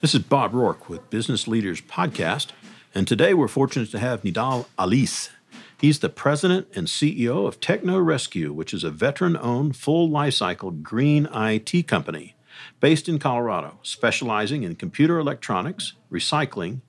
This 0.00 0.14
is 0.14 0.22
Bob 0.22 0.54
Rourke 0.54 0.88
with 0.88 1.10
Business 1.10 1.48
Leaders 1.48 1.80
Podcast, 1.80 2.50
and 2.94 3.08
today 3.08 3.34
we're 3.34 3.48
fortunate 3.48 3.90
to 3.90 3.98
have 3.98 4.22
Nidal 4.22 4.66
Alice. 4.78 5.30
He's 5.80 5.98
the 5.98 6.08
president 6.08 6.68
and 6.76 6.86
CEO 6.86 7.48
of 7.48 7.58
Techno 7.58 7.98
Rescue, 7.98 8.52
which 8.52 8.72
is 8.72 8.84
a 8.84 8.92
veteran 8.92 9.36
owned 9.36 9.74
full 9.74 10.08
lifecycle 10.08 10.84
green 10.84 11.26
IT 11.34 11.88
company 11.88 12.36
based 12.78 13.08
in 13.08 13.18
Colorado, 13.18 13.80
specializing 13.82 14.62
in 14.62 14.76
computer 14.76 15.18
electronics, 15.18 15.94
recycling, 16.12 16.80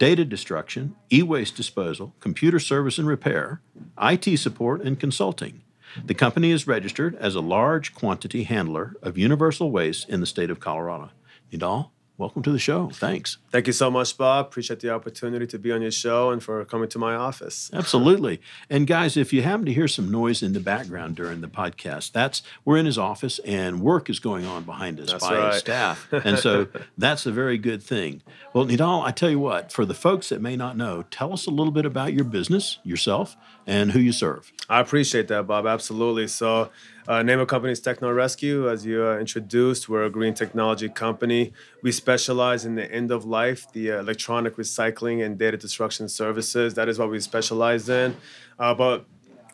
data 0.00 0.24
destruction, 0.24 0.96
e 1.12 1.22
waste 1.22 1.54
disposal, 1.54 2.14
computer 2.18 2.58
service 2.58 2.98
and 2.98 3.06
repair, 3.06 3.60
IT 4.02 4.40
support, 4.40 4.82
and 4.82 4.98
consulting. 4.98 5.62
The 6.04 6.14
company 6.14 6.50
is 6.50 6.66
registered 6.66 7.14
as 7.14 7.36
a 7.36 7.40
large 7.40 7.94
quantity 7.94 8.42
handler 8.42 8.96
of 9.02 9.16
universal 9.16 9.70
waste 9.70 10.08
in 10.08 10.18
the 10.18 10.26
state 10.26 10.50
of 10.50 10.58
Colorado. 10.58 11.12
Nidal, 11.52 11.90
welcome 12.18 12.42
to 12.42 12.50
the 12.50 12.58
show. 12.58 12.88
Thanks. 12.92 13.38
Thank 13.50 13.66
you 13.66 13.72
so 13.72 13.90
much, 13.90 14.16
Bob. 14.16 14.46
Appreciate 14.46 14.80
the 14.80 14.90
opportunity 14.90 15.46
to 15.46 15.58
be 15.58 15.72
on 15.72 15.82
your 15.82 15.90
show 15.90 16.30
and 16.30 16.42
for 16.42 16.64
coming 16.64 16.88
to 16.90 16.98
my 16.98 17.14
office. 17.14 17.70
Absolutely. 17.72 18.40
And 18.70 18.86
guys, 18.86 19.16
if 19.16 19.32
you 19.32 19.42
happen 19.42 19.66
to 19.66 19.72
hear 19.72 19.88
some 19.88 20.10
noise 20.10 20.42
in 20.42 20.52
the 20.52 20.60
background 20.60 21.16
during 21.16 21.40
the 21.40 21.48
podcast, 21.48 22.12
that's 22.12 22.42
we're 22.64 22.78
in 22.78 22.86
his 22.86 22.98
office 22.98 23.38
and 23.40 23.80
work 23.80 24.08
is 24.08 24.18
going 24.18 24.44
on 24.44 24.64
behind 24.64 25.00
us 25.00 25.12
That's 25.12 25.26
by 25.26 25.36
right. 25.38 25.52
his 25.52 25.60
staff. 25.60 26.08
And 26.26 26.38
so 26.38 26.66
that's 26.98 27.26
a 27.26 27.30
very 27.30 27.56
good 27.58 27.82
thing. 27.82 28.22
Well, 28.52 28.66
Nidal, 28.66 29.04
I 29.04 29.12
tell 29.12 29.30
you 29.30 29.38
what, 29.38 29.70
for 29.70 29.84
the 29.84 29.94
folks 29.94 30.30
that 30.30 30.40
may 30.40 30.56
not 30.56 30.76
know, 30.76 31.04
tell 31.10 31.32
us 31.32 31.46
a 31.46 31.50
little 31.50 31.70
bit 31.70 31.86
about 31.86 32.12
your 32.14 32.24
business, 32.24 32.78
yourself, 32.82 33.36
and 33.66 33.92
who 33.92 34.00
you 34.00 34.12
serve. 34.12 34.50
I 34.68 34.80
appreciate 34.80 35.28
that, 35.28 35.46
Bob. 35.46 35.66
Absolutely. 35.66 36.26
So, 36.26 36.70
uh, 37.08 37.22
name 37.22 37.38
of 37.38 37.46
company 37.46 37.72
is 37.72 37.80
Techno 37.80 38.12
Rescue. 38.12 38.68
As 38.68 38.84
you 38.84 39.06
uh, 39.06 39.18
introduced, 39.18 39.88
we're 39.88 40.04
a 40.04 40.10
green 40.10 40.34
technology 40.34 40.88
company. 40.88 41.52
We 41.82 41.92
specialize 41.92 42.64
in 42.64 42.74
the 42.74 42.90
end 42.90 43.10
of 43.10 43.24
life, 43.24 43.70
the 43.72 43.92
uh, 43.92 44.00
electronic 44.00 44.56
recycling 44.56 45.24
and 45.24 45.38
data 45.38 45.56
destruction 45.56 46.08
services. 46.08 46.74
That 46.74 46.88
is 46.88 46.98
what 46.98 47.10
we 47.10 47.20
specialize 47.20 47.88
in. 47.88 48.16
Uh, 48.58 48.74
but 48.74 49.04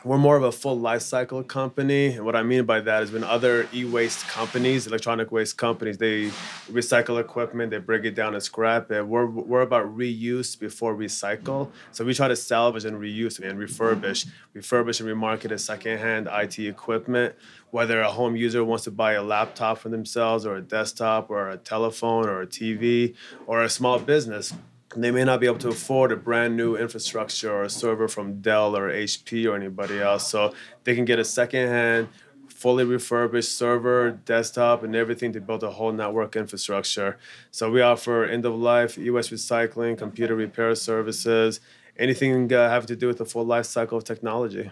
we're 0.05 0.19
more 0.19 0.37
of 0.37 0.43
a 0.43 0.51
full 0.51 0.79
life 0.79 1.03
cycle 1.03 1.43
company. 1.45 2.15
And 2.15 2.25
what 2.25 2.35
I 2.35 2.43
mean 2.43 2.65
by 2.65 2.81
that 2.81 3.03
is 3.05 3.13
when 3.13 3.23
other 3.23 3.69
e-waste 3.73 4.27
companies, 4.27 4.87
electronic 4.87 5.31
waste 5.31 5.57
companies, 5.57 5.99
they 5.99 6.27
recycle 6.71 7.21
equipment, 7.21 7.71
they 7.71 7.79
break 7.79 8.05
it 8.05 8.15
down 8.15 8.35
and 8.35 8.43
scrap 8.43 8.91
it. 8.91 9.07
We're, 9.07 9.27
we're 9.27 9.63
about 9.63 9.97
reuse 9.97 10.59
before 10.59 10.97
recycle. 10.97 11.71
So 11.93 12.05
we 12.05 12.15
try 12.15 12.29
to 12.29 12.37
salvage 12.37 12.85
and 12.85 13.01
reuse 13.01 13.39
and 13.39 13.59
refurbish, 13.59 14.27
refurbish 14.57 15.01
and 15.01 15.09
remarket 15.09 15.53
as 15.53 15.65
secondhand 15.65 16.29
IT 16.31 16.59
equipment. 16.59 17.35
Whether 17.71 18.01
a 18.01 18.11
home 18.11 18.37
user 18.37 18.65
wants 18.65 18.85
to 18.85 18.91
buy 18.91 19.13
a 19.13 19.23
laptop 19.23 19.79
for 19.79 19.89
themselves 19.89 20.45
or 20.45 20.57
a 20.57 20.63
desktop 20.63 21.31
or 21.31 21.49
a 21.49 21.57
telephone 21.57 22.29
or 22.29 22.43
a 22.43 22.47
TV 22.47 23.15
or 23.47 23.63
a 23.63 23.71
small 23.71 23.99
business, 23.99 24.53
they 24.97 25.11
may 25.11 25.25
not 25.25 25.41
be 25.41 25.47
able 25.47 25.59
to 25.59 25.69
afford 25.69 26.13
a 26.13 26.17
brand 26.17 26.57
new 26.57 26.77
infrastructure 26.77 27.53
or 27.53 27.63
a 27.63 27.71
server 27.71 28.09
from 28.09 28.41
Dell 28.41 28.77
or 28.77 28.91
HP 28.91 29.51
or 29.51 29.57
anybody 29.57 30.01
else. 30.01 30.29
So 30.29 30.53
they 30.85 30.95
can 30.95 31.05
get 31.05 31.19
a 31.19 31.25
secondhand, 31.25 32.09
fully 32.49 32.85
refurbished 32.85 33.57
server, 33.57 34.13
desktop, 34.25 34.83
and 34.83 34.95
everything 34.95 35.33
to 35.33 35.41
build 35.41 35.63
a 35.63 35.71
whole 35.71 35.93
network 35.93 36.37
infrastructure. 36.37 37.19
So 37.51 37.71
we 37.71 37.81
offer 37.81 38.25
end 38.25 38.45
of 38.45 38.55
life, 38.55 38.99
US 38.99 39.31
recycling, 39.31 39.97
computer 39.97 40.35
repair 40.35 40.75
services, 40.75 41.61
anything 41.99 42.53
uh, 42.53 42.69
having 42.69 42.89
to 42.89 42.97
do 42.97 43.07
with 43.07 43.19
the 43.19 43.27
full 43.27 43.45
life 43.47 43.67
cycle 43.67 43.99
of 43.99 44.05
technology. 44.05 44.71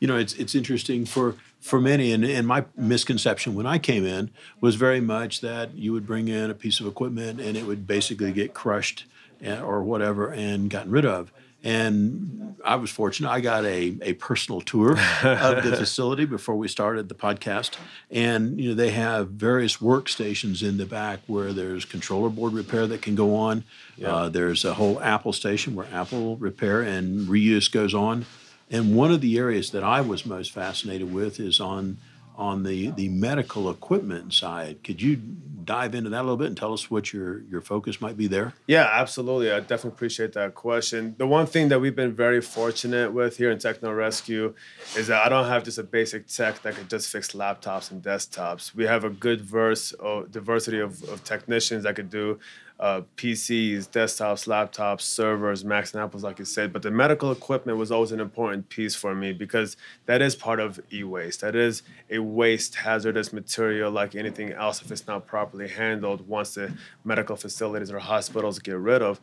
you 0.00 0.08
know, 0.08 0.16
it's 0.16 0.34
it's 0.34 0.54
interesting 0.54 1.04
for 1.04 1.36
for 1.60 1.80
many, 1.80 2.12
and, 2.12 2.24
and 2.24 2.46
my 2.46 2.64
misconception 2.76 3.54
when 3.54 3.66
I 3.66 3.78
came 3.78 4.04
in 4.04 4.30
was 4.60 4.74
very 4.74 5.00
much 5.00 5.40
that 5.40 5.74
you 5.74 5.92
would 5.92 6.06
bring 6.06 6.28
in 6.28 6.50
a 6.50 6.54
piece 6.54 6.78
of 6.80 6.86
equipment 6.86 7.40
and 7.40 7.56
it 7.56 7.64
would 7.64 7.86
basically 7.86 8.32
get 8.32 8.52
crushed 8.52 9.06
or 9.46 9.82
whatever 9.82 10.32
and 10.32 10.70
gotten 10.70 10.90
rid 10.90 11.04
of. 11.04 11.32
And 11.62 12.56
I 12.62 12.76
was 12.76 12.90
fortunate; 12.90 13.30
I 13.30 13.40
got 13.40 13.64
a, 13.64 13.96
a 14.02 14.12
personal 14.14 14.60
tour 14.60 14.90
of 14.92 15.64
the 15.64 15.74
facility 15.78 16.26
before 16.26 16.56
we 16.56 16.68
started 16.68 17.08
the 17.08 17.14
podcast. 17.14 17.78
And 18.10 18.60
you 18.60 18.68
know, 18.68 18.74
they 18.74 18.90
have 18.90 19.30
various 19.30 19.78
workstations 19.78 20.62
in 20.62 20.76
the 20.76 20.84
back 20.84 21.20
where 21.26 21.54
there's 21.54 21.86
controller 21.86 22.28
board 22.28 22.52
repair 22.52 22.86
that 22.86 23.00
can 23.00 23.14
go 23.14 23.34
on. 23.34 23.64
Uh, 24.04 24.28
there's 24.28 24.66
a 24.66 24.74
whole 24.74 25.00
Apple 25.00 25.32
station 25.32 25.74
where 25.74 25.86
Apple 25.90 26.36
repair 26.36 26.82
and 26.82 27.26
reuse 27.28 27.72
goes 27.72 27.94
on. 27.94 28.26
And 28.70 28.94
one 28.94 29.10
of 29.10 29.22
the 29.22 29.38
areas 29.38 29.70
that 29.70 29.82
I 29.82 30.02
was 30.02 30.26
most 30.26 30.52
fascinated 30.52 31.12
with 31.12 31.40
is 31.40 31.60
on 31.60 31.96
on 32.36 32.62
the 32.62 32.90
the 32.90 33.08
medical 33.08 33.70
equipment 33.70 34.32
side. 34.32 34.82
Could 34.82 35.00
you 35.00 35.20
dive 35.64 35.94
into 35.94 36.10
that 36.10 36.20
a 36.20 36.22
little 36.22 36.36
bit 36.36 36.48
and 36.48 36.56
tell 36.56 36.72
us 36.72 36.90
what 36.90 37.12
your 37.12 37.42
your 37.44 37.60
focus 37.60 38.00
might 38.00 38.16
be 38.16 38.26
there? 38.26 38.54
Yeah, 38.66 38.88
absolutely. 38.90 39.50
I 39.50 39.60
definitely 39.60 39.90
appreciate 39.90 40.32
that 40.34 40.54
question. 40.54 41.14
The 41.18 41.26
one 41.26 41.46
thing 41.46 41.68
that 41.68 41.80
we've 41.80 41.96
been 41.96 42.12
very 42.12 42.40
fortunate 42.40 43.12
with 43.12 43.36
here 43.36 43.50
in 43.50 43.58
Techno 43.58 43.92
Rescue 43.92 44.54
is 44.96 45.06
that 45.08 45.24
I 45.24 45.28
don't 45.28 45.46
have 45.46 45.64
just 45.64 45.78
a 45.78 45.82
basic 45.82 46.26
tech 46.26 46.62
that 46.62 46.74
can 46.74 46.88
just 46.88 47.10
fix 47.10 47.32
laptops 47.32 47.90
and 47.90 48.02
desktops. 48.02 48.74
We 48.74 48.84
have 48.84 49.04
a 49.04 49.10
good 49.10 49.40
verse 49.40 49.92
of 49.92 50.30
diversity 50.30 50.80
of, 50.80 51.02
of 51.04 51.24
technicians 51.24 51.84
that 51.84 51.96
could 51.96 52.10
do 52.10 52.38
uh, 52.80 53.02
PCs, 53.16 53.88
desktops, 53.88 54.48
laptops, 54.48 55.02
servers, 55.02 55.64
Macs 55.64 55.94
and 55.94 56.02
Apples, 56.02 56.24
like 56.24 56.38
you 56.38 56.44
said. 56.44 56.72
But 56.72 56.82
the 56.82 56.90
medical 56.90 57.30
equipment 57.30 57.78
was 57.78 57.92
always 57.92 58.10
an 58.10 58.20
important 58.20 58.68
piece 58.68 58.94
for 58.96 59.14
me 59.14 59.32
because 59.32 59.76
that 60.06 60.20
is 60.20 60.34
part 60.34 60.58
of 60.58 60.80
e-waste. 60.92 61.40
That 61.40 61.54
is 61.54 61.82
a 62.10 62.18
waste 62.18 62.74
hazardous 62.74 63.32
material 63.32 63.90
like 63.90 64.14
anything 64.14 64.52
else 64.52 64.82
if 64.82 64.90
it's 64.90 65.06
not 65.06 65.26
properly 65.26 65.68
handled 65.68 66.26
once 66.26 66.54
the 66.54 66.72
medical 67.04 67.36
facilities 67.36 67.92
or 67.92 68.00
hospitals 68.00 68.58
get 68.58 68.76
rid 68.76 69.02
of. 69.02 69.20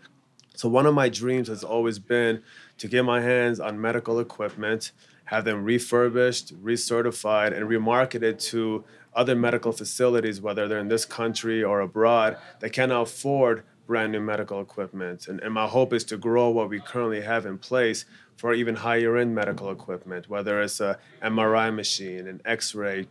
So 0.56 0.70
one 0.70 0.86
of 0.86 0.94
my 0.94 1.10
dreams 1.10 1.48
has 1.48 1.64
always 1.64 2.00
been 2.00 2.44
to 2.78 2.88
get 2.88 3.04
my 3.04 3.22
hands 3.22 3.60
on 3.60 3.80
medical 3.80 4.20
equipment, 4.20 4.92
have 5.26 5.46
them 5.46 5.64
refurbished, 5.64 6.62
recertified, 6.64 7.56
and 7.56 7.70
remarketed 7.70 8.42
to 8.50 8.84
other 9.14 9.36
medical 9.36 9.72
facilities, 9.72 10.42
whether 10.42 10.68
they're 10.68 10.80
in 10.80 10.88
this 10.88 11.06
country 11.06 11.64
or 11.64 11.82
abroad, 11.82 12.38
that 12.60 12.72
cannot 12.72 13.02
afford 13.02 13.64
brand 13.88 14.12
new 14.12 14.22
medical 14.22 14.62
equipment. 14.62 15.28
And, 15.28 15.40
and 15.42 15.54
my 15.54 15.68
hope 15.68 15.94
is 15.94 16.04
to 16.06 16.18
grow 16.18 16.50
what 16.50 16.70
we 16.70 16.80
currently 16.80 17.22
have 17.22 17.46
in 17.46 17.58
place 17.58 18.06
for 18.38 18.54
even 18.54 18.76
higher 18.76 19.18
end 19.18 19.36
medical 19.36 19.70
equipment, 19.70 20.30
whether 20.30 20.62
it's 20.62 20.80
a 20.80 20.98
MRI 21.22 21.74
machine, 21.76 22.28
an 22.28 22.42
X-ray 22.46 23.08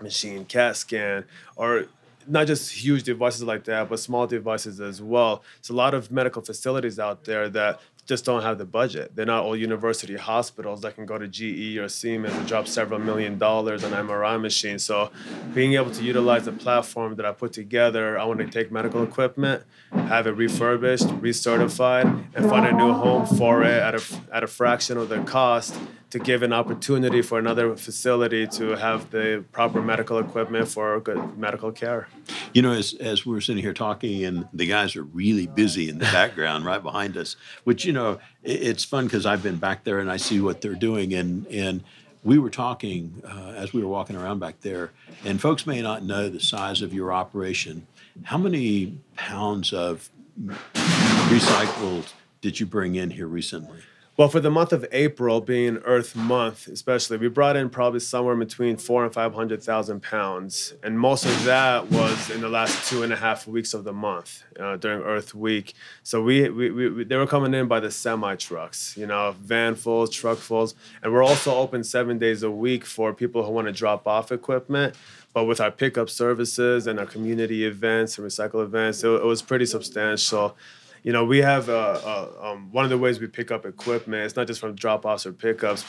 machine, 0.00 0.44
CAT 0.44 0.76
scan, 0.76 1.24
or 1.56 1.86
not 2.26 2.46
just 2.46 2.72
huge 2.72 3.02
devices 3.02 3.42
like 3.44 3.64
that, 3.64 3.88
but 3.88 4.00
small 4.00 4.26
devices 4.26 4.80
as 4.80 5.00
well. 5.00 5.42
It's 5.58 5.70
a 5.70 5.74
lot 5.74 5.94
of 5.94 6.10
medical 6.10 6.42
facilities 6.42 6.98
out 6.98 7.24
there 7.24 7.48
that 7.50 7.80
just 8.06 8.24
don't 8.24 8.42
have 8.42 8.58
the 8.58 8.64
budget. 8.64 9.14
They're 9.14 9.26
not 9.26 9.44
all 9.44 9.56
university 9.56 10.16
hospitals 10.16 10.82
that 10.82 10.94
can 10.94 11.06
go 11.06 11.18
to 11.18 11.26
GE 11.26 11.78
or 11.78 11.88
Siemens 11.88 12.34
and 12.34 12.46
drop 12.46 12.68
several 12.68 13.00
million 13.00 13.38
dollars 13.38 13.82
on 13.82 13.92
MRI 13.92 14.40
machines. 14.40 14.84
So, 14.84 15.10
being 15.54 15.74
able 15.74 15.90
to 15.92 16.02
utilize 16.02 16.44
the 16.44 16.52
platform 16.52 17.16
that 17.16 17.26
I 17.26 17.32
put 17.32 17.52
together, 17.52 18.18
I 18.18 18.24
want 18.24 18.40
to 18.40 18.46
take 18.46 18.70
medical 18.70 19.02
equipment, 19.02 19.62
have 19.92 20.26
it 20.26 20.32
refurbished, 20.32 21.06
recertified, 21.06 22.26
and 22.34 22.48
find 22.48 22.66
a 22.66 22.72
new 22.72 22.92
home 22.92 23.26
for 23.26 23.62
it 23.62 23.82
at 23.82 23.94
a 23.94 24.02
at 24.32 24.42
a 24.42 24.46
fraction 24.48 24.98
of 24.98 25.08
the 25.08 25.22
cost 25.22 25.74
to 26.14 26.20
give 26.20 26.44
an 26.44 26.52
opportunity 26.52 27.20
for 27.22 27.40
another 27.40 27.74
facility 27.74 28.46
to 28.46 28.76
have 28.76 29.10
the 29.10 29.44
proper 29.50 29.82
medical 29.82 30.16
equipment 30.20 30.68
for 30.68 31.00
good 31.00 31.36
medical 31.36 31.72
care. 31.72 32.06
You 32.52 32.62
know, 32.62 32.70
as 32.70 32.94
as 33.00 33.26
we're 33.26 33.40
sitting 33.40 33.64
here 33.64 33.72
talking, 33.72 34.24
and 34.24 34.46
the 34.52 34.64
guys 34.64 34.94
are 34.94 35.02
really 35.02 35.48
busy 35.48 35.88
in 35.88 35.98
the 35.98 36.04
background 36.04 36.64
right 36.64 36.80
behind 36.80 37.16
us, 37.16 37.34
which 37.64 37.84
you 37.84 37.92
know, 37.92 38.20
it, 38.44 38.62
it's 38.62 38.84
fun 38.84 39.06
because 39.06 39.26
I've 39.26 39.42
been 39.42 39.56
back 39.56 39.82
there 39.82 39.98
and 39.98 40.08
I 40.08 40.16
see 40.16 40.40
what 40.40 40.60
they're 40.60 40.76
doing, 40.76 41.12
and 41.14 41.48
and 41.48 41.82
we 42.22 42.38
were 42.38 42.50
talking 42.50 43.20
uh, 43.24 43.54
as 43.56 43.72
we 43.72 43.82
were 43.82 43.88
walking 43.88 44.14
around 44.14 44.38
back 44.38 44.60
there, 44.60 44.92
and 45.24 45.40
folks 45.40 45.66
may 45.66 45.82
not 45.82 46.04
know 46.04 46.28
the 46.28 46.38
size 46.38 46.80
of 46.80 46.94
your 46.94 47.12
operation. 47.12 47.88
How 48.22 48.38
many 48.38 48.98
pounds 49.16 49.72
of 49.72 50.10
recycled 50.46 52.12
did 52.40 52.60
you 52.60 52.66
bring 52.66 52.94
in 52.94 53.10
here 53.10 53.26
recently? 53.26 53.80
Well, 54.16 54.28
for 54.28 54.38
the 54.38 54.50
month 54.50 54.72
of 54.72 54.86
April, 54.92 55.40
being 55.40 55.78
Earth 55.78 56.14
Month, 56.14 56.68
especially, 56.68 57.16
we 57.16 57.26
brought 57.26 57.56
in 57.56 57.68
probably 57.68 57.98
somewhere 57.98 58.36
between 58.36 58.76
four 58.76 59.02
and 59.04 59.12
five 59.12 59.34
hundred 59.34 59.60
thousand 59.60 60.04
pounds, 60.04 60.72
and 60.84 61.00
most 61.00 61.24
of 61.24 61.42
that 61.42 61.90
was 61.90 62.30
in 62.30 62.40
the 62.40 62.48
last 62.48 62.88
two 62.88 63.02
and 63.02 63.12
a 63.12 63.16
half 63.16 63.48
weeks 63.48 63.74
of 63.74 63.82
the 63.82 63.92
month 63.92 64.44
uh, 64.60 64.76
during 64.76 65.02
Earth 65.02 65.34
Week. 65.34 65.74
So 66.04 66.22
we, 66.22 66.48
we, 66.48 66.70
we, 66.70 67.02
they 67.02 67.16
were 67.16 67.26
coming 67.26 67.54
in 67.54 67.66
by 67.66 67.80
the 67.80 67.90
semi 67.90 68.36
trucks, 68.36 68.96
you 68.96 69.04
know, 69.04 69.34
van 69.40 69.74
fulls, 69.74 70.10
truck 70.10 70.38
fulls, 70.38 70.76
and 71.02 71.12
we're 71.12 71.24
also 71.24 71.52
open 71.52 71.82
seven 71.82 72.16
days 72.16 72.44
a 72.44 72.50
week 72.52 72.84
for 72.84 73.12
people 73.12 73.44
who 73.44 73.50
want 73.50 73.66
to 73.66 73.72
drop 73.72 74.06
off 74.06 74.30
equipment. 74.30 74.94
But 75.32 75.46
with 75.46 75.60
our 75.60 75.72
pickup 75.72 76.08
services 76.08 76.86
and 76.86 77.00
our 77.00 77.06
community 77.06 77.64
events 77.64 78.16
and 78.16 78.24
recycle 78.24 78.62
events, 78.62 79.02
it, 79.02 79.08
it 79.08 79.24
was 79.24 79.42
pretty 79.42 79.66
substantial 79.66 80.56
you 81.04 81.12
know, 81.12 81.24
we 81.24 81.38
have 81.38 81.68
uh, 81.68 81.72
uh, 81.72 82.50
um, 82.50 82.72
one 82.72 82.84
of 82.84 82.90
the 82.90 82.98
ways 82.98 83.20
we 83.20 83.26
pick 83.26 83.50
up 83.50 83.66
equipment. 83.66 84.24
It's 84.24 84.36
not 84.36 84.46
just 84.46 84.58
from 84.58 84.74
drop 84.74 85.04
offs 85.04 85.26
or 85.26 85.32
pickups. 85.32 85.84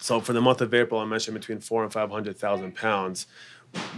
So 0.00 0.20
for 0.20 0.32
the 0.32 0.40
month 0.40 0.62
of 0.62 0.72
April, 0.72 1.00
I 1.00 1.04
mentioned 1.04 1.34
between 1.34 1.60
four 1.60 1.82
and 1.82 1.92
five 1.92 2.10
hundred 2.10 2.38
thousand 2.38 2.76
pounds. 2.76 3.26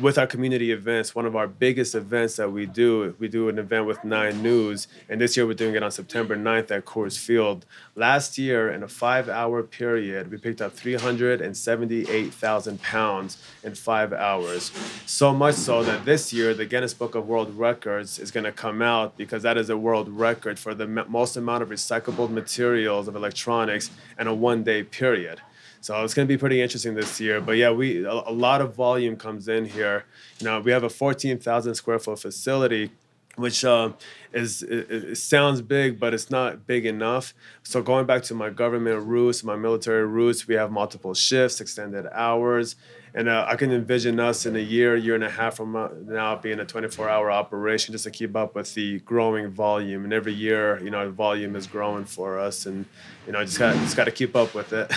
With 0.01 0.19
our 0.19 0.27
community 0.27 0.73
events, 0.73 1.15
one 1.15 1.27
of 1.27 1.37
our 1.37 1.47
biggest 1.47 1.95
events 1.95 2.37
that 2.37 2.51
we 2.51 2.67
do, 2.67 3.15
we 3.19 3.29
do 3.29 3.49
an 3.49 3.59
event 3.59 3.87
with 3.87 4.03
Nine 4.05 4.43
News, 4.43 4.89
and 5.09 5.21
this 5.21 5.37
year 5.37 5.47
we're 5.47 5.55
doing 5.55 5.75
it 5.75 5.83
on 5.83 5.91
September 5.91 6.37
9th 6.37 6.71
at 6.71 6.85
Coors 6.85 7.19
Field. 7.19 7.67
Last 7.95 8.39
year, 8.39 8.71
in 8.71 8.83
a 8.83 8.89
five 8.89 9.29
hour 9.29 9.63
period, 9.63 10.31
we 10.31 10.39
picked 10.39 10.61
up 10.61 10.73
378,000 10.73 12.83
pounds 12.83 13.39
in 13.63 13.75
five 13.75 14.13
hours. 14.13 14.73
So 15.07 15.33
much 15.33 15.55
so 15.55 15.83
that 15.85 16.05
this 16.05 16.33
year, 16.33 16.55
the 16.55 16.67
Guinness 16.67 16.95
Book 16.95 17.15
of 17.15 17.29
World 17.29 17.57
Records 17.57 18.19
is 18.19 18.31
going 18.31 18.45
to 18.45 18.53
come 18.53 18.83
out 18.83 19.17
because 19.17 19.43
that 19.43 19.57
is 19.57 19.71
a 19.71 19.77
world 19.77 20.09
record 20.09 20.59
for 20.59 20.75
the 20.75 20.87
most 20.87 21.37
amount 21.37 21.63
of 21.63 21.69
recyclable 21.69 22.31
materials 22.31 23.09
of 23.09 23.17
electronics 23.17 23.91
in 24.19 24.27
a 24.27 24.35
one 24.35 24.65
day 24.65 24.83
period. 24.83 25.41
So 25.83 26.03
it's 26.05 26.15
going 26.15 26.27
to 26.27 26.33
be 26.33 26.39
pretty 26.39 26.63
interesting 26.63 26.95
this 26.95 27.21
year. 27.21 27.41
But 27.41 27.57
yeah, 27.57 27.71
we 27.71 28.05
a, 28.05 28.13
a 28.13 28.33
lot 28.33 28.61
of 28.61 28.75
volume 28.75 29.17
comes 29.17 29.49
in 29.49 29.67
here. 29.67 30.05
You 30.39 30.47
know, 30.47 30.61
we 30.61 30.71
have 30.71 30.85
a 30.85 30.89
14,000 30.89 31.75
square 31.75 31.99
foot 31.99 32.19
facility 32.19 32.91
which 33.37 33.65
uh, 33.65 33.91
is 34.33 34.63
it, 34.63 34.91
it, 34.91 35.17
sounds 35.17 35.63
big, 35.63 35.99
but 35.99 36.15
it's 36.15 36.31
not 36.31 36.67
big 36.67 36.87
enough. 36.87 37.35
So 37.63 37.83
going 37.83 38.07
back 38.07 38.23
to 38.25 38.35
my 38.35 38.51
government 38.51 39.07
roots, 39.07 39.45
my 39.45 39.57
military 39.57 40.07
roots, 40.07 40.47
we 40.47 40.55
have 40.55 40.71
multiple 40.71 41.15
shifts, 41.15 41.61
extended 41.61 42.07
hours, 42.13 42.77
and 43.15 43.29
uh, 43.29 43.45
I 43.47 43.57
can 43.57 43.71
envision 43.71 44.19
us 44.19 44.47
in 44.47 44.57
a 44.57 44.61
year, 44.61 44.97
year 44.97 45.15
and 45.15 45.25
a 45.25 45.29
half 45.29 45.57
from 45.57 46.07
now 46.07 46.37
being 46.37 46.61
a 46.61 46.65
24-hour 46.65 47.31
operation 47.31 47.93
just 47.93 48.05
to 48.05 48.11
keep 48.11 48.35
up 48.35 48.55
with 48.55 48.73
the 48.73 49.01
growing 49.01 49.51
volume. 49.51 50.05
And 50.05 50.15
every 50.15 50.33
year, 50.33 50.83
you 50.83 50.89
know, 50.89 51.05
the 51.05 51.13
volume 51.13 51.55
is 51.55 51.67
growing 51.67 52.07
for 52.07 52.39
us, 52.39 52.65
and 52.65 52.87
you 53.27 53.33
know, 53.33 53.45
just 53.45 53.59
got 53.59 53.75
just 53.75 53.97
got 53.97 54.05
to 54.05 54.11
keep 54.11 54.35
up 54.35 54.55
with 54.55 54.73
it. 54.73 54.91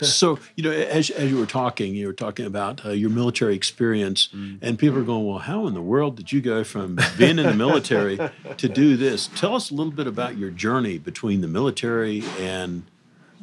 so, 0.04 0.38
you 0.56 0.64
know, 0.64 0.72
as, 0.72 1.10
as 1.10 1.30
you 1.30 1.38
were 1.38 1.46
talking, 1.46 1.94
you 1.94 2.08
were 2.08 2.12
talking 2.12 2.44
about 2.44 2.84
uh, 2.84 2.90
your 2.90 3.10
military 3.10 3.54
experience, 3.54 4.28
mm. 4.34 4.58
and 4.60 4.78
people 4.78 4.98
are 4.98 5.04
going, 5.04 5.24
"Well, 5.24 5.38
how 5.38 5.66
in 5.66 5.74
the 5.74 5.82
world 5.82 6.16
did 6.16 6.32
you 6.32 6.40
go 6.40 6.64
from 6.64 6.98
being 7.16 7.38
in 7.38 7.46
the 7.46 7.54
military 7.54 8.18
to 8.56 8.68
do 8.80 8.96
this?" 8.96 9.28
Tell 9.34 9.54
us 9.54 9.70
a 9.70 9.74
little 9.74 9.92
bit 9.92 10.06
about 10.06 10.38
your 10.38 10.50
journey 10.50 10.98
between 10.98 11.40
the 11.40 11.48
military 11.48 12.24
and 12.38 12.84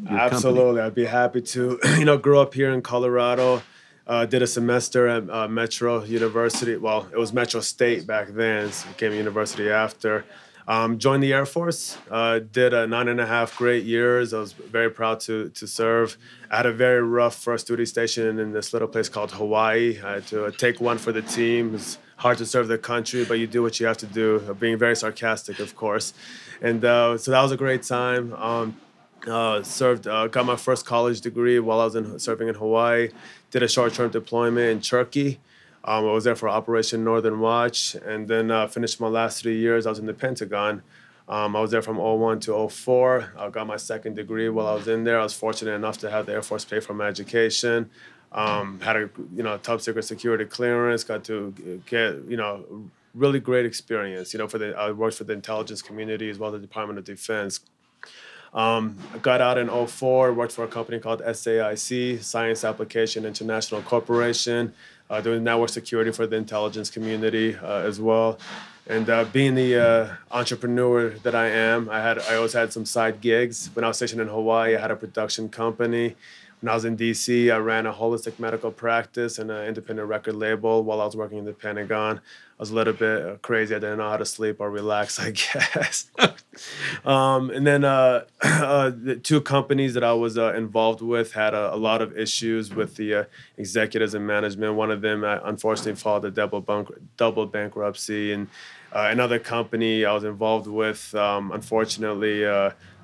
Absolutely, 0.08 0.62
company. 0.62 0.82
I'd 0.82 0.96
be 0.96 1.06
happy 1.06 1.42
to. 1.42 1.80
you 1.98 2.06
know, 2.06 2.18
grew 2.18 2.40
up 2.40 2.54
here 2.54 2.72
in 2.72 2.82
Colorado. 2.82 3.62
Uh, 4.06 4.26
did 4.26 4.42
a 4.42 4.48
semester 4.48 5.08
at 5.08 5.30
uh, 5.30 5.48
Metro 5.48 6.04
University. 6.04 6.78
Well, 6.78 7.08
it 7.12 7.18
was 7.18 7.34
Metro 7.34 7.60
State 7.60 8.08
back 8.08 8.30
then. 8.30 8.72
So 8.72 8.88
became 8.90 9.14
university 9.14 9.70
after. 9.70 10.24
Um, 10.68 10.98
joined 10.98 11.24
the 11.24 11.34
Air 11.34 11.46
Force. 11.46 11.98
Uh, 12.12 12.40
did 12.40 12.74
a 12.74 12.88
nine 12.88 13.08
and 13.08 13.22
a 13.22 13.26
half 13.26 13.58
great 13.58 13.86
years. 13.86 14.34
I 14.34 14.40
was 14.40 14.54
very 14.54 14.90
proud 14.90 15.20
to 15.22 15.50
to 15.50 15.68
serve. 15.68 16.18
I 16.52 16.58
had 16.58 16.66
a 16.66 16.74
very 16.74 17.02
rough 17.02 17.36
first 17.36 17.68
duty 17.68 17.86
station 17.86 18.40
in 18.40 18.52
this 18.52 18.74
little 18.74 18.88
place 18.88 19.10
called 19.10 19.32
Hawaii. 19.32 20.00
I 20.04 20.14
had 20.16 20.28
to 20.28 20.52
take 20.52 20.82
one 20.82 20.98
for 20.98 21.12
the 21.12 21.22
team. 21.22 21.80
Hard 22.18 22.38
to 22.40 22.46
serve 22.46 22.68
the 22.68 22.78
country, 22.78 23.24
but 23.26 23.40
you 23.40 23.48
do 23.48 23.62
what 23.62 23.80
you 23.80 23.86
have 23.86 23.98
to 23.98 24.06
do. 24.06 24.56
Being 24.60 24.78
very 24.78 24.96
sarcastic, 24.96 25.60
of 25.60 25.76
course. 25.76 26.14
And 26.62 26.84
uh, 26.84 27.18
so 27.18 27.32
that 27.32 27.42
was 27.42 27.52
a 27.52 27.58
great 27.58 27.84
time. 27.84 28.34
Um, 28.34 28.78
uh, 29.26 29.64
served, 29.64 30.08
uh, 30.08 30.28
got 30.28 30.46
my 30.46 30.56
first 30.56 30.86
college 30.86 31.22
degree 31.22 31.60
while 31.60 31.80
I 31.80 31.86
was 31.86 31.96
in, 31.96 32.20
serving 32.20 32.48
in 32.48 32.56
Hawaii. 32.56 33.10
Did 33.52 33.64
a 33.64 33.68
short-term 33.68 34.12
deployment 34.12 34.70
in 34.70 34.82
Turkey. 34.82 35.40
Um, 35.84 36.06
I 36.06 36.12
was 36.12 36.24
there 36.24 36.36
for 36.36 36.50
Operation 36.50 37.04
Northern 37.04 37.40
Watch, 37.40 37.96
and 37.96 38.28
then 38.28 38.52
uh, 38.52 38.68
finished 38.68 39.00
my 39.00 39.08
last 39.08 39.42
three 39.42 39.58
years. 39.58 39.86
I 39.86 39.90
was 39.90 40.00
in 40.00 40.06
the 40.06 40.14
Pentagon. 40.14 40.82
Um, 41.30 41.56
I 41.56 41.62
was 41.62 41.72
there 41.72 41.82
from 41.82 41.98
01 41.98 42.40
to 42.42 42.70
04. 42.70 43.34
I 43.38 43.50
got 43.50 43.68
my 43.68 43.78
second 43.78 44.16
degree 44.16 44.50
while 44.50 44.68
I 44.68 44.74
was 44.74 44.88
in 44.88 45.04
there. 45.04 45.20
I 45.20 45.24
was 45.24 45.34
fortunate 45.34 45.74
enough 45.74 45.98
to 46.00 46.10
have 46.10 46.26
the 46.26 46.34
Air 46.34 46.42
Force 46.42 46.66
pay 46.66 46.80
for 46.80 46.94
my 46.94 47.08
education. 47.08 47.90
Um, 48.32 48.80
had 48.82 48.96
a 48.96 49.10
you 49.36 49.44
know 49.44 49.58
top 49.58 49.82
secret 49.82 50.04
security 50.04 50.46
clearance. 50.46 51.04
Got 51.04 51.24
to 51.26 51.82
get 51.86 52.16
you 52.28 52.38
know 52.38 52.90
really 53.14 53.40
great 53.40 53.66
experience. 53.66 54.34
You 54.34 54.40
know 54.40 54.48
for 54.48 54.58
the 54.58 54.76
I 54.78 54.92
worked 54.92 55.18
for 55.18 55.24
the 55.24 55.34
intelligence 55.34 55.82
community 55.82 56.30
as 56.30 56.38
well 56.38 56.54
as 56.54 56.60
the 56.60 56.68
Department 56.68 57.00
of 57.00 57.06
Defense. 57.06 57.62
Um, 58.54 58.98
got 59.22 59.42
out 59.42 59.58
in 59.58 59.68
04, 59.68 60.34
worked 60.34 60.54
for 60.54 60.64
a 60.64 60.68
company 60.68 61.00
called 61.00 61.22
SAIC, 61.22 62.24
Science 62.24 62.64
Application 62.64 63.26
International 63.26 63.82
Corporation, 63.82 64.74
uh, 65.10 65.22
doing 65.22 65.44
network 65.44 65.70
security 65.70 66.12
for 66.12 66.26
the 66.26 66.38
intelligence 66.38 66.90
community 66.90 67.56
uh, 67.56 67.82
as 67.82 68.00
well. 68.00 68.40
And 68.90 69.10
uh, 69.10 69.26
being 69.26 69.56
the 69.56 69.76
uh, 69.76 70.16
entrepreneur 70.32 71.10
that 71.10 71.36
I 71.36 71.48
am, 71.50 71.90
I 71.90 72.02
had 72.02 72.20
I 72.20 72.36
always 72.36 72.54
had 72.54 72.72
some 72.72 72.86
side 72.86 73.20
gigs. 73.20 73.70
When 73.74 73.84
I 73.84 73.90
was 73.90 73.98
stationed 73.98 74.22
in 74.22 74.30
Hawaii, 74.30 74.76
I 74.76 74.80
had 74.80 74.92
a 74.92 74.96
production 74.96 75.50
company. 75.50 76.16
When 76.62 76.72
I 76.72 76.74
was 76.74 76.86
in 76.86 76.98
DC, 76.98 77.54
I 77.54 77.58
ran 77.58 77.86
a 77.86 77.94
holistic 77.94 78.40
medical 78.40 78.72
practice 78.72 79.38
and 79.38 79.52
an 79.52 79.68
independent 79.68 80.08
record 80.08 80.36
label 80.36 80.84
while 80.84 81.02
I 81.02 81.06
was 81.06 81.16
working 81.16 81.38
in 81.38 81.46
the 81.46 81.54
Pentagon. 81.54 82.18
I 82.18 82.22
was 82.60 82.72
a 82.72 82.74
little 82.74 82.94
bit 82.94 83.24
uh, 83.24 83.36
crazy. 83.44 83.76
I 83.76 83.78
didn't 83.78 84.00
know 84.00 84.10
how 84.10 84.18
to 84.18 84.26
sleep 84.26 84.60
or 84.60 84.72
relax, 84.72 85.20
I 85.28 85.32
guess. 85.32 86.10
um, 87.06 87.52
and 87.52 87.68
then 87.68 87.84
uh, 87.84 88.26
uh, 88.42 88.90
the 88.90 89.18
two 89.18 89.40
companies 89.40 89.94
that 89.94 90.04
I 90.04 90.14
was 90.14 90.36
uh, 90.36 90.56
involved 90.56 91.02
with 91.02 91.34
had 91.34 91.54
a, 91.54 91.76
a, 91.76 91.78
lot 91.78 92.02
of 92.02 92.18
issues 92.18 92.74
with 92.74 92.96
the 92.96 93.14
uh, 93.14 93.24
executives 93.58 94.16
and 94.16 94.26
management. 94.26 94.74
One 94.74 94.90
of 94.90 95.02
them, 95.02 95.24
uh, 95.24 95.38
unfortunately, 95.44 95.94
filed 95.94 96.26
a 96.26 96.32
double, 96.32 96.62
bank- 96.62 96.90
double 97.18 97.46
bankruptcy. 97.46 98.34
And 98.34 98.48
another 98.92 99.38
company 99.38 100.06
I 100.06 100.14
was 100.14 100.24
involved 100.24 100.66
with, 100.66 101.14
um, 101.14 101.52
unfortunately, 101.52 102.44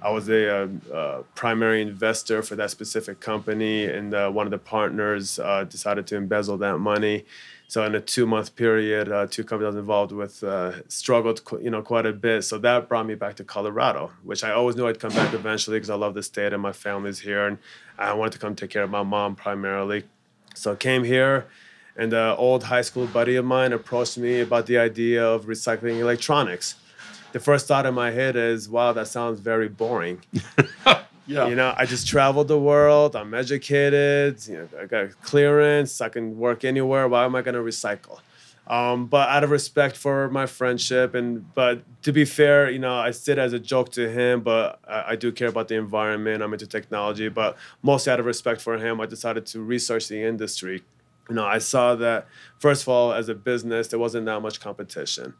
I 0.04 0.10
was 0.10 0.30
a, 0.30 0.70
a, 0.94 1.24
primary 1.36 1.82
investor 1.82 2.42
for 2.42 2.56
that 2.56 2.70
specific 2.70 3.20
company, 3.20 3.86
and 3.86 4.12
one 4.34 4.46
of 4.46 4.52
the 4.52 4.58
partners 4.58 5.40
decided 5.70 6.08
to 6.08 6.18
embezzle 6.18 6.58
that 6.58 6.78
money. 6.78 7.26
So 7.74 7.84
in 7.86 7.96
a 7.96 8.00
two 8.00 8.28
month 8.28 8.56
period, 8.56 9.12
uh, 9.12 9.26
two 9.26 9.44
companies 9.44 9.66
I 9.66 9.76
was 9.76 9.78
involved 9.78 10.12
with 10.12 10.44
uh, 10.44 10.88
struggled, 10.90 11.42
you 11.60 11.72
know, 11.72 11.82
quite 11.82 12.06
a 12.06 12.14
bit. 12.14 12.44
So 12.44 12.60
that 12.60 12.88
brought 12.88 13.08
me 13.08 13.16
back 13.16 13.36
to 13.38 13.44
Colorado, 13.44 14.12
which 14.22 14.44
I 14.44 14.52
always 14.52 14.76
knew 14.76 14.88
I'd 14.88 15.00
come 15.00 15.12
back 15.12 15.34
eventually 15.34 15.78
because 15.78 15.90
I 15.90 15.96
love 15.96 16.14
the 16.14 16.22
state 16.22 16.54
and 16.54 16.62
my 16.62 16.72
family's 16.72 17.22
here, 17.22 17.48
and 17.48 17.58
I 17.98 18.14
wanted 18.14 18.34
to 18.34 18.38
come 18.38 18.56
take 18.56 18.70
care 18.70 18.84
of 18.84 18.92
my 18.92 19.02
mom 19.02 19.36
primarily. 19.36 20.04
So 20.54 20.74
I 20.74 20.76
came 20.76 21.04
here, 21.04 21.48
and 21.98 22.14
an 22.14 22.36
old 22.38 22.66
high 22.66 22.84
school 22.84 23.08
buddy 23.08 23.38
of 23.38 23.46
mine 23.46 23.74
approached 23.74 24.20
me 24.20 24.42
about 24.42 24.68
the 24.68 24.78
idea 24.78 25.26
of 25.26 25.46
recycling 25.46 26.00
electronics. 26.00 26.76
The 27.34 27.40
first 27.40 27.68
thought 27.68 27.86
in 27.86 27.94
my 27.94 28.12
head 28.12 28.36
is, 28.36 28.70
"Wow, 28.70 28.94
that 28.94 29.08
sounds 29.08 29.40
very 29.40 29.68
boring." 29.68 30.22
Yeah. 31.26 31.48
You 31.48 31.56
know, 31.56 31.74
I 31.78 31.86
just 31.86 32.08
traveled 32.08 32.50
the 32.50 32.60
world. 32.60 33.16
I'm 33.16 33.34
educated. 33.34 34.46
You 34.46 34.58
know, 34.58 34.82
I 34.82 34.86
got 34.86 35.22
clearance. 35.22 36.02
I 36.02 36.10
can 36.10 36.38
work 36.38 36.66
anywhere. 36.66 37.08
Why 37.08 37.24
am 37.26 37.36
I 37.36 37.42
going 37.42 37.56
to 37.56 37.62
recycle? 37.62 38.20
Um, 38.66 39.08
but 39.08 39.28
out 39.28 39.44
of 39.44 39.52
respect 39.52 39.98
for 39.98 40.30
my 40.30 40.46
friendship, 40.46 41.16
and 41.16 41.54
but 41.54 41.84
to 42.04 42.14
be 42.14 42.24
fair, 42.24 42.70
you 42.70 42.80
know, 42.80 42.96
I 42.96 43.12
said 43.12 43.38
as 43.38 43.52
a 43.52 43.60
joke 43.60 43.92
to 43.94 44.10
him, 44.10 44.40
but 44.40 44.80
I, 44.88 45.04
I, 45.10 45.16
do 45.18 45.34
care 45.34 45.50
about 45.50 45.68
the 45.68 45.76
environment. 45.76 46.42
I'm 46.42 46.54
into 46.54 46.66
technology, 46.66 47.28
but 47.28 47.58
mostly 47.82 48.14
out 48.14 48.22
of 48.22 48.26
respect 48.26 48.62
for 48.62 48.78
him, 48.78 49.02
I 49.02 49.06
decided 49.06 49.46
to 49.48 49.60
research 49.60 50.08
the 50.08 50.24
industry. 50.24 50.82
You 51.28 51.36
know, 51.36 51.46
I 51.46 51.58
saw 51.58 51.96
that 51.96 52.28
first 52.58 52.84
of 52.84 52.88
all, 52.88 53.12
as 53.12 53.28
a 53.28 53.36
business, 53.36 53.90
there 53.90 54.00
wasn't 54.00 54.28
that 54.28 54.40
much 54.40 54.62
competition. 54.62 55.34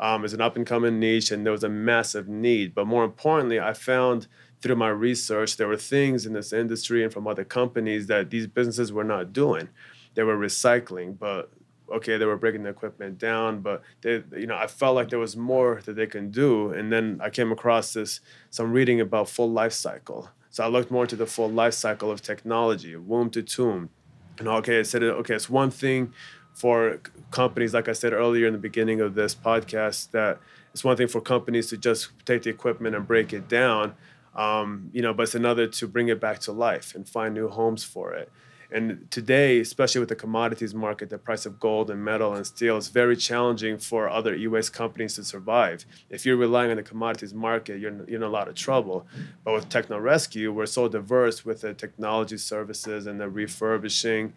Um, 0.00 0.24
it's 0.24 0.34
an 0.34 0.40
up 0.40 0.56
and 0.56 0.66
coming 0.66 0.98
niche, 0.98 1.30
and 1.30 1.44
there 1.44 1.52
was 1.52 1.62
a 1.62 1.68
massive 1.68 2.26
need. 2.26 2.74
But 2.74 2.86
more 2.86 3.04
importantly, 3.04 3.60
I 3.60 3.74
found 3.74 4.26
through 4.60 4.76
my 4.76 4.88
research, 4.88 5.56
there 5.56 5.68
were 5.68 5.76
things 5.76 6.26
in 6.26 6.32
this 6.32 6.52
industry 6.52 7.04
and 7.04 7.12
from 7.12 7.26
other 7.26 7.44
companies 7.44 8.06
that 8.08 8.30
these 8.30 8.46
businesses 8.46 8.92
were 8.92 9.04
not 9.04 9.32
doing. 9.32 9.68
They 10.14 10.22
were 10.22 10.36
recycling, 10.36 11.18
but 11.18 11.50
okay, 11.92 12.16
they 12.16 12.24
were 12.24 12.36
breaking 12.36 12.62
the 12.62 12.70
equipment 12.70 13.18
down, 13.18 13.60
but 13.60 13.82
they, 14.02 14.22
you 14.36 14.46
know, 14.46 14.56
I 14.56 14.66
felt 14.66 14.94
like 14.94 15.08
there 15.08 15.18
was 15.18 15.36
more 15.36 15.80
that 15.84 15.96
they 15.96 16.06
can 16.06 16.30
do. 16.30 16.72
And 16.72 16.92
then 16.92 17.20
I 17.22 17.30
came 17.30 17.52
across 17.52 17.92
this, 17.92 18.20
some 18.50 18.72
reading 18.72 19.00
about 19.00 19.28
full 19.28 19.50
life 19.50 19.72
cycle. 19.72 20.30
So 20.50 20.64
I 20.64 20.68
looked 20.68 20.90
more 20.90 21.04
into 21.04 21.16
the 21.16 21.26
full 21.26 21.50
life 21.50 21.74
cycle 21.74 22.10
of 22.10 22.22
technology, 22.22 22.96
womb 22.96 23.30
to 23.30 23.42
tomb. 23.42 23.90
And 24.38 24.48
okay, 24.48 24.80
I 24.80 24.82
said, 24.82 25.02
okay, 25.02 25.34
it's 25.34 25.50
one 25.50 25.70
thing 25.70 26.12
for 26.54 27.00
companies, 27.30 27.72
like 27.74 27.88
I 27.88 27.92
said 27.92 28.12
earlier 28.12 28.46
in 28.46 28.52
the 28.52 28.58
beginning 28.58 29.00
of 29.00 29.14
this 29.14 29.34
podcast, 29.34 30.10
that 30.10 30.38
it's 30.72 30.84
one 30.84 30.96
thing 30.96 31.08
for 31.08 31.20
companies 31.20 31.68
to 31.70 31.76
just 31.76 32.10
take 32.24 32.42
the 32.42 32.50
equipment 32.50 32.94
and 32.94 33.06
break 33.06 33.32
it 33.32 33.48
down 33.48 33.94
um, 34.34 34.90
you 34.92 35.02
know, 35.02 35.12
but 35.12 35.24
it's 35.24 35.34
another 35.34 35.66
to 35.66 35.88
bring 35.88 36.08
it 36.08 36.20
back 36.20 36.38
to 36.40 36.52
life 36.52 36.94
and 36.94 37.08
find 37.08 37.34
new 37.34 37.48
homes 37.48 37.84
for 37.84 38.12
it. 38.14 38.30
And 38.72 39.10
today, 39.10 39.58
especially 39.58 39.98
with 39.98 40.10
the 40.10 40.14
commodities 40.14 40.72
market, 40.72 41.10
the 41.10 41.18
price 41.18 41.44
of 41.44 41.58
gold 41.58 41.90
and 41.90 42.04
metal 42.04 42.34
and 42.34 42.46
steel 42.46 42.76
is 42.76 42.86
very 42.86 43.16
challenging 43.16 43.78
for 43.78 44.08
other 44.08 44.32
e-waste 44.32 44.72
companies 44.72 45.16
to 45.16 45.24
survive. 45.24 45.84
If 46.08 46.24
you're 46.24 46.36
relying 46.36 46.70
on 46.70 46.76
the 46.76 46.84
commodities 46.84 47.34
market, 47.34 47.80
you're, 47.80 47.92
you're 48.06 48.18
in 48.18 48.22
a 48.22 48.28
lot 48.28 48.46
of 48.46 48.54
trouble. 48.54 49.08
But 49.42 49.54
with 49.54 49.68
Techno 49.68 49.98
Rescue, 49.98 50.52
we're 50.52 50.66
so 50.66 50.86
diverse 50.86 51.44
with 51.44 51.62
the 51.62 51.74
technology 51.74 52.38
services 52.38 53.08
and 53.08 53.20
the 53.20 53.28
refurbishing. 53.28 54.34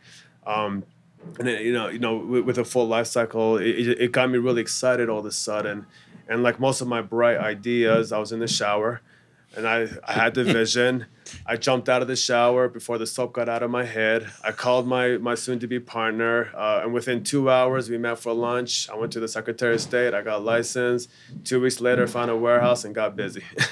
Um, 0.48 0.84
and 1.40 1.48
then, 1.48 1.64
you 1.64 1.74
know, 1.74 1.88
you 1.90 2.00
know, 2.00 2.18
with, 2.18 2.46
with 2.46 2.58
a 2.58 2.66
full 2.66 2.88
life 2.88 3.08
cycle, 3.08 3.58
it, 3.58 3.66
it 3.66 4.12
got 4.12 4.30
me 4.30 4.38
really 4.38 4.62
excited 4.62 5.10
all 5.10 5.20
of 5.20 5.26
a 5.26 5.32
sudden. 5.32 5.86
And 6.28 6.44
like 6.44 6.60
most 6.60 6.82
of 6.82 6.88
my 6.88 7.02
bright 7.02 7.38
ideas, 7.38 8.12
I 8.12 8.18
was 8.20 8.32
in 8.32 8.40
the 8.40 8.48
shower 8.48 9.02
and 9.56 9.68
I, 9.68 9.88
I 10.08 10.14
had 10.14 10.34
the 10.34 10.44
vision. 10.44 11.06
I 11.46 11.58
jumped 11.58 11.90
out 11.90 12.02
of 12.02 12.08
the 12.08 12.16
shower 12.16 12.68
before 12.68 12.98
the 12.98 13.08
soap 13.08 13.34
got 13.34 13.50
out 13.50 13.64
of 13.64 13.72
my 13.72 13.84
head. 13.84 14.30
I 14.44 14.52
called 14.52 14.88
my, 14.88 15.18
my 15.18 15.36
soon 15.36 15.60
to 15.60 15.68
be 15.68 15.80
partner, 15.80 16.52
uh, 16.56 16.82
and 16.84 16.94
within 16.94 17.24
two 17.24 17.50
hours, 17.50 17.90
we 17.90 17.98
met 17.98 18.20
for 18.20 18.34
lunch. 18.34 18.90
I 18.90 18.96
went 18.96 19.12
to 19.14 19.20
the 19.20 19.28
Secretary 19.28 19.76
of 19.76 19.82
State, 19.82 20.14
I 20.14 20.22
got 20.22 20.44
licensed. 20.44 21.10
Two 21.44 21.62
weeks 21.62 21.82
later, 21.82 22.08
found 22.08 22.32
a 22.32 22.36
warehouse 22.36 22.84
and 22.84 22.94
got 22.94 23.16
busy. 23.16 23.44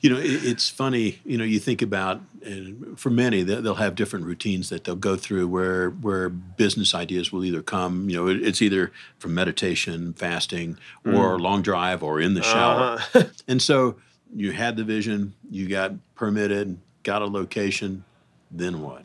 you 0.00 0.10
know, 0.10 0.18
it, 0.18 0.44
it's 0.44 0.68
funny, 0.68 1.20
you 1.24 1.38
know, 1.38 1.44
you 1.44 1.58
think 1.58 1.82
about, 1.82 2.20
and 2.42 2.98
for 2.98 3.10
many, 3.10 3.42
they'll 3.42 3.74
have 3.74 3.94
different 3.94 4.26
routines 4.26 4.68
that 4.68 4.84
they'll 4.84 4.96
go 4.96 5.16
through 5.16 5.48
where, 5.48 5.90
where 5.90 6.28
business 6.28 6.94
ideas 6.94 7.32
will 7.32 7.44
either 7.44 7.62
come, 7.62 8.08
you 8.08 8.16
know, 8.16 8.28
it's 8.28 8.62
either 8.62 8.92
from 9.18 9.34
meditation, 9.34 10.12
fasting, 10.12 10.78
or 11.04 11.36
mm. 11.36 11.40
long 11.40 11.62
drive, 11.62 12.02
or 12.02 12.20
in 12.20 12.34
the 12.34 12.42
shower. 12.42 12.98
Uh-huh. 12.98 13.24
and 13.48 13.60
so, 13.60 13.96
you 14.34 14.52
had 14.52 14.76
the 14.76 14.84
vision, 14.84 15.34
you 15.50 15.68
got 15.68 15.92
permitted, 16.14 16.78
got 17.02 17.22
a 17.22 17.26
location, 17.26 18.04
then 18.50 18.82
what? 18.82 19.04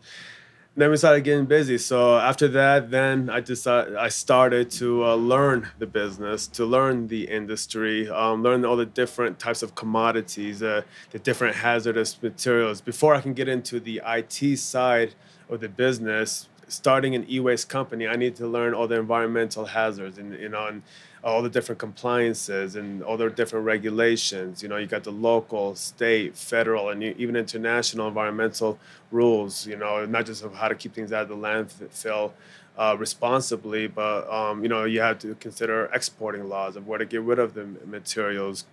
Then 0.75 0.90
we 0.90 0.96
started 0.96 1.25
getting 1.25 1.46
busy. 1.46 1.78
So 1.78 2.18
after 2.18 2.48
that, 2.50 2.92
then 2.92 3.30
I 3.30 3.42
decided 3.42 3.96
I 3.98 4.08
started 4.08 4.72
to 4.72 5.04
uh, 5.04 5.16
learn 5.16 5.68
the 5.80 5.86
business, 5.86 6.48
to 6.48 6.66
learn 6.66 7.10
the 7.10 7.25
industry, 7.28 8.10
um, 8.10 8.42
learn 8.42 8.63
all 8.63 8.78
the 8.78 8.86
different 8.86 9.38
types 9.38 9.63
of 9.63 9.75
commodities, 9.75 10.63
uh, 10.63 10.84
the 11.12 11.20
different 11.20 11.58
hazardous 11.58 12.22
materials. 12.24 12.80
Before 12.80 13.13
I 13.13 13.20
can 13.20 13.34
get 13.34 13.50
into 13.50 13.82
the 13.82 14.01
IT 14.06 14.58
side 14.60 15.13
of 15.50 15.60
the 15.60 15.68
business, 15.68 16.48
starting 16.70 17.16
an 17.16 17.25
e-waste 17.30 17.68
company, 17.68 18.08
I 18.08 18.16
need 18.16 18.38
to 18.38 18.48
learn 18.48 18.74
all 18.74 18.88
the 18.88 18.98
environmental 18.98 19.66
hazards 19.66 20.18
and 20.18 20.40
you 20.40 20.48
know 20.48 20.68
and 20.68 20.84
all 21.24 21.42
the 21.42 21.50
different 21.50 21.78
compliances 21.80 22.75
and 22.75 23.04
all 23.04 23.16
the 23.16 23.30
different 23.30 23.66
regulations. 23.66 24.63
You 24.63 24.70
know, 24.70 24.78
you 24.78 24.88
got 24.88 25.04
the 25.04 25.12
local, 25.12 25.75
state, 25.75 26.36
federal, 26.36 26.90
and 26.90 27.04
even 27.04 27.36
international 27.36 28.08
environmental 28.08 28.80
rules. 29.12 29.68
You 29.68 29.78
know, 29.78 30.06
not 30.06 30.25
just 30.25 30.44
of 30.44 30.56
how 30.56 30.68
to 30.68 30.75
keep 30.75 30.94
things 30.94 31.13
out 31.13 31.24
of 31.24 31.30
the 31.30 31.36
landfill 31.36 32.32
uh, 32.78 32.96
responsibly, 32.98 33.88
but 33.88 34.32
um, 34.32 34.63
you 34.63 34.70
know, 34.70 34.86
you 34.86 35.01
have 35.01 35.20
to 35.20 35.36
consider 35.36 35.86
exporting 35.94 36.48
laws 36.50 36.75
of 36.75 36.88
where 36.88 36.98
to 36.98 37.06
get 37.06 37.22
rid 37.22 37.40
of 37.40 37.54
the 37.54 37.66
materials. 37.86 38.66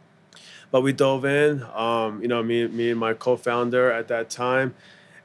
But 0.70 0.82
we 0.82 0.92
dove 0.92 1.24
in. 1.24 1.62
Um, 1.74 2.20
you 2.20 2.28
know, 2.28 2.42
me, 2.42 2.66
me 2.68 2.90
and 2.90 3.00
my 3.00 3.14
co-founder 3.14 3.90
at 3.90 4.08
that 4.08 4.28
time, 4.28 4.74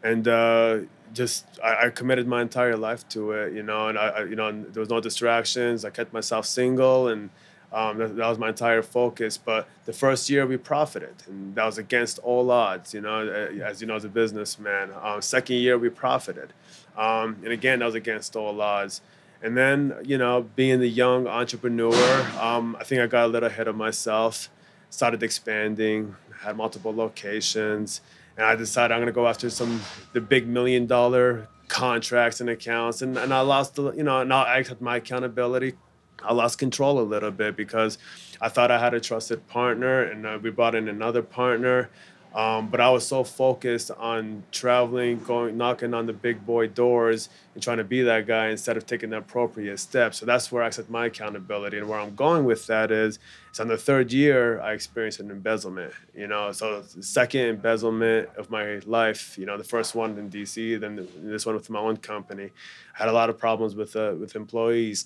and. 0.03 0.27
Uh, 0.27 0.79
just 1.13 1.45
I, 1.63 1.85
I, 1.85 1.89
committed 1.89 2.27
my 2.27 2.41
entire 2.41 2.75
life 2.75 3.07
to 3.09 3.31
it, 3.31 3.53
you 3.53 3.63
know, 3.63 3.87
and 3.87 3.97
I, 3.97 4.07
I, 4.07 4.23
you 4.23 4.35
know 4.35 4.51
there 4.51 4.79
was 4.79 4.89
no 4.89 4.99
distractions. 4.99 5.85
I 5.85 5.89
kept 5.89 6.11
myself 6.11 6.45
single, 6.45 7.07
and 7.07 7.29
um, 7.71 7.97
that, 7.97 8.15
that, 8.15 8.27
was 8.27 8.37
my 8.37 8.49
entire 8.49 8.81
focus. 8.81 9.37
But 9.37 9.67
the 9.85 9.93
first 9.93 10.29
year 10.29 10.45
we 10.45 10.57
profited, 10.57 11.15
and 11.27 11.55
that 11.55 11.65
was 11.65 11.77
against 11.77 12.19
all 12.19 12.49
odds, 12.51 12.93
you 12.93 13.01
know, 13.01 13.27
as 13.63 13.81
you 13.81 13.87
know 13.87 13.95
as 13.95 14.05
a 14.05 14.09
businessman. 14.09 14.91
Um, 15.01 15.21
second 15.21 15.57
year 15.57 15.77
we 15.77 15.89
profited, 15.89 16.53
um, 16.97 17.37
and 17.43 17.51
again 17.53 17.79
that 17.79 17.85
was 17.85 17.95
against 17.95 18.35
all 18.35 18.59
odds. 18.61 19.01
And 19.41 19.57
then 19.57 19.95
you 20.03 20.17
know, 20.17 20.49
being 20.55 20.79
the 20.79 20.89
young 20.89 21.27
entrepreneur, 21.27 22.27
um, 22.39 22.75
I 22.79 22.83
think 22.83 23.01
I 23.01 23.07
got 23.07 23.25
a 23.25 23.27
little 23.27 23.49
ahead 23.49 23.67
of 23.67 23.75
myself. 23.75 24.49
Started 24.89 25.23
expanding, 25.23 26.15
had 26.41 26.55
multiple 26.55 26.93
locations 26.93 28.01
and 28.37 28.45
I 28.45 28.55
decided 28.55 28.93
I'm 28.93 29.01
gonna 29.01 29.11
go 29.11 29.27
after 29.27 29.49
some 29.49 29.81
the 30.13 30.21
big 30.21 30.47
million 30.47 30.85
dollar 30.85 31.47
contracts 31.67 32.41
and 32.41 32.49
accounts, 32.49 33.01
and, 33.01 33.17
and 33.17 33.33
I 33.33 33.41
lost 33.41 33.75
the 33.75 33.91
you 33.93 34.03
know 34.03 34.19
and 34.21 34.33
I 34.33 34.59
accept 34.59 34.81
my 34.81 34.97
accountability. 34.97 35.73
I 36.23 36.33
lost 36.33 36.57
control 36.57 36.99
a 36.99 37.03
little 37.03 37.31
bit 37.31 37.57
because 37.57 37.97
I 38.39 38.47
thought 38.49 38.71
I 38.71 38.79
had 38.79 38.93
a 38.93 38.99
trusted 38.99 39.47
partner, 39.47 40.03
and 40.03 40.25
uh, 40.25 40.39
we 40.41 40.51
brought 40.51 40.75
in 40.75 40.87
another 40.87 41.21
partner. 41.21 41.89
Um, 42.33 42.69
but 42.69 42.79
I 42.81 42.89
was 42.89 43.05
so 43.05 43.23
focused 43.23 43.91
on 43.91 44.43
traveling, 44.51 45.19
going, 45.19 45.55
knocking 45.55 45.93
on 45.93 46.07
the 46.07 46.13
big 46.13 46.43
boy 46.45 46.67
doors, 46.67 47.29
and 47.53 47.61
trying 47.61 47.77
to 47.77 47.83
be 47.83 48.01
that 48.01 48.25
guy 48.25 48.47
instead 48.47 48.75
of 48.75 48.87
taking 48.87 49.11
the 49.11 49.17
appropriate 49.17 49.77
steps. 49.79 50.17
So 50.17 50.25
that's 50.25 50.51
where 50.51 50.63
I 50.63 50.67
accept 50.67 50.89
my 50.89 51.05
accountability. 51.05 51.77
And 51.77 51.87
where 51.87 51.99
I'm 51.99 52.15
going 52.15 52.45
with 52.45 52.65
that 52.67 52.91
is, 52.91 53.19
it's 53.49 53.59
on 53.59 53.67
the 53.67 53.77
third 53.77 54.11
year 54.11 54.59
I 54.61 54.73
experienced 54.73 55.19
an 55.19 55.29
embezzlement. 55.29 55.93
You 56.15 56.25
know, 56.25 56.51
so 56.51 56.83
second 57.01 57.41
embezzlement 57.41 58.29
of 58.35 58.49
my 58.49 58.79
life. 58.85 59.37
You 59.37 59.45
know, 59.45 59.57
the 59.57 59.63
first 59.63 59.93
one 59.93 60.17
in 60.17 60.31
DC, 60.31 60.79
then 60.79 61.07
this 61.17 61.45
one 61.45 61.53
with 61.53 61.69
my 61.69 61.79
own 61.79 61.97
company. 61.97 62.49
I 62.95 62.97
had 62.97 63.09
a 63.09 63.13
lot 63.13 63.29
of 63.29 63.37
problems 63.37 63.75
with 63.75 63.95
uh, 63.95 64.15
with 64.19 64.35
employees. 64.35 65.05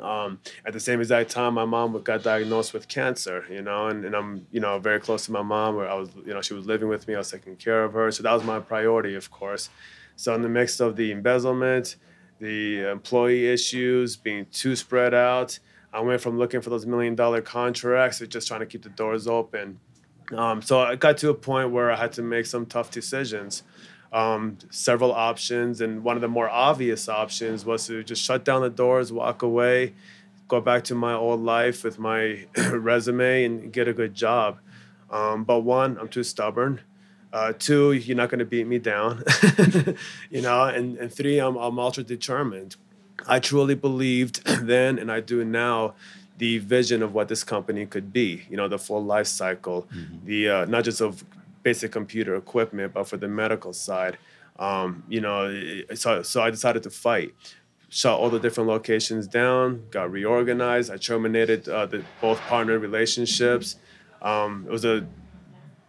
Um, 0.00 0.40
at 0.64 0.72
the 0.72 0.80
same 0.80 1.00
exact 1.00 1.30
time, 1.30 1.54
my 1.54 1.64
mom 1.64 2.00
got 2.02 2.22
diagnosed 2.22 2.72
with 2.72 2.88
cancer, 2.88 3.44
you 3.50 3.62
know, 3.62 3.88
and, 3.88 4.04
and 4.04 4.14
I'm, 4.14 4.46
you 4.50 4.60
know, 4.60 4.78
very 4.78 5.00
close 5.00 5.26
to 5.26 5.32
my 5.32 5.42
mom 5.42 5.76
where 5.76 5.88
I 5.90 5.94
was, 5.94 6.10
you 6.24 6.34
know, 6.34 6.40
she 6.40 6.54
was 6.54 6.66
living 6.66 6.88
with 6.88 7.06
me, 7.08 7.14
I 7.14 7.18
was 7.18 7.30
taking 7.30 7.56
care 7.56 7.84
of 7.84 7.92
her. 7.94 8.10
So 8.10 8.22
that 8.22 8.32
was 8.32 8.44
my 8.44 8.60
priority, 8.60 9.14
of 9.14 9.30
course. 9.30 9.70
So 10.16 10.34
in 10.34 10.42
the 10.42 10.48
mix 10.48 10.80
of 10.80 10.96
the 10.96 11.12
embezzlement, 11.12 11.96
the 12.40 12.90
employee 12.90 13.46
issues, 13.46 14.16
being 14.16 14.46
too 14.52 14.76
spread 14.76 15.14
out, 15.14 15.58
I 15.92 16.00
went 16.00 16.20
from 16.20 16.38
looking 16.38 16.60
for 16.60 16.70
those 16.70 16.86
million 16.86 17.14
dollar 17.14 17.40
contracts 17.40 18.18
to 18.18 18.26
just 18.26 18.48
trying 18.48 18.60
to 18.60 18.66
keep 18.66 18.82
the 18.82 18.90
doors 18.90 19.26
open. 19.26 19.80
Um, 20.36 20.60
so 20.60 20.80
I 20.80 20.96
got 20.96 21.16
to 21.18 21.30
a 21.30 21.34
point 21.34 21.70
where 21.70 21.90
I 21.90 21.96
had 21.96 22.12
to 22.14 22.22
make 22.22 22.46
some 22.46 22.66
tough 22.66 22.90
decisions 22.90 23.62
um, 24.12 24.58
several 24.70 25.12
options, 25.12 25.80
and 25.80 26.02
one 26.02 26.16
of 26.16 26.22
the 26.22 26.28
more 26.28 26.48
obvious 26.48 27.08
options 27.08 27.64
was 27.64 27.86
to 27.86 28.02
just 28.02 28.22
shut 28.24 28.44
down 28.44 28.62
the 28.62 28.70
doors, 28.70 29.12
walk 29.12 29.42
away, 29.42 29.94
go 30.48 30.60
back 30.60 30.84
to 30.84 30.94
my 30.94 31.12
old 31.12 31.40
life 31.40 31.84
with 31.84 31.98
my 31.98 32.46
resume, 32.70 33.44
and 33.44 33.72
get 33.72 33.86
a 33.88 33.92
good 33.92 34.14
job. 34.14 34.58
Um, 35.10 35.44
but 35.44 35.60
one, 35.60 35.98
I'm 35.98 36.08
too 36.08 36.22
stubborn. 36.22 36.80
Uh, 37.30 37.52
two, 37.58 37.92
you're 37.92 38.16
not 38.16 38.30
going 38.30 38.38
to 38.38 38.46
beat 38.46 38.66
me 38.66 38.78
down, 38.78 39.22
you 40.30 40.40
know. 40.40 40.64
And, 40.64 40.96
and 40.96 41.12
three, 41.12 41.38
I'm, 41.38 41.56
I'm 41.56 41.78
ultra 41.78 42.02
determined. 42.02 42.76
I 43.26 43.38
truly 43.38 43.74
believed 43.74 44.44
then, 44.46 44.98
and 44.98 45.12
I 45.12 45.20
do 45.20 45.44
now, 45.44 45.94
the 46.38 46.58
vision 46.58 47.02
of 47.02 47.12
what 47.12 47.28
this 47.28 47.44
company 47.44 47.84
could 47.84 48.12
be. 48.12 48.44
You 48.48 48.56
know, 48.56 48.68
the 48.68 48.78
full 48.78 49.04
life 49.04 49.26
cycle, 49.26 49.86
mm-hmm. 49.94 50.26
the 50.26 50.48
uh, 50.48 50.64
not 50.64 50.84
just 50.84 51.02
of 51.02 51.24
basic 51.68 51.90
computer 52.00 52.34
equipment, 52.44 52.88
but 52.94 53.04
for 53.10 53.18
the 53.24 53.28
medical 53.28 53.72
side, 53.74 54.14
um, 54.58 54.90
you 55.14 55.20
know, 55.20 55.40
so, 56.02 56.22
so 56.22 56.36
I 56.46 56.50
decided 56.50 56.82
to 56.88 56.92
fight. 57.06 57.30
Shut 57.90 58.14
all 58.20 58.30
the 58.30 58.42
different 58.46 58.68
locations 58.76 59.26
down, 59.26 59.66
got 59.90 60.10
reorganized. 60.10 60.88
I 60.90 60.96
terminated 60.96 61.68
uh, 61.68 61.86
the 61.92 61.98
both 62.22 62.40
partner 62.52 62.78
relationships. 62.78 63.76
Um, 64.30 64.64
it 64.68 64.72
was 64.78 64.84
a, 64.84 65.06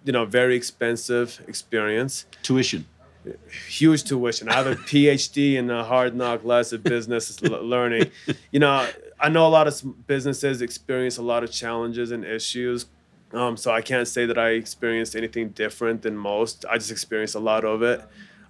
you 0.05 0.13
know, 0.15 0.25
very 0.25 0.55
expensive 0.61 1.27
experience. 1.47 2.25
Tuition. 2.43 2.85
Huge 3.77 4.01
tuition. 4.03 4.49
I 4.49 4.55
have 4.61 4.67
a 4.67 4.75
PhD 4.75 5.55
in 5.55 5.67
the 5.67 5.83
hard 5.83 6.11
knock 6.15 6.43
lives 6.43 6.71
of 6.73 6.83
business 6.83 7.41
learning. 7.41 8.11
You 8.51 8.59
know, 8.63 8.87
I 9.19 9.27
know 9.29 9.45
a 9.47 9.53
lot 9.59 9.67
of 9.67 9.73
businesses 10.07 10.61
experience 10.61 11.17
a 11.17 11.25
lot 11.33 11.41
of 11.45 11.49
challenges 11.51 12.11
and 12.11 12.23
issues 12.23 12.85
um, 13.33 13.57
so 13.57 13.71
I 13.71 13.81
can't 13.81 14.07
say 14.07 14.25
that 14.25 14.37
I 14.37 14.49
experienced 14.51 15.15
anything 15.15 15.49
different 15.49 16.01
than 16.01 16.17
most. 16.17 16.65
I 16.69 16.77
just 16.77 16.91
experienced 16.91 17.35
a 17.35 17.39
lot 17.39 17.63
of 17.63 17.83
it. 17.83 18.01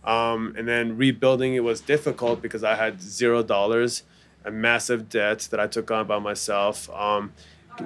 Um, 0.03 0.55
and 0.57 0.67
then 0.67 0.97
rebuilding 0.97 1.55
it 1.55 1.63
was 1.63 1.81
difficult 1.81 2.41
because 2.41 2.63
I 2.63 2.75
had 2.75 3.01
zero 3.01 3.43
dollars, 3.43 4.03
a 4.45 4.51
massive 4.51 5.09
debt 5.09 5.47
that 5.51 5.59
I 5.59 5.67
took 5.67 5.91
on 5.91 6.07
by 6.07 6.19
myself. 6.19 6.89
Um, 6.91 7.33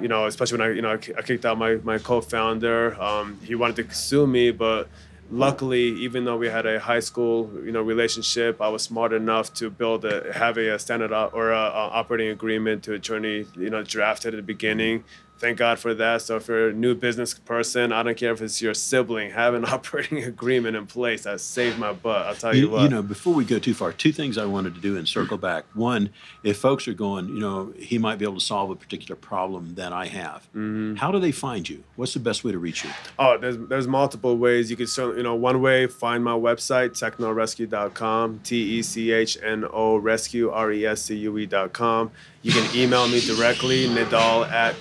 you 0.00 0.08
know, 0.08 0.26
especially 0.26 0.58
when 0.58 0.68
I, 0.68 0.72
you 0.74 0.82
know, 0.82 0.92
I 0.92 1.22
kicked 1.22 1.44
out 1.44 1.58
my, 1.58 1.76
my 1.76 1.98
co-founder. 1.98 3.00
Um, 3.00 3.38
he 3.44 3.54
wanted 3.54 3.88
to 3.88 3.94
sue 3.94 4.26
me, 4.26 4.50
but 4.50 4.88
luckily, 5.30 5.88
even 6.00 6.24
though 6.24 6.36
we 6.36 6.48
had 6.48 6.66
a 6.66 6.78
high 6.78 7.00
school, 7.00 7.50
you 7.64 7.72
know, 7.72 7.82
relationship, 7.82 8.60
I 8.60 8.68
was 8.68 8.82
smart 8.82 9.12
enough 9.12 9.52
to 9.54 9.70
build 9.70 10.04
a, 10.04 10.32
have 10.32 10.58
a, 10.58 10.78
standard 10.78 11.12
or 11.12 11.52
a, 11.52 11.56
a 11.56 11.90
operating 11.90 12.28
agreement 12.28 12.84
to 12.84 12.94
attorney, 12.94 13.46
you 13.56 13.70
know, 13.70 13.82
drafted 13.82 14.34
at 14.34 14.36
the 14.36 14.42
beginning 14.42 15.04
thank 15.44 15.58
God 15.58 15.78
for 15.78 15.92
that. 15.94 16.22
So 16.22 16.36
if 16.36 16.48
you're 16.48 16.70
a 16.70 16.72
new 16.72 16.94
business 16.94 17.34
person, 17.34 17.92
I 17.92 18.02
don't 18.02 18.16
care 18.16 18.32
if 18.32 18.40
it's 18.40 18.62
your 18.62 18.72
sibling, 18.72 19.30
have 19.32 19.52
an 19.52 19.64
operating 19.76 20.24
agreement 20.24 20.74
in 20.74 20.86
place. 20.86 21.24
That 21.24 21.40
saved 21.40 21.78
my 21.78 21.92
butt. 21.92 22.26
I'll 22.26 22.34
tell 22.34 22.54
you, 22.54 22.62
you 22.62 22.70
what. 22.70 22.82
You 22.82 22.88
know, 22.88 23.02
before 23.02 23.34
we 23.34 23.44
go 23.44 23.58
too 23.58 23.74
far, 23.74 23.92
two 23.92 24.12
things 24.12 24.38
I 24.38 24.46
wanted 24.46 24.74
to 24.74 24.80
do 24.80 24.96
and 24.96 25.06
circle 25.06 25.36
back. 25.36 25.64
One, 25.74 26.10
if 26.42 26.58
folks 26.58 26.88
are 26.88 26.94
going, 26.94 27.28
you 27.28 27.40
know, 27.40 27.74
he 27.78 27.98
might 27.98 28.18
be 28.18 28.24
able 28.24 28.36
to 28.36 28.44
solve 28.44 28.70
a 28.70 28.76
particular 28.76 29.16
problem 29.16 29.74
that 29.74 29.92
I 29.92 30.06
have. 30.06 30.48
Mm-hmm. 30.54 30.96
How 30.96 31.10
do 31.10 31.18
they 31.18 31.32
find 31.32 31.68
you? 31.68 31.84
What's 31.96 32.14
the 32.14 32.20
best 32.20 32.42
way 32.42 32.52
to 32.52 32.58
reach 32.58 32.84
you? 32.84 32.90
Oh, 33.18 33.36
there's 33.36 33.58
there's 33.58 33.86
multiple 33.86 34.36
ways. 34.38 34.70
You 34.70 34.76
can 34.76 34.86
certainly, 34.86 35.18
you 35.18 35.24
know, 35.24 35.34
one 35.34 35.60
way, 35.60 35.86
find 35.86 36.24
my 36.24 36.32
website, 36.32 36.90
technorescue.com, 36.90 38.40
T 38.44 38.78
E 38.78 38.82
C 38.82 39.12
H 39.12 39.36
N 39.42 39.66
O 39.70 39.96
rescue, 39.96 40.50
R 40.50 40.72
E 40.72 40.86
S 40.86 41.02
C 41.02 41.16
U 41.16 41.36
E.com. 41.36 42.10
You 42.44 42.52
can 42.52 42.76
email 42.76 43.08
me 43.08 43.20
directly, 43.20 43.88
nidal 43.88 44.46
at 44.50 44.74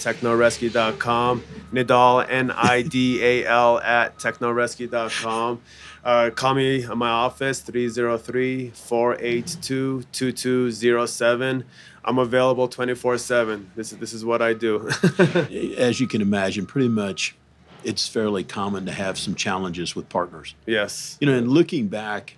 technorescue.com. 0.57 1.43
Nidal, 1.71 2.29
N 2.29 2.51
I 2.51 2.81
D 2.81 3.23
A 3.23 3.45
L, 3.45 3.79
at 3.79 4.17
technorescue.com. 4.17 5.61
Uh, 6.03 6.29
call 6.31 6.55
me 6.55 6.83
at 6.83 6.97
my 6.97 7.09
office, 7.09 7.61
303 7.61 8.71
482 8.71 10.03
2207. 10.11 11.63
I'm 12.05 12.19
available 12.19 12.67
24 12.67 13.17
7. 13.17 13.71
This 13.75 13.93
is, 13.93 13.97
this 13.99 14.13
is 14.13 14.25
what 14.25 14.41
I 14.41 14.53
do. 14.53 14.89
As 15.77 15.99
you 15.99 16.07
can 16.07 16.21
imagine, 16.21 16.65
pretty 16.65 16.89
much 16.89 17.35
it's 17.83 18.07
fairly 18.07 18.43
common 18.43 18.85
to 18.85 18.91
have 18.91 19.17
some 19.17 19.35
challenges 19.35 19.95
with 19.95 20.09
partners. 20.09 20.55
Yes. 20.65 21.17
You 21.21 21.27
know, 21.27 21.37
and 21.37 21.47
looking 21.47 21.87
back, 21.87 22.35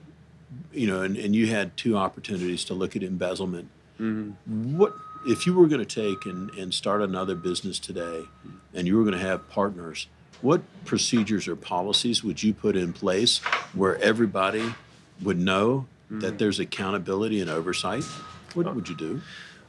you 0.72 0.88
know, 0.88 1.02
and, 1.02 1.18
and 1.18 1.36
you 1.36 1.48
had 1.48 1.76
two 1.78 1.98
opportunities 1.98 2.64
to 2.66 2.74
look 2.76 2.96
at 2.96 3.02
embezzlement. 3.02 3.70
Mm-hmm. 4.00 4.78
What 4.78 4.94
if 5.26 5.46
you 5.46 5.54
were 5.54 5.68
going 5.68 5.84
to 5.84 5.86
take 5.86 6.26
and, 6.26 6.50
and 6.52 6.74
start 6.74 7.02
another 7.02 7.36
business 7.36 7.80
today 7.80 8.26
and 8.74 8.88
you 8.88 8.98
were 8.98 9.04
going 9.04 9.18
to 9.18 9.26
have 9.26 9.50
partners? 9.50 10.08
What 10.42 10.62
procedures 10.86 11.48
or 11.48 11.56
policies 11.56 12.24
would 12.24 12.44
you 12.44 12.54
put 12.54 12.76
in 12.76 12.94
place 12.94 13.40
where 13.74 14.02
everybody 14.02 14.76
would 15.22 15.40
know 15.40 15.88
mm-hmm. 16.06 16.20
that 16.20 16.38
there's 16.38 16.60
accountability 16.60 17.40
and 17.42 17.50
oversight? 17.50 18.04
What 18.54 18.74
would 18.76 18.88
you 18.88 18.96
do? 18.96 19.22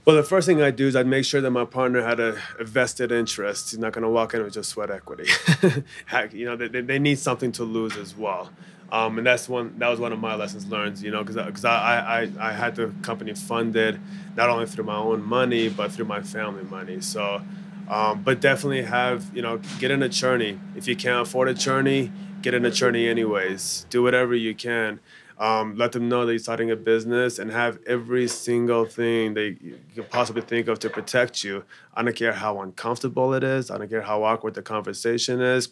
Well, 0.07 0.15
the 0.15 0.23
first 0.23 0.47
thing 0.47 0.63
I'd 0.63 0.77
do 0.77 0.87
is 0.87 0.95
I'd 0.95 1.09
make 1.09 1.25
sure 1.25 1.41
that 1.41 1.51
my 1.51 1.65
partner 1.65 2.01
had 2.01 2.21
a, 2.21 2.41
a 2.61 2.65
vested 2.65 3.11
interest. 3.11 3.71
He's 3.71 3.81
not 3.81 3.93
going 3.93 4.05
to 4.05 4.09
walk 4.09 4.35
in 4.35 4.45
with 4.45 4.55
just 4.55 4.71
sweat 4.71 4.89
equity. 4.89 5.29
you 6.33 6.45
know, 6.45 6.55
they, 6.55 6.69
they 6.69 7.01
need 7.01 7.19
something 7.19 7.51
to 7.53 7.65
lose 7.65 7.97
as 7.97 8.17
well. 8.17 8.51
Um, 8.93 9.19
and 9.19 9.27
that's 9.27 9.49
one 9.49 9.77
that 9.81 9.89
was 9.89 9.99
one 9.99 10.13
of 10.13 10.21
my 10.21 10.37
lessons 10.37 10.65
learned. 10.67 11.01
You 11.01 11.11
know, 11.11 11.25
because 11.25 11.45
because 11.45 11.65
I, 11.65 12.29
I 12.39 12.51
I 12.51 12.53
had 12.53 12.77
the 12.77 12.95
company 13.03 13.35
funded 13.35 13.99
not 14.37 14.49
only 14.49 14.67
through 14.67 14.85
my 14.85 14.95
own 14.95 15.25
money 15.25 15.69
but 15.69 15.91
through 15.91 16.05
my 16.05 16.23
family 16.23 16.63
money. 16.63 17.01
So, 17.01 17.43
um, 17.91 18.23
but 18.23 18.41
definitely 18.41 18.83
have 18.83 19.29
you 19.35 19.43
know 19.43 19.59
get 19.81 19.91
an 19.91 20.05
attorney 20.05 20.61
if 20.77 20.87
you 20.87 20.95
can't 20.95 21.23
afford 21.27 21.49
an 21.49 21.57
attorney, 21.57 22.13
get 22.43 22.55
an 22.55 22.65
attorney 22.65 23.09
anyways. 23.09 23.87
Do 23.91 24.05
whatever 24.05 24.37
you 24.37 24.55
can. 24.55 25.01
Um, 25.39 25.77
let 25.77 25.93
them 25.93 26.09
know 26.09 26.25
that 26.25 26.33
you're 26.33 26.39
starting 26.39 26.71
a 26.71 26.77
business 26.77 27.39
and 27.39 27.51
have 27.51 27.79
every 27.87 28.27
single 28.27 28.87
thing 28.87 29.37
you 29.37 29.79
could 29.95 30.11
possibly 30.11 30.41
think 30.41 30.67
of 30.69 30.79
to 30.79 30.89
protect 30.89 31.45
you. 31.45 31.65
I 31.93 32.03
don't 32.03 32.17
care 32.17 32.33
how 32.33 32.61
uncomfortable 32.63 33.35
it 33.35 33.45
is. 33.45 33.71
I 33.71 33.77
don't 33.77 33.91
care 33.91 34.03
how 34.03 34.23
awkward 34.23 34.55
the 34.55 34.63
conversation 34.63 35.43
is. 35.43 35.69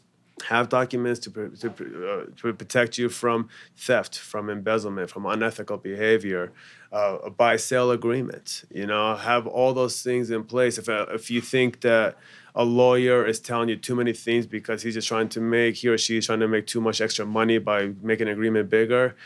Have 0.48 0.68
documents 0.68 1.20
to, 1.20 1.30
to, 1.30 1.68
uh, 1.70 2.24
to 2.42 2.52
protect 2.52 2.98
you 2.98 3.08
from 3.08 3.48
theft, 3.76 4.18
from 4.18 4.50
embezzlement, 4.50 5.08
from 5.08 5.24
unethical 5.26 5.78
behavior, 5.78 6.52
uh, 6.92 7.18
a 7.24 7.30
buy 7.30 7.56
sale 7.56 7.90
agreement. 7.92 8.64
You 8.70 8.86
know, 8.86 9.14
have 9.14 9.46
all 9.46 9.72
those 9.72 10.02
things 10.02 10.30
in 10.30 10.44
place. 10.44 10.76
If, 10.76 10.88
uh, 10.88 11.06
if 11.10 11.30
you 11.30 11.40
think 11.40 11.82
that 11.82 12.18
a 12.54 12.64
lawyer 12.64 13.26
is 13.26 13.40
telling 13.40 13.68
you 13.68 13.76
too 13.76 13.94
many 13.94 14.12
things 14.12 14.46
because 14.46 14.82
he's 14.82 14.94
just 14.94 15.08
trying 15.08 15.28
to 15.30 15.40
make, 15.40 15.76
he 15.76 15.88
or 15.88 15.98
she 15.98 16.18
is 16.18 16.26
trying 16.26 16.40
to 16.40 16.48
make 16.48 16.66
too 16.66 16.80
much 16.80 17.00
extra 17.00 17.24
money 17.24 17.58
by 17.58 17.92
making 18.02 18.28
an 18.28 18.32
agreement 18.32 18.68
bigger, 18.68 19.16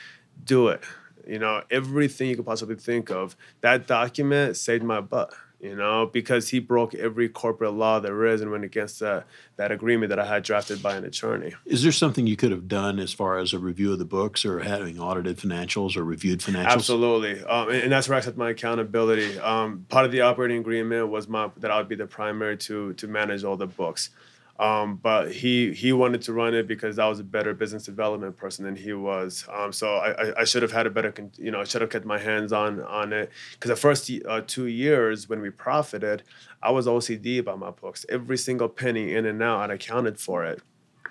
do 0.45 0.69
it. 0.69 0.83
You 1.27 1.39
know, 1.39 1.63
everything 1.71 2.29
you 2.31 2.37
could 2.37 2.47
possibly 2.47 2.77
think 2.77 3.11
of. 3.11 3.37
That 3.61 3.87
document 3.87 4.57
saved 4.57 4.83
my 4.83 5.03
butt, 5.03 5.35
you 5.61 5.77
know, 5.77 6.07
because 6.07 6.49
he 6.49 6.59
broke 6.59 6.95
every 6.95 7.29
corporate 7.29 7.75
law 7.75 8.01
there 8.01 8.25
is 8.25 8.41
and 8.41 8.51
went 8.51 8.65
against 8.65 9.01
that, 9.01 9.27
that 9.57 9.71
agreement 9.71 10.09
that 10.09 10.19
I 10.19 10.25
had 10.25 10.43
drafted 10.43 10.83
by 10.83 10.97
an 10.97 11.05
attorney. 11.05 11.55
Is 11.67 11.83
there 11.83 11.93
something 11.93 12.27
you 12.27 12.37
could 12.37 12.51
have 12.51 12.67
done 12.67 12.99
as 12.99 13.13
far 13.13 13.37
as 13.37 13.53
a 13.53 13.59
review 13.59 13.93
of 13.93 13.99
the 13.99 14.07
books 14.07 14.47
or 14.47 14.61
having 14.61 14.99
audited 14.99 15.37
financials 15.37 15.99
or 15.99 16.05
reviewed 16.05 16.41
financials? 16.41 16.69
Absolutely. 16.69 17.45
Um, 17.45 17.69
and, 17.69 17.83
and, 17.83 17.93
that's 17.93 18.09
where 18.09 18.17
I 18.17 18.21
set 18.21 18.39
my 18.39 18.51
accountability. 18.51 19.39
Um, 19.41 19.85
part 19.91 20.07
of 20.07 20.13
the 20.13 20.23
operating 20.23 20.61
agreement 20.61 21.09
was 21.09 21.29
my 21.29 21.51
that 21.59 21.71
I 21.71 21.77
would 21.77 21.89
be 21.89 21.97
the 21.97 22.07
primary 22.07 22.57
to 22.59 22.95
to 22.95 23.07
manage 23.07 23.45
all 23.45 23.57
the 23.57 23.67
books. 23.67 24.11
Um, 24.59 24.97
but 24.97 25.31
he 25.31 25.73
he 25.73 25.93
wanted 25.93 26.23
to 26.23 26.33
run 26.33 26.53
it 26.53 26.67
because 26.67 26.99
I 26.99 27.07
was 27.07 27.21
a 27.21 27.25
better 27.25 27.55
business 27.55 27.85
development 27.85 28.37
person 28.37 28.65
than 28.65 28.75
he 28.75 28.93
was. 28.93 29.47
Um, 29.53 29.73
so 29.73 29.97
I, 29.97 30.41
I 30.41 30.45
should 30.45 30.63
have 30.63 30.73
had 30.73 30.87
a 30.87 30.91
better, 30.91 31.15
you 31.37 31.53
know, 31.53 31.61
I 31.61 31.65
should 31.65 31.81
have 31.81 31.91
kept 31.91 32.05
my 32.05 32.19
hands 32.19 32.53
on 32.53 32.83
on 32.83 33.13
it. 33.13 33.31
Because 33.53 33.69
the 33.69 33.77
first 33.77 34.11
uh, 34.27 34.41
two 34.47 34.67
years 34.67 35.29
when 35.29 35.41
we 35.41 35.51
profited, 35.51 36.25
I 36.61 36.73
was 36.73 36.87
OCD 36.87 37.39
about 37.39 37.61
my 37.61 37.71
books. 37.71 38.05
Every 38.09 38.37
single 38.37 38.69
penny 38.69 39.15
in 39.15 39.27
and 39.27 39.41
out, 39.43 39.71
I 39.71 39.75
accounted 39.75 40.19
for 40.19 40.45
it. 40.45 40.61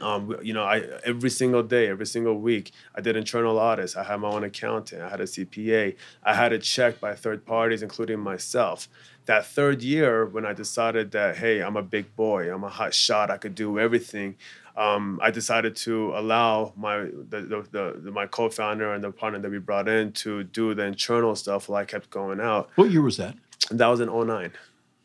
Um, 0.01 0.35
you 0.43 0.53
know, 0.53 0.63
I 0.63 0.83
every 1.05 1.29
single 1.29 1.63
day, 1.63 1.87
every 1.87 2.05
single 2.05 2.37
week, 2.39 2.71
I 2.95 3.01
did 3.01 3.15
internal 3.15 3.57
audits. 3.57 3.95
I 3.95 4.03
had 4.03 4.17
my 4.17 4.29
own 4.29 4.43
accountant. 4.43 5.01
I 5.01 5.09
had 5.09 5.21
a 5.21 5.23
CPA. 5.23 5.95
I 6.23 6.33
had 6.33 6.51
it 6.51 6.63
checked 6.63 6.99
by 6.99 7.15
third 7.15 7.45
parties, 7.45 7.81
including 7.81 8.19
myself 8.19 8.89
that 9.27 9.45
third 9.45 9.83
year 9.83 10.25
when 10.25 10.45
I 10.45 10.53
decided 10.53 11.11
that 11.11 11.37
hey, 11.37 11.61
I'm 11.61 11.77
a 11.77 11.83
big 11.83 12.15
boy, 12.15 12.53
I'm 12.53 12.63
a 12.63 12.69
hot 12.69 12.93
shot, 12.93 13.29
I 13.29 13.37
could 13.37 13.55
do 13.55 13.79
everything. 13.79 14.35
Um, 14.75 15.19
I 15.23 15.31
decided 15.31 15.75
to 15.77 16.13
allow 16.15 16.73
my 16.75 16.97
the, 16.99 17.65
the, 17.71 17.99
the, 18.03 18.11
my 18.11 18.27
co-founder 18.27 18.93
and 18.93 19.03
the 19.03 19.11
partner 19.11 19.39
that 19.39 19.49
we 19.49 19.57
brought 19.57 19.87
in 19.87 20.11
to 20.13 20.43
do 20.43 20.75
the 20.75 20.83
internal 20.83 21.35
stuff 21.35 21.67
while 21.67 21.81
I 21.81 21.85
kept 21.85 22.09
going 22.09 22.39
out. 22.39 22.69
What 22.75 22.91
year 22.91 23.01
was 23.01 23.17
that? 23.17 23.35
That 23.71 23.87
was 23.87 23.99
in 23.99 24.07
09. 24.07 24.51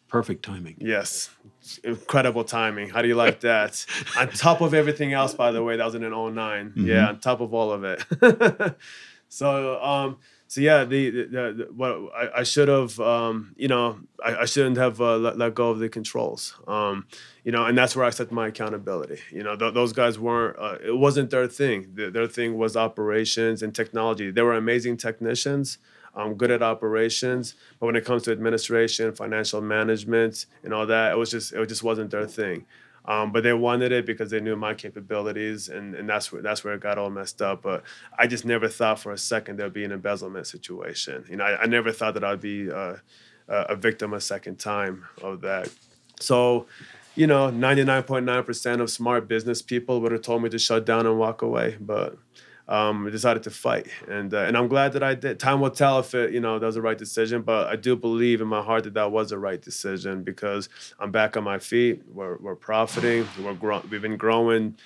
Perfect 0.08 0.44
timing. 0.44 0.76
Yes. 0.78 1.30
Incredible 1.84 2.44
timing. 2.44 2.90
How 2.90 3.00
do 3.00 3.08
you 3.08 3.14
like 3.14 3.40
that? 3.40 3.86
on 4.18 4.28
top 4.28 4.60
of 4.60 4.74
everything 4.74 5.14
else, 5.14 5.32
by 5.32 5.52
the 5.52 5.62
way, 5.62 5.78
that 5.78 5.84
was 5.86 5.94
in 5.94 6.02
9 6.02 6.10
mm-hmm. 6.12 6.86
Yeah, 6.86 7.08
on 7.08 7.18
top 7.18 7.40
of 7.40 7.54
all 7.54 7.72
of 7.72 7.82
it. 7.84 8.76
so 9.30 9.82
um, 9.82 10.18
so 10.52 10.60
yeah, 10.60 10.84
the, 10.84 11.08
the, 11.08 11.24
the 11.28 11.68
what 11.74 12.12
I, 12.14 12.40
I 12.40 12.42
should 12.42 12.68
have, 12.68 13.00
um, 13.00 13.54
you 13.56 13.68
know, 13.68 14.00
I, 14.22 14.36
I 14.36 14.44
shouldn't 14.44 14.76
have 14.76 15.00
uh, 15.00 15.16
let, 15.16 15.38
let 15.38 15.54
go 15.54 15.70
of 15.70 15.78
the 15.78 15.88
controls, 15.88 16.60
um, 16.68 17.06
you 17.42 17.52
know, 17.52 17.64
and 17.64 17.78
that's 17.78 17.96
where 17.96 18.04
I 18.04 18.10
set 18.10 18.30
my 18.30 18.48
accountability. 18.48 19.20
You 19.30 19.44
know, 19.44 19.56
th- 19.56 19.72
those 19.72 19.94
guys 19.94 20.18
weren't, 20.18 20.58
uh, 20.58 20.76
it 20.84 20.94
wasn't 20.94 21.30
their 21.30 21.48
thing. 21.48 21.92
The, 21.94 22.10
their 22.10 22.26
thing 22.26 22.58
was 22.58 22.76
operations 22.76 23.62
and 23.62 23.74
technology. 23.74 24.30
They 24.30 24.42
were 24.42 24.52
amazing 24.52 24.98
technicians, 24.98 25.78
um, 26.14 26.34
good 26.34 26.50
at 26.50 26.62
operations, 26.62 27.54
but 27.80 27.86
when 27.86 27.96
it 27.96 28.04
comes 28.04 28.24
to 28.24 28.32
administration, 28.32 29.14
financial 29.14 29.62
management, 29.62 30.44
and 30.62 30.74
all 30.74 30.86
that, 30.86 31.12
it 31.12 31.16
was 31.16 31.30
just, 31.30 31.54
it 31.54 31.66
just 31.66 31.82
wasn't 31.82 32.10
their 32.10 32.26
thing. 32.26 32.66
Um, 33.04 33.32
but 33.32 33.42
they 33.42 33.52
wanted 33.52 33.90
it 33.90 34.06
because 34.06 34.30
they 34.30 34.40
knew 34.40 34.54
my 34.54 34.74
capabilities, 34.74 35.68
and, 35.68 35.94
and 35.96 36.08
that's 36.08 36.30
where 36.30 36.40
that's 36.40 36.62
where 36.62 36.74
it 36.74 36.80
got 36.80 36.98
all 36.98 37.10
messed 37.10 37.42
up. 37.42 37.62
But 37.62 37.82
I 38.16 38.28
just 38.28 38.44
never 38.44 38.68
thought 38.68 39.00
for 39.00 39.12
a 39.12 39.18
second 39.18 39.58
there'd 39.58 39.72
be 39.72 39.84
an 39.84 39.90
embezzlement 39.90 40.46
situation. 40.46 41.24
You 41.28 41.36
know, 41.36 41.44
I, 41.44 41.62
I 41.62 41.66
never 41.66 41.90
thought 41.90 42.14
that 42.14 42.22
I'd 42.22 42.40
be 42.40 42.70
uh, 42.70 42.96
a 43.48 43.74
victim 43.74 44.12
a 44.12 44.20
second 44.20 44.60
time 44.60 45.04
of 45.20 45.40
that. 45.40 45.68
So, 46.20 46.66
you 47.16 47.26
know, 47.26 47.50
ninety 47.50 47.82
nine 47.82 48.04
point 48.04 48.24
nine 48.24 48.44
percent 48.44 48.80
of 48.80 48.88
smart 48.88 49.26
business 49.26 49.62
people 49.62 50.00
would 50.00 50.12
have 50.12 50.22
told 50.22 50.42
me 50.42 50.48
to 50.50 50.58
shut 50.58 50.86
down 50.86 51.04
and 51.04 51.18
walk 51.18 51.42
away, 51.42 51.76
but 51.80 52.16
um, 52.68 53.10
decided 53.10 53.42
to 53.44 53.50
fight, 53.50 53.88
and 54.08 54.32
uh, 54.32 54.38
and 54.38 54.56
I'm 54.56 54.68
glad 54.68 54.92
that 54.94 55.02
I 55.02 55.14
did. 55.14 55.38
Time 55.40 55.60
will 55.60 55.70
tell 55.70 55.98
if 55.98 56.14
it, 56.14 56.32
you 56.32 56.40
know, 56.40 56.58
that 56.58 56.66
was 56.66 56.76
the 56.76 56.82
right 56.82 56.96
decision, 56.96 57.42
but 57.42 57.66
I 57.68 57.76
do 57.76 57.96
believe 57.96 58.40
in 58.40 58.46
my 58.48 58.62
heart 58.62 58.84
that 58.84 58.94
that 58.94 59.10
was 59.10 59.30
the 59.30 59.38
right 59.38 59.60
decision 59.60 60.22
because 60.22 60.68
I'm 60.98 61.10
back 61.10 61.36
on 61.36 61.44
my 61.44 61.58
feet. 61.58 62.02
We're 62.08 62.36
we're 62.38 62.56
profiting. 62.56 63.26
We're 63.42 63.54
grow- 63.54 63.82
We've 63.90 64.00
been 64.02 64.16
growing 64.16 64.76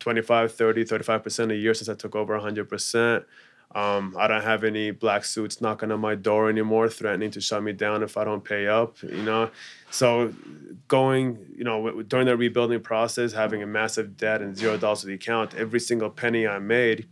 25, 0.00 0.52
30, 0.52 0.84
35 0.84 1.22
percent 1.22 1.52
a 1.52 1.56
year 1.56 1.74
since 1.74 1.88
I 1.88 1.94
took 1.94 2.14
over 2.14 2.34
100 2.34 2.68
percent. 2.68 3.24
Um, 3.74 4.16
I 4.18 4.26
don't 4.26 4.42
have 4.42 4.64
any 4.64 4.90
black 4.90 5.24
suits 5.24 5.60
knocking 5.60 5.92
on 5.92 6.00
my 6.00 6.14
door 6.14 6.48
anymore, 6.48 6.88
threatening 6.88 7.30
to 7.32 7.40
shut 7.40 7.62
me 7.62 7.72
down 7.72 8.02
if 8.02 8.16
I 8.16 8.24
don't 8.24 8.42
pay 8.42 8.66
up. 8.66 9.02
You 9.02 9.22
know, 9.22 9.50
so 9.90 10.32
going, 10.88 11.38
you 11.54 11.64
know, 11.64 12.02
during 12.02 12.26
the 12.26 12.36
rebuilding 12.36 12.80
process, 12.80 13.32
having 13.32 13.62
a 13.62 13.66
massive 13.66 14.16
debt 14.16 14.40
and 14.40 14.56
zero 14.56 14.78
dollars 14.78 15.00
to 15.00 15.06
the 15.06 15.14
account, 15.14 15.54
every 15.54 15.80
single 15.80 16.08
penny 16.08 16.46
I 16.46 16.58
made 16.58 17.06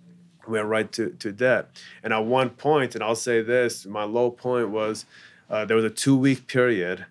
went 0.48 0.66
right 0.66 0.90
to, 0.92 1.10
to 1.10 1.32
debt. 1.32 1.68
And 2.02 2.12
at 2.12 2.24
one 2.24 2.50
point, 2.50 2.94
and 2.94 3.04
I'll 3.04 3.16
say 3.16 3.42
this, 3.42 3.84
my 3.84 4.04
low 4.04 4.30
point 4.30 4.70
was 4.70 5.04
uh, 5.50 5.64
there 5.64 5.76
was 5.76 5.84
a 5.84 5.90
two 5.90 6.16
week 6.16 6.46
period 6.46 7.06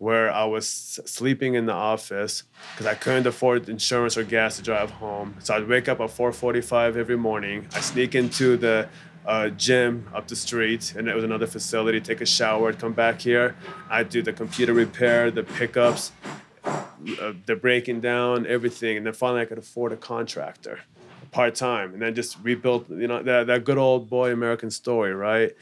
where 0.00 0.32
I 0.32 0.46
was 0.46 0.66
sleeping 0.66 1.56
in 1.56 1.66
the 1.66 1.74
office 1.74 2.44
because 2.72 2.86
I 2.86 2.94
couldn't 2.94 3.26
afford 3.26 3.68
insurance 3.68 4.16
or 4.16 4.24
gas 4.24 4.56
to 4.56 4.62
drive 4.62 4.90
home. 4.92 5.36
So 5.40 5.54
I'd 5.54 5.68
wake 5.68 5.90
up 5.90 6.00
at 6.00 6.08
4:45 6.08 6.96
every 6.96 7.18
morning. 7.18 7.68
I 7.74 7.80
sneak 7.82 8.14
into 8.14 8.56
the 8.56 8.88
uh, 9.26 9.50
gym 9.50 10.08
up 10.14 10.26
the 10.26 10.36
street, 10.36 10.94
and 10.96 11.06
it 11.06 11.14
was 11.14 11.22
another 11.22 11.46
facility. 11.46 12.00
Take 12.00 12.22
a 12.22 12.26
shower, 12.26 12.72
come 12.72 12.94
back 12.94 13.20
here. 13.20 13.54
I'd 13.90 14.08
do 14.08 14.22
the 14.22 14.32
computer 14.32 14.72
repair, 14.72 15.30
the 15.30 15.42
pickups, 15.42 16.12
uh, 16.64 17.34
the 17.44 17.54
breaking 17.54 18.00
down, 18.00 18.46
everything, 18.46 18.96
and 18.96 19.04
then 19.04 19.12
finally 19.12 19.42
I 19.42 19.44
could 19.44 19.58
afford 19.58 19.92
a 19.92 19.98
contractor, 19.98 20.80
part 21.30 21.54
time, 21.54 21.92
and 21.92 22.00
then 22.00 22.14
just 22.14 22.38
rebuilt. 22.42 22.88
You 22.88 23.06
know 23.06 23.22
that 23.22 23.48
that 23.48 23.64
good 23.64 23.76
old 23.76 24.08
boy 24.08 24.32
American 24.32 24.70
story, 24.70 25.12
right? 25.12 25.54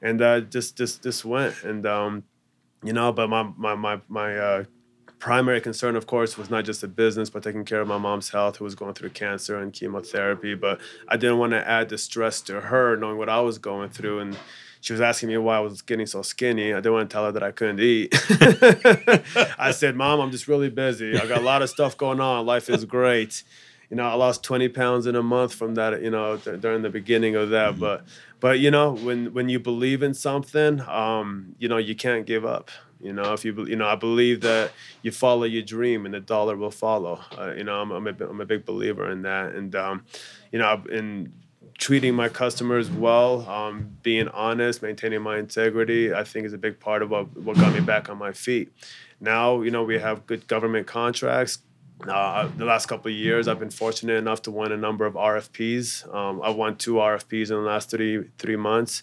And 0.00 0.22
uh, 0.22 0.42
just 0.42 0.76
just 0.76 1.02
just 1.02 1.24
went 1.24 1.64
and. 1.64 1.84
Um, 1.86 2.22
you 2.82 2.92
know 2.92 3.12
but 3.12 3.28
my 3.28 3.42
my 3.56 3.74
my, 3.74 4.00
my 4.08 4.36
uh, 4.36 4.64
primary 5.18 5.60
concern 5.60 5.96
of 5.96 6.06
course 6.06 6.38
was 6.38 6.48
not 6.50 6.64
just 6.64 6.80
the 6.80 6.88
business 6.88 7.28
but 7.28 7.42
taking 7.42 7.64
care 7.64 7.80
of 7.80 7.88
my 7.88 7.98
mom's 7.98 8.30
health 8.30 8.56
who 8.56 8.64
was 8.64 8.74
going 8.74 8.94
through 8.94 9.10
cancer 9.10 9.58
and 9.58 9.72
chemotherapy 9.72 10.54
but 10.54 10.80
i 11.08 11.16
didn't 11.16 11.38
want 11.38 11.52
to 11.52 11.68
add 11.68 11.88
the 11.90 11.98
stress 11.98 12.40
to 12.40 12.60
her 12.60 12.96
knowing 12.96 13.18
what 13.18 13.28
i 13.28 13.40
was 13.40 13.58
going 13.58 13.90
through 13.90 14.18
and 14.20 14.36
she 14.80 14.94
was 14.94 15.00
asking 15.02 15.28
me 15.28 15.36
why 15.36 15.56
I 15.56 15.60
was 15.60 15.82
getting 15.82 16.06
so 16.06 16.22
skinny. 16.22 16.72
I 16.72 16.76
didn't 16.76 16.92
want 16.92 17.10
to 17.10 17.12
tell 17.12 17.26
her 17.26 17.32
that 17.32 17.42
I 17.42 17.50
couldn't 17.50 17.80
eat. 17.80 18.14
I 19.58 19.72
said, 19.72 19.94
Mom, 19.94 20.20
I'm 20.20 20.30
just 20.30 20.48
really 20.48 20.70
busy. 20.70 21.18
I 21.18 21.26
got 21.26 21.38
a 21.38 21.44
lot 21.44 21.60
of 21.60 21.68
stuff 21.68 21.96
going 21.98 22.18
on. 22.20 22.46
Life 22.46 22.70
is 22.70 22.86
great. 22.86 23.42
You 23.90 23.96
know, 23.96 24.04
I 24.04 24.14
lost 24.14 24.44
20 24.44 24.68
pounds 24.68 25.06
in 25.06 25.16
a 25.16 25.22
month 25.22 25.52
from 25.54 25.74
that, 25.74 26.00
you 26.00 26.10
know, 26.10 26.36
th- 26.36 26.60
during 26.60 26.82
the 26.82 26.90
beginning 26.90 27.34
of 27.34 27.50
that. 27.50 27.72
Mm-hmm. 27.72 27.80
But 27.80 28.04
but 28.38 28.58
you 28.58 28.70
know 28.70 28.92
when 28.92 29.34
when 29.34 29.48
you 29.48 29.60
believe 29.60 30.02
in 30.02 30.14
something 30.14 30.80
um, 30.88 31.54
you 31.58 31.68
know 31.68 31.76
you 31.76 31.94
can't 31.94 32.24
give 32.26 32.44
up 32.46 32.70
You 33.02 33.12
know, 33.12 33.32
if 33.32 33.44
you 33.44 33.66
you 33.66 33.76
know, 33.76 33.88
I 33.88 33.96
believe 33.96 34.42
that 34.42 34.72
you 35.02 35.10
follow 35.10 35.44
your 35.44 35.62
dream 35.62 36.04
and 36.04 36.14
the 36.14 36.20
dollar 36.20 36.56
will 36.56 36.70
follow. 36.70 37.20
Uh, 37.36 37.52
you 37.54 37.64
know, 37.64 37.80
I'm 37.80 37.90
I'm 37.90 38.06
a, 38.06 38.14
I'm 38.28 38.40
a 38.40 38.44
big 38.46 38.64
believer 38.66 39.10
in 39.10 39.22
that, 39.22 39.54
and 39.54 39.74
um, 39.74 40.04
you 40.52 40.58
know, 40.58 40.82
in 40.90 41.32
treating 41.78 42.14
my 42.14 42.28
customers 42.28 42.90
well, 42.90 43.48
um, 43.48 43.96
being 44.02 44.28
honest, 44.28 44.82
maintaining 44.82 45.22
my 45.22 45.38
integrity, 45.38 46.12
I 46.12 46.24
think 46.24 46.44
is 46.44 46.52
a 46.52 46.58
big 46.58 46.78
part 46.78 47.02
of 47.02 47.10
what 47.10 47.34
what 47.36 47.56
got 47.56 47.72
me 47.72 47.80
back 47.80 48.10
on 48.10 48.18
my 48.18 48.32
feet. 48.32 48.70
Now, 49.18 49.62
you 49.62 49.70
know, 49.70 49.82
we 49.82 49.98
have 49.98 50.26
good 50.26 50.46
government 50.46 50.86
contracts. 50.86 51.58
Uh, 52.08 52.48
the 52.56 52.64
last 52.64 52.86
couple 52.86 53.10
of 53.10 53.16
years, 53.16 53.46
I've 53.46 53.58
been 53.58 53.70
fortunate 53.70 54.14
enough 54.14 54.42
to 54.42 54.50
win 54.50 54.72
a 54.72 54.76
number 54.76 55.04
of 55.04 55.14
RFPs. 55.14 56.12
Um, 56.14 56.40
I've 56.42 56.56
won 56.56 56.76
two 56.76 56.94
RFPs 56.94 57.50
in 57.50 57.56
the 57.56 57.62
last 57.62 57.90
three 57.90 58.24
three 58.38 58.56
months. 58.56 59.02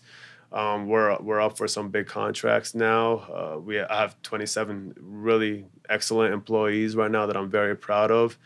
Um, 0.51 0.87
we're 0.87 1.15
we're 1.19 1.41
up 1.41 1.57
for 1.57 1.67
some 1.67 1.89
big 1.89 2.07
contracts 2.07 2.73
now. 2.73 3.13
Uh, 3.15 3.59
we 3.59 3.79
I 3.79 4.01
have 4.01 4.21
27 4.23 4.95
really 4.99 5.65
excellent 5.89 6.33
employees 6.33 6.95
right 6.95 7.11
now 7.11 7.25
that 7.27 7.37
I'm 7.37 7.49
very 7.49 7.75
proud 7.75 8.09
of, 8.09 8.37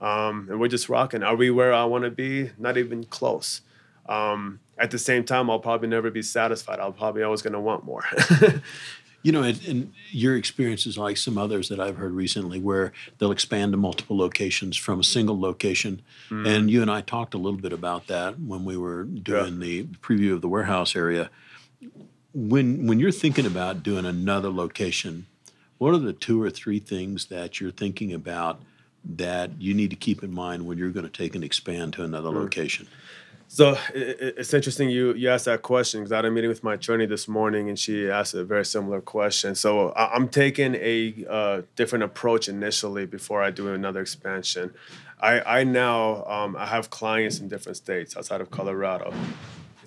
um, 0.00 0.48
and 0.50 0.58
we're 0.58 0.68
just 0.68 0.88
rocking. 0.88 1.22
Are 1.22 1.36
we 1.36 1.50
where 1.50 1.74
I 1.74 1.84
want 1.84 2.04
to 2.04 2.10
be? 2.10 2.50
Not 2.58 2.78
even 2.78 3.04
close. 3.04 3.60
Um, 4.08 4.60
at 4.78 4.90
the 4.90 4.98
same 4.98 5.24
time, 5.24 5.50
I'll 5.50 5.58
probably 5.58 5.88
never 5.88 6.10
be 6.10 6.22
satisfied. 6.22 6.78
I'll 6.80 6.92
probably 6.92 7.22
always 7.22 7.42
going 7.42 7.52
to 7.52 7.60
want 7.60 7.84
more. 7.84 8.04
you 9.22 9.32
know, 9.32 9.42
and, 9.42 9.60
and, 9.66 9.92
your 10.10 10.36
experience 10.36 10.86
is 10.86 10.96
like 10.96 11.16
some 11.16 11.36
others 11.36 11.68
that 11.68 11.80
I've 11.80 11.96
heard 11.96 12.12
recently, 12.12 12.60
where 12.60 12.92
they'll 13.18 13.32
expand 13.32 13.72
to 13.72 13.76
multiple 13.76 14.16
locations 14.16 14.76
from 14.76 15.00
a 15.00 15.04
single 15.04 15.38
location. 15.38 16.02
Mm-hmm. 16.30 16.46
And 16.46 16.70
you 16.70 16.82
and 16.82 16.90
I 16.90 17.00
talked 17.00 17.34
a 17.34 17.38
little 17.38 17.58
bit 17.58 17.72
about 17.72 18.06
that 18.06 18.40
when 18.40 18.64
we 18.64 18.76
were 18.76 19.04
doing 19.04 19.54
yeah. 19.54 19.66
the 19.66 19.84
preview 19.84 20.32
of 20.34 20.40
the 20.40 20.48
warehouse 20.48 20.96
area 20.96 21.30
when 22.34 22.86
when 22.86 23.00
you're 23.00 23.10
thinking 23.10 23.46
about 23.46 23.82
doing 23.82 24.04
another 24.04 24.50
location, 24.50 25.26
what 25.78 25.94
are 25.94 25.98
the 25.98 26.12
two 26.12 26.42
or 26.42 26.50
three 26.50 26.78
things 26.78 27.26
that 27.26 27.60
you're 27.60 27.70
thinking 27.70 28.12
about 28.12 28.60
that 29.04 29.60
you 29.60 29.74
need 29.74 29.90
to 29.90 29.96
keep 29.96 30.22
in 30.22 30.32
mind 30.32 30.66
when 30.66 30.76
you're 30.76 30.90
going 30.90 31.06
to 31.06 31.12
take 31.12 31.34
and 31.34 31.44
expand 31.44 31.92
to 31.94 32.04
another 32.04 32.30
mm. 32.30 32.36
location? 32.36 32.86
So 33.50 33.78
it's 33.94 34.52
interesting 34.52 34.90
you 34.90 35.14
you 35.14 35.30
asked 35.30 35.46
that 35.46 35.62
question 35.62 36.00
because 36.00 36.12
I 36.12 36.16
had 36.16 36.26
a 36.26 36.30
meeting 36.30 36.50
with 36.50 36.62
my 36.62 36.74
attorney 36.74 37.06
this 37.06 37.26
morning 37.26 37.70
and 37.70 37.78
she 37.78 38.08
asked 38.10 38.34
a 38.34 38.44
very 38.44 38.64
similar 38.64 39.00
question. 39.00 39.54
So 39.54 39.94
I'm 39.96 40.28
taking 40.28 40.74
a 40.74 41.24
uh, 41.28 41.62
different 41.74 42.04
approach 42.04 42.48
initially 42.48 43.06
before 43.06 43.42
I 43.42 43.50
do 43.50 43.72
another 43.72 44.02
expansion. 44.02 44.74
I 45.18 45.40
I 45.60 45.64
now 45.64 46.24
um, 46.26 46.56
I 46.56 46.66
have 46.66 46.90
clients 46.90 47.40
in 47.40 47.48
different 47.48 47.76
states 47.76 48.18
outside 48.18 48.42
of 48.42 48.50
Colorado. 48.50 49.14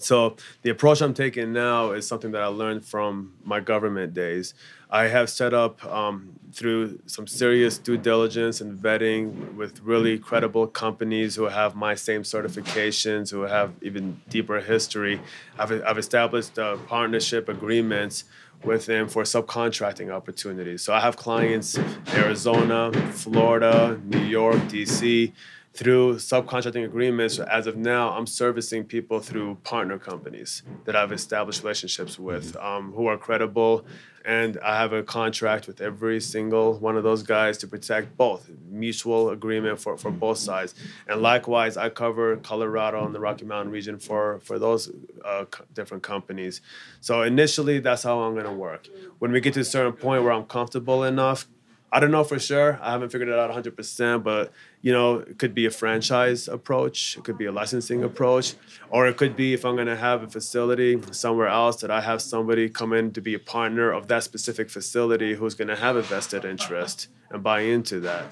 So 0.04 0.36
the 0.62 0.70
approach 0.70 1.02
I'm 1.02 1.14
taking 1.14 1.54
now 1.54 1.92
is 1.92 2.08
something 2.08 2.32
that 2.32 2.42
I 2.42 2.48
learned 2.48 2.86
from 2.86 3.34
my 3.44 3.60
government 3.60 4.14
days. 4.14 4.54
I 4.90 5.08
have 5.08 5.30
set 5.30 5.54
up 5.54 5.84
um, 5.86 6.34
through 6.52 7.00
some 7.06 7.26
serious 7.26 7.78
due 7.78 7.98
diligence 7.98 8.60
and 8.60 8.78
vetting 8.78 9.56
with 9.56 9.80
really 9.82 10.20
credible 10.20 10.68
companies 10.68 11.36
who 11.36 11.46
have 11.46 11.76
my 11.76 11.96
same 11.96 12.24
certifications, 12.24 13.32
who 13.32 13.44
have 13.44 13.72
even 13.82 14.20
deeper 14.30 14.60
history. 14.60 15.22
I've, 15.58 15.72
I've 15.84 15.98
established 15.98 16.60
uh, 16.60 16.76
partnership 16.88 17.48
agreements 17.48 18.26
with 18.64 18.86
them 18.86 19.08
for 19.08 19.24
subcontracting 19.24 20.12
opportunities. 20.12 20.82
So 20.84 20.94
I 20.94 21.00
have 21.00 21.16
clients 21.16 21.80
Arizona, 22.14 22.92
Florida, 23.12 24.00
New 24.06 24.24
York, 24.24 24.58
DC 24.64 25.32
through 25.74 26.16
subcontracting 26.16 26.84
agreements. 26.84 27.40
As 27.40 27.66
of 27.66 27.78
now, 27.78 28.12
I'm 28.12 28.28
servicing 28.28 28.84
people 28.84 29.20
through 29.20 29.56
partner 29.64 29.98
companies 29.98 30.64
that 30.86 30.96
I've 30.96 31.12
established 31.12 31.64
relationships 31.64 32.20
with 32.20 32.54
mm-hmm. 32.54 32.66
um, 32.66 32.92
who 32.94 33.08
are 33.08 33.18
credible. 33.18 33.86
And 34.24 34.60
I 34.64 34.78
have 34.78 34.94
a 34.94 35.02
contract 35.02 35.66
with 35.66 35.82
every 35.82 36.20
single 36.20 36.78
one 36.78 36.96
of 36.96 37.04
those 37.04 37.24
guys 37.24 37.58
to 37.60 37.68
protect 37.68 38.16
both, 38.18 38.52
mutual 38.70 39.32
agreement 39.32 39.80
for, 39.80 39.98
for 39.98 40.12
both 40.12 40.38
sides. 40.38 40.76
And 41.08 41.24
likewise, 41.24 41.76
I 41.76 41.90
cover 41.90 42.38
Colorado 42.38 43.04
and 43.04 43.16
the 43.16 43.20
Rocky 43.20 43.46
Mountain 43.46 43.72
region 43.72 43.98
for, 43.98 44.40
for 44.44 44.60
those 44.60 44.92
uh, 45.26 45.46
different 45.74 46.04
companies. 46.04 46.62
So 47.00 47.24
initially, 47.24 47.80
that's 47.80 48.04
how 48.04 48.20
I'm 48.20 48.34
going 48.34 48.46
to 48.46 48.52
work. 48.52 48.88
When 49.18 49.32
we 49.32 49.42
get 49.42 49.56
to 49.56 49.62
a 49.62 49.66
certain 49.66 49.94
point 49.94 50.24
where 50.24 50.34
I'm 50.34 50.46
comfortable 50.46 51.04
enough, 51.04 51.48
I 51.94 52.00
don't 52.00 52.12
know 52.12 52.24
for 52.24 52.40
sure. 52.40 52.80
I 52.82 52.92
haven't 52.92 53.10
figured 53.10 53.28
it 53.28 53.38
out 53.38 53.52
100%, 53.52 54.24
but 54.24 54.54
you 54.82 54.94
know, 54.94 55.18
it 55.18 55.38
could 55.38 55.54
be 55.54 55.66
a 55.66 55.72
franchise 55.72 56.48
approach, 56.48 57.18
it 57.18 57.24
could 57.26 57.38
be 57.38 57.46
a 57.46 57.52
licensing 57.52 58.04
approach, 58.04 58.56
or 58.90 59.08
it 59.08 59.18
could 59.18 59.36
be 59.36 59.54
if 59.54 59.66
I'm 59.66 59.76
going 59.76 59.88
to 59.88 59.98
have 59.98 60.24
a 60.24 60.28
facility 60.28 61.02
somewhere 61.12 61.50
else 61.50 61.82
that 61.82 61.92
I 61.92 62.02
have 62.02 62.22
somebody 62.22 62.70
come 62.70 62.94
in 62.94 63.12
to 63.12 63.22
be 63.22 63.34
a 63.34 63.40
partner 63.40 63.92
of 63.92 64.08
that 64.08 64.24
specific 64.24 64.70
facility 64.70 65.36
who's 65.36 65.54
going 65.54 65.68
to 65.68 65.76
have 65.76 65.98
a 65.98 66.02
vested 66.02 66.46
interest 66.46 67.10
and 67.30 67.44
buy 67.44 67.62
into 67.62 68.00
that. 68.02 68.26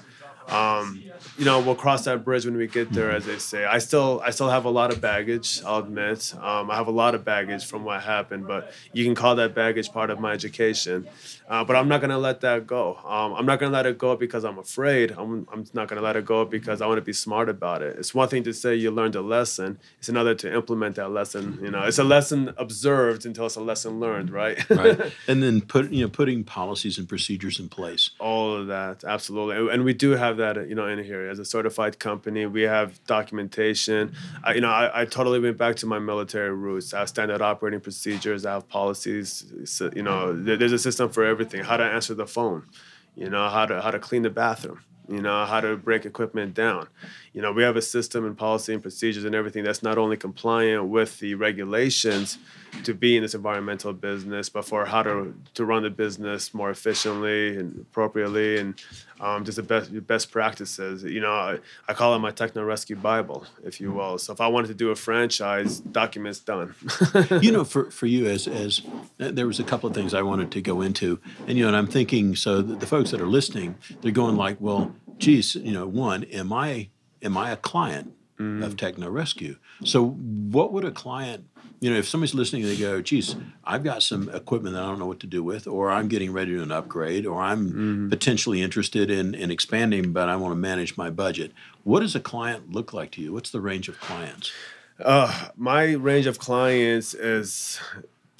Um, 0.48 1.02
you 1.38 1.44
know, 1.44 1.60
we'll 1.60 1.74
cross 1.74 2.04
that 2.04 2.24
bridge 2.24 2.44
when 2.44 2.56
we 2.56 2.66
get 2.66 2.92
there, 2.92 3.10
as 3.10 3.26
they 3.26 3.38
say. 3.38 3.64
I 3.64 3.78
still, 3.78 4.20
I 4.24 4.30
still 4.30 4.48
have 4.48 4.64
a 4.64 4.70
lot 4.70 4.92
of 4.92 5.00
baggage. 5.00 5.62
I'll 5.64 5.78
admit, 5.78 6.34
um, 6.40 6.70
I 6.70 6.76
have 6.76 6.88
a 6.88 6.92
lot 6.92 7.14
of 7.14 7.24
baggage 7.24 7.66
from 7.66 7.84
what 7.84 8.02
happened, 8.02 8.46
but 8.46 8.72
you 8.92 9.04
can 9.04 9.14
call 9.14 9.36
that 9.36 9.54
baggage 9.54 9.92
part 9.92 10.10
of 10.10 10.20
my 10.20 10.32
education. 10.32 11.06
Uh, 11.48 11.64
but 11.64 11.74
I'm 11.74 11.88
not 11.88 12.00
gonna 12.00 12.18
let 12.18 12.42
that 12.42 12.66
go. 12.66 12.96
Um, 13.04 13.34
I'm 13.34 13.44
not 13.44 13.58
gonna 13.58 13.72
let 13.72 13.84
it 13.84 13.98
go 13.98 14.14
because 14.14 14.44
I'm 14.44 14.58
afraid. 14.58 15.10
I'm, 15.10 15.48
I'm 15.52 15.64
not 15.74 15.88
gonna 15.88 16.00
let 16.00 16.14
it 16.14 16.24
go 16.24 16.44
because 16.44 16.80
I 16.80 16.86
want 16.86 16.98
to 16.98 17.02
be 17.02 17.12
smart 17.12 17.48
about 17.48 17.82
it. 17.82 17.96
It's 17.98 18.14
one 18.14 18.28
thing 18.28 18.44
to 18.44 18.52
say 18.52 18.76
you 18.76 18.92
learned 18.92 19.16
a 19.16 19.20
lesson. 19.20 19.80
It's 19.98 20.08
another 20.08 20.36
to 20.36 20.54
implement 20.54 20.94
that 20.96 21.10
lesson. 21.10 21.58
You 21.60 21.72
know, 21.72 21.82
it's 21.82 21.98
a 21.98 22.04
lesson 22.04 22.54
observed 22.56 23.26
until 23.26 23.46
it's 23.46 23.56
a 23.56 23.60
lesson 23.60 23.98
learned, 23.98 24.30
right? 24.30 24.58
right. 24.70 25.00
And 25.26 25.42
then 25.42 25.60
put 25.60 25.90
you 25.90 26.04
know 26.04 26.08
putting 26.08 26.44
policies 26.44 26.98
and 26.98 27.08
procedures 27.08 27.58
in 27.58 27.68
place. 27.68 28.10
All 28.20 28.54
of 28.54 28.68
that, 28.68 29.02
absolutely. 29.02 29.72
And 29.72 29.84
we 29.84 29.92
do 29.92 30.12
have 30.12 30.29
that, 30.38 30.68
you 30.68 30.74
know, 30.74 30.86
in 30.86 31.02
here 31.02 31.28
as 31.28 31.38
a 31.38 31.44
certified 31.44 31.98
company. 31.98 32.46
We 32.46 32.62
have 32.62 33.02
documentation. 33.04 34.14
I, 34.44 34.54
you 34.54 34.60
know, 34.60 34.70
I, 34.70 35.02
I 35.02 35.04
totally 35.04 35.40
went 35.40 35.56
back 35.56 35.76
to 35.76 35.86
my 35.86 35.98
military 35.98 36.54
roots. 36.54 36.94
I 36.94 37.00
have 37.00 37.08
standard 37.08 37.42
operating 37.42 37.80
procedures. 37.80 38.46
I 38.46 38.52
have 38.54 38.68
policies. 38.68 39.44
So, 39.64 39.86
uh, 39.86 39.90
you 39.94 40.02
know, 40.02 40.32
there's 40.32 40.72
a 40.72 40.78
system 40.78 41.10
for 41.10 41.24
everything 41.24 41.64
how 41.64 41.76
to 41.76 41.84
answer 41.84 42.14
the 42.14 42.26
phone 42.26 42.66
you 43.16 43.28
know 43.28 43.48
how 43.48 43.66
to 43.66 43.80
how 43.80 43.90
to 43.90 43.98
clean 43.98 44.22
the 44.22 44.30
bathroom 44.30 44.80
you 45.08 45.20
know 45.20 45.44
how 45.44 45.60
to 45.60 45.76
break 45.76 46.04
equipment 46.04 46.54
down 46.54 46.88
you 47.32 47.42
know 47.42 47.52
we 47.52 47.62
have 47.62 47.76
a 47.76 47.82
system 47.82 48.24
and 48.26 48.36
policy 48.36 48.72
and 48.72 48.82
procedures 48.82 49.24
and 49.24 49.34
everything 49.34 49.64
that's 49.64 49.82
not 49.82 49.98
only 49.98 50.16
compliant 50.16 50.86
with 50.86 51.18
the 51.20 51.34
regulations 51.34 52.38
to 52.84 52.94
be 52.94 53.16
in 53.16 53.22
this 53.22 53.34
environmental 53.34 53.92
business, 53.92 54.48
but 54.48 54.64
for 54.64 54.86
how 54.86 55.02
to 55.02 55.34
to 55.54 55.64
run 55.64 55.82
the 55.82 55.90
business 55.90 56.54
more 56.54 56.70
efficiently 56.70 57.56
and 57.56 57.80
appropriately, 57.80 58.58
and 58.58 58.74
um, 59.20 59.44
just 59.44 59.56
the 59.56 59.62
best 59.62 60.06
best 60.06 60.30
practices. 60.30 61.02
You 61.02 61.20
know, 61.20 61.32
I, 61.32 61.58
I 61.88 61.94
call 61.94 62.14
it 62.14 62.18
my 62.18 62.30
techno 62.30 62.64
rescue 62.64 62.96
bible, 62.96 63.46
if 63.64 63.80
you 63.80 63.92
will. 63.92 64.18
So 64.18 64.32
if 64.32 64.40
I 64.40 64.48
wanted 64.48 64.68
to 64.68 64.74
do 64.74 64.90
a 64.90 64.96
franchise, 64.96 65.80
documents 65.80 66.40
done. 66.40 66.74
you 67.42 67.52
know, 67.52 67.64
for 67.64 67.90
for 67.90 68.06
you 68.06 68.26
as 68.26 68.46
as 68.46 68.82
there 69.18 69.46
was 69.46 69.60
a 69.60 69.64
couple 69.64 69.88
of 69.88 69.94
things 69.94 70.14
I 70.14 70.22
wanted 70.22 70.50
to 70.52 70.62
go 70.62 70.80
into, 70.80 71.18
and 71.46 71.56
you 71.56 71.64
know, 71.64 71.68
and 71.68 71.76
I'm 71.76 71.88
thinking 71.88 72.36
so 72.36 72.62
the, 72.62 72.76
the 72.76 72.86
folks 72.86 73.10
that 73.10 73.20
are 73.20 73.26
listening, 73.26 73.76
they're 74.00 74.12
going 74.12 74.36
like, 74.36 74.60
well, 74.60 74.94
geez, 75.18 75.54
you 75.54 75.72
know, 75.72 75.86
one, 75.86 76.24
am 76.24 76.52
I 76.52 76.88
am 77.22 77.36
I 77.36 77.50
a 77.50 77.56
client? 77.56 78.14
Mm. 78.38 78.64
of 78.64 78.74
Techno 78.78 79.10
Rescue. 79.10 79.56
So, 79.84 80.02
what 80.12 80.72
would 80.72 80.86
a 80.86 80.90
client 80.90 81.44
you 81.80 81.90
know, 81.90 81.96
if 81.96 82.06
somebody's 82.06 82.34
listening, 82.34 82.62
they 82.64 82.76
go, 82.76 83.00
geez, 83.00 83.36
I've 83.64 83.82
got 83.82 84.02
some 84.02 84.28
equipment 84.28 84.74
that 84.74 84.82
I 84.82 84.86
don't 84.86 84.98
know 84.98 85.06
what 85.06 85.20
to 85.20 85.26
do 85.26 85.42
with, 85.42 85.66
or 85.66 85.90
I'm 85.90 86.08
getting 86.08 86.30
ready 86.30 86.52
to 86.52 86.62
an 86.62 86.70
upgrade, 86.70 87.24
or 87.24 87.40
I'm 87.40 87.68
mm-hmm. 87.68 88.08
potentially 88.10 88.60
interested 88.60 89.10
in, 89.10 89.34
in 89.34 89.50
expanding, 89.50 90.12
but 90.12 90.28
I 90.28 90.36
want 90.36 90.52
to 90.52 90.56
manage 90.56 90.98
my 90.98 91.08
budget. 91.08 91.52
What 91.82 92.00
does 92.00 92.14
a 92.14 92.20
client 92.20 92.72
look 92.72 92.92
like 92.92 93.12
to 93.12 93.22
you? 93.22 93.32
What's 93.32 93.50
the 93.50 93.62
range 93.62 93.88
of 93.88 93.98
clients? 93.98 94.52
Uh, 95.02 95.48
my 95.56 95.92
range 95.94 96.26
of 96.26 96.38
clients 96.38 97.14
is 97.14 97.80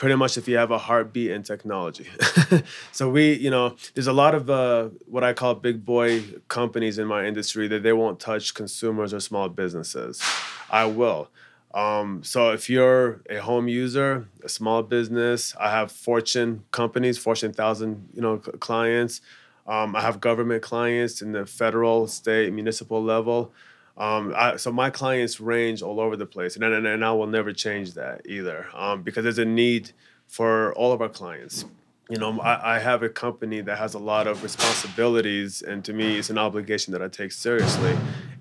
pretty 0.00 0.16
much 0.16 0.38
if 0.38 0.48
you 0.48 0.56
have 0.56 0.70
a 0.70 0.78
heartbeat 0.78 1.30
in 1.30 1.42
technology. 1.42 2.08
so 2.92 3.10
we, 3.10 3.34
you 3.34 3.50
know, 3.50 3.76
there's 3.92 4.06
a 4.06 4.14
lot 4.14 4.34
of 4.34 4.48
uh, 4.48 4.88
what 5.04 5.22
I 5.22 5.34
call 5.34 5.54
big 5.54 5.84
boy 5.84 6.24
companies 6.48 6.98
in 6.98 7.06
my 7.06 7.26
industry 7.26 7.68
that 7.68 7.82
they 7.82 7.92
won't 7.92 8.18
touch 8.18 8.54
consumers 8.54 9.12
or 9.12 9.20
small 9.20 9.50
businesses. 9.50 10.22
I 10.70 10.86
will. 10.86 11.28
Um, 11.74 12.24
so 12.24 12.50
if 12.50 12.70
you're 12.70 13.20
a 13.28 13.42
home 13.42 13.68
user, 13.68 14.26
a 14.42 14.48
small 14.48 14.82
business, 14.82 15.54
I 15.60 15.70
have 15.70 15.92
Fortune 15.92 16.64
companies, 16.72 17.18
Fortune 17.18 17.52
thousand, 17.52 18.08
you 18.14 18.22
know, 18.22 18.38
clients. 18.38 19.20
Um, 19.66 19.94
I 19.94 20.00
have 20.00 20.18
government 20.18 20.62
clients 20.62 21.20
in 21.20 21.32
the 21.32 21.44
federal, 21.44 22.06
state, 22.08 22.50
municipal 22.54 23.04
level. 23.04 23.52
Um, 24.00 24.32
I, 24.34 24.56
so 24.56 24.72
my 24.72 24.88
clients 24.88 25.40
range 25.40 25.82
all 25.82 26.00
over 26.00 26.16
the 26.16 26.24
place, 26.24 26.56
and, 26.56 26.64
and, 26.64 26.86
and 26.86 27.04
I 27.04 27.12
will 27.12 27.26
never 27.26 27.52
change 27.52 27.92
that 27.94 28.22
either, 28.24 28.66
um, 28.74 29.02
because 29.02 29.24
there's 29.24 29.38
a 29.38 29.44
need 29.44 29.92
for 30.26 30.72
all 30.72 30.92
of 30.92 31.02
our 31.02 31.10
clients. 31.10 31.66
You 32.08 32.18
know, 32.18 32.40
I, 32.40 32.76
I 32.76 32.78
have 32.78 33.02
a 33.02 33.10
company 33.10 33.60
that 33.60 33.76
has 33.76 33.92
a 33.92 33.98
lot 33.98 34.26
of 34.26 34.42
responsibilities, 34.42 35.60
and 35.60 35.84
to 35.84 35.92
me, 35.92 36.16
it's 36.16 36.30
an 36.30 36.38
obligation 36.38 36.92
that 36.92 37.02
I 37.02 37.08
take 37.08 37.30
seriously. 37.30 37.94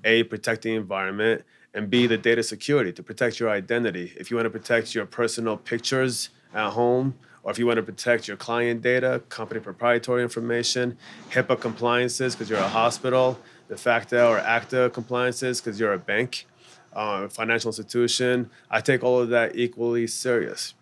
A, 0.06 0.24
protect 0.24 0.62
the 0.62 0.74
environment 0.76 1.44
and 1.74 1.90
B, 1.90 2.08
the 2.08 2.18
data 2.18 2.42
security 2.42 2.94
to 2.94 3.04
protect 3.04 3.38
your 3.38 3.50
identity. 3.50 4.14
If 4.16 4.32
you 4.32 4.38
want 4.38 4.46
to 4.46 4.50
protect 4.50 4.96
your 4.96 5.06
personal 5.06 5.58
pictures 5.58 6.30
at 6.54 6.72
home, 6.72 7.16
or 7.44 7.52
if 7.52 7.60
you 7.60 7.68
want 7.68 7.78
to 7.78 7.84
protect 7.84 8.30
your 8.30 8.38
client 8.38 8.82
data, 8.82 9.22
company 9.28 9.60
proprietary 9.60 10.24
information, 10.24 10.98
HIPAA 11.32 11.60
compliances 11.60 12.34
because 12.34 12.50
you're 12.50 12.60
a 12.60 12.68
hospital, 12.68 13.38
the 13.70 13.76
FACTA 13.76 14.28
or 14.28 14.40
ACTA 14.40 14.92
compliances 14.94 15.62
because 15.62 15.80
you're 15.80 15.94
a 15.94 16.00
bank, 16.00 16.46
uh, 16.94 17.30
financial 17.30 17.70
institution. 17.70 18.50
I 18.70 18.82
take 18.82 19.04
all 19.04 19.20
of 19.20 19.30
that 19.30 19.56
equally 19.56 20.08
serious. 20.08 20.74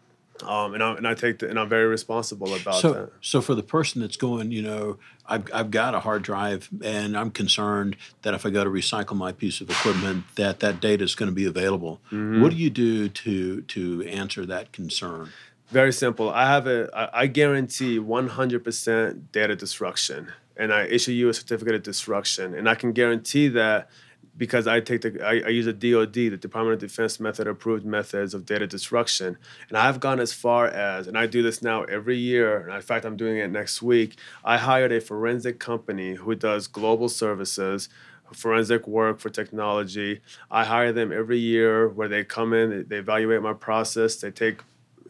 Um, 0.43 0.75
and, 0.75 0.83
I, 0.83 0.93
and 0.93 1.07
I 1.07 1.13
take 1.13 1.39
the, 1.39 1.49
and 1.49 1.59
I'm 1.59 1.69
very 1.69 1.87
responsible 1.87 2.53
about 2.55 2.75
so, 2.75 2.93
that. 2.93 3.11
So 3.21 3.41
for 3.41 3.55
the 3.55 3.63
person 3.63 4.01
that's 4.01 4.17
going, 4.17 4.51
you 4.51 4.61
know, 4.61 4.97
I've, 5.25 5.51
I've 5.53 5.71
got 5.71 5.95
a 5.95 5.99
hard 5.99 6.21
drive 6.21 6.69
and 6.83 7.17
I'm 7.17 7.31
concerned 7.31 7.97
that 8.21 8.33
if 8.33 8.45
I 8.45 8.49
go 8.49 8.63
to 8.63 8.69
recycle 8.69 9.15
my 9.15 9.31
piece 9.31 9.61
of 9.61 9.69
equipment, 9.69 10.25
that 10.35 10.59
that 10.59 10.79
data 10.79 11.03
is 11.03 11.15
going 11.15 11.29
to 11.29 11.35
be 11.35 11.45
available. 11.45 11.99
Mm-hmm. 12.07 12.41
What 12.41 12.51
do 12.51 12.57
you 12.57 12.69
do 12.69 13.09
to 13.09 13.61
to 13.61 14.03
answer 14.03 14.45
that 14.45 14.71
concern? 14.71 15.31
Very 15.69 15.91
simple. 15.91 16.29
I 16.29 16.45
have 16.45 16.67
a 16.67 17.09
I 17.13 17.27
guarantee 17.27 17.99
100% 17.99 19.21
data 19.31 19.55
destruction, 19.55 20.31
and 20.57 20.73
I 20.73 20.85
issue 20.85 21.11
you 21.11 21.29
a 21.29 21.33
certificate 21.33 21.75
of 21.75 21.83
destruction, 21.83 22.53
and 22.53 22.69
I 22.69 22.75
can 22.75 22.91
guarantee 22.91 23.47
that 23.49 23.89
because 24.37 24.67
I 24.67 24.79
take 24.79 25.01
the 25.01 25.19
I, 25.25 25.47
I, 25.47 25.49
use 25.49 25.67
a 25.67 25.73
DoD, 25.73 26.13
the 26.13 26.37
Department 26.37 26.75
of 26.75 26.79
Defense 26.79 27.19
method 27.19 27.47
approved 27.47 27.85
methods 27.85 28.33
of 28.33 28.45
data 28.45 28.67
destruction, 28.67 29.37
and 29.69 29.77
I've 29.77 29.99
gone 29.99 30.19
as 30.19 30.31
far 30.33 30.67
as, 30.67 31.07
and 31.07 31.17
I 31.17 31.25
do 31.25 31.41
this 31.41 31.61
now 31.61 31.83
every 31.83 32.17
year. 32.17 32.59
And 32.59 32.73
in 32.73 32.81
fact, 32.81 33.05
I'm 33.05 33.17
doing 33.17 33.37
it 33.37 33.49
next 33.49 33.81
week. 33.81 34.17
I 34.43 34.57
hired 34.57 34.91
a 34.91 35.01
forensic 35.01 35.59
company 35.59 36.15
who 36.15 36.35
does 36.35 36.67
global 36.67 37.09
services. 37.09 37.89
Forensic 38.33 38.85
work 38.85 39.21
for 39.21 39.29
technology. 39.29 40.19
I 40.51 40.65
hire 40.65 40.91
them 40.91 41.13
every 41.13 41.39
year 41.39 41.87
where 41.87 42.09
they 42.09 42.25
come 42.25 42.53
in, 42.53 42.85
they 42.89 42.97
evaluate 42.97 43.41
my 43.41 43.53
process, 43.53 44.17
they 44.17 44.31
take 44.31 44.59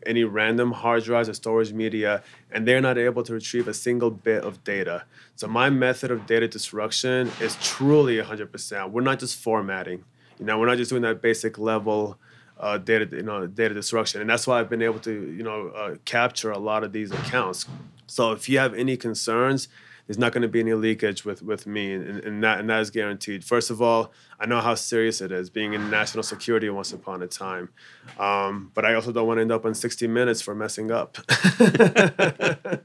any 0.08 0.24
random 0.24 0.72
hard 0.72 1.04
drives 1.04 1.30
or 1.30 1.34
storage 1.34 1.74
media, 1.74 2.24
and 2.52 2.67
they're 2.67 2.82
not 2.82 2.98
able 2.98 3.24
to 3.24 3.34
retrieve 3.34 3.67
a 3.67 3.74
single 3.74 4.10
bit 4.10 4.43
of 4.43 4.63
data. 4.63 5.04
So 5.36 5.48
my 5.48 5.70
method 5.70 6.10
of 6.10 6.26
data 6.26 6.48
destruction 6.48 7.30
is 7.39 7.56
truly 7.62 8.17
100%. 8.17 8.91
We're 8.91 9.02
not 9.02 9.20
just 9.20 9.38
formatting. 9.38 10.04
You 10.39 10.46
know, 10.46 10.58
we're 10.60 10.67
not 10.67 10.78
just 10.78 10.89
doing 10.89 11.04
that 11.04 11.22
basic 11.22 11.58
level 11.58 12.17
uh, 12.60 12.78
data, 12.78 13.08
you 13.15 13.24
know, 13.24 13.46
data 13.46 13.74
destruction, 13.74 14.22
and 14.22 14.30
that's 14.30 14.48
why 14.48 14.60
I've 14.60 14.70
been 14.70 14.82
able 14.82 15.00
to, 15.00 15.12
you 15.12 15.43
know, 15.43 15.67
uh, 15.70 15.96
capture 16.06 16.52
a 16.52 16.58
lot 16.58 16.84
of 16.84 16.91
these 16.91 17.12
accounts. 17.12 17.65
So 18.08 18.32
if 18.32 18.50
you 18.50 18.58
have 18.58 18.74
any 18.74 18.98
concerns, 18.98 19.67
there's 20.08 20.17
not 20.17 20.32
going 20.32 20.41
to 20.41 20.48
be 20.48 20.62
any 20.62 20.74
leakage 20.74 21.26
with 21.26 21.43
with 21.43 21.67
me, 21.67 21.93
and, 21.93 22.24
and 22.24 22.43
that 22.43 22.60
and 22.60 22.70
that 22.70 22.80
is 22.80 22.89
guaranteed. 22.89 23.43
First 23.43 23.70
of 23.70 23.82
all, 23.82 24.13
I 24.39 24.46
know 24.46 24.62
how 24.62 24.76
serious 24.76 25.20
it 25.20 25.32
is 25.34 25.50
being 25.50 25.74
in 25.74 25.89
national 25.89 26.24
security 26.24 26.70
once 26.70 26.93
upon 26.93 27.22
a 27.22 27.28
time, 27.28 27.70
um, 28.17 28.72
but 28.74 28.86
I 28.86 28.93
also 28.93 29.12
don't 29.12 29.28
want 29.28 29.38
to 29.38 29.41
end 29.41 29.52
up 29.52 29.65
on 29.65 29.76
60 29.76 30.08
Minutes 30.08 30.41
for 30.41 30.56
messing 30.56 30.91
up. 30.91 31.17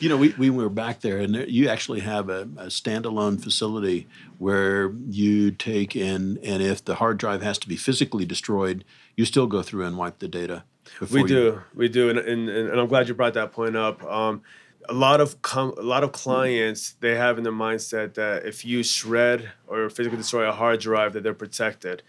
you 0.00 0.08
know, 0.08 0.16
we, 0.16 0.30
we 0.38 0.50
were 0.50 0.68
back 0.68 1.00
there, 1.00 1.18
and 1.18 1.34
you 1.48 1.68
actually 1.68 2.00
have 2.00 2.28
a, 2.28 2.42
a 2.56 2.66
standalone 2.66 3.42
facility 3.42 4.06
where 4.38 4.92
you 5.08 5.50
take 5.50 5.96
in, 5.96 6.38
and 6.44 6.62
if 6.62 6.84
the 6.84 6.96
hard 6.96 7.18
drive 7.18 7.42
has 7.42 7.58
to 7.58 7.68
be 7.68 7.76
physically 7.76 8.24
destroyed, 8.24 8.84
you 9.16 9.24
still 9.24 9.48
go 9.48 9.62
through 9.62 9.84
and 9.84 9.98
wipe 9.98 10.20
the 10.20 10.28
data. 10.28 10.62
We 11.10 11.24
do, 11.24 11.34
you... 11.34 11.62
we 11.74 11.88
do, 11.88 12.10
and, 12.10 12.18
and, 12.18 12.48
and 12.48 12.80
I'm 12.80 12.86
glad 12.86 13.08
you 13.08 13.14
brought 13.14 13.34
that 13.34 13.52
point 13.52 13.76
up. 13.76 14.04
Um, 14.04 14.42
a 14.88 14.92
lot 14.92 15.20
of 15.20 15.42
com- 15.42 15.74
a 15.76 15.82
lot 15.82 16.04
of 16.04 16.12
clients 16.12 16.92
they 17.00 17.14
have 17.14 17.38
in 17.38 17.44
their 17.44 17.52
mindset 17.52 18.14
that 18.14 18.44
if 18.44 18.64
you 18.64 18.82
shred 18.82 19.50
or 19.66 19.88
physically 19.88 20.18
destroy 20.18 20.48
a 20.48 20.52
hard 20.52 20.80
drive 20.80 21.12
that 21.12 21.22
they're 21.22 21.34
protected. 21.34 22.02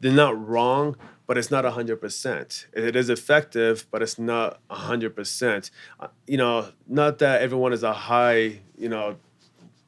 They're 0.00 0.12
not 0.12 0.48
wrong, 0.48 0.96
but 1.26 1.38
it's 1.38 1.50
not 1.50 1.64
100%. 1.64 2.66
It 2.72 2.96
is 2.96 3.08
effective, 3.08 3.86
but 3.90 4.02
it's 4.02 4.18
not 4.18 4.58
100%. 4.68 5.70
Uh, 6.00 6.08
you 6.26 6.36
know, 6.36 6.68
not 6.88 7.18
that 7.20 7.40
everyone 7.40 7.72
is 7.72 7.84
a 7.84 7.92
high, 7.92 8.60
you 8.76 8.88
know, 8.88 9.16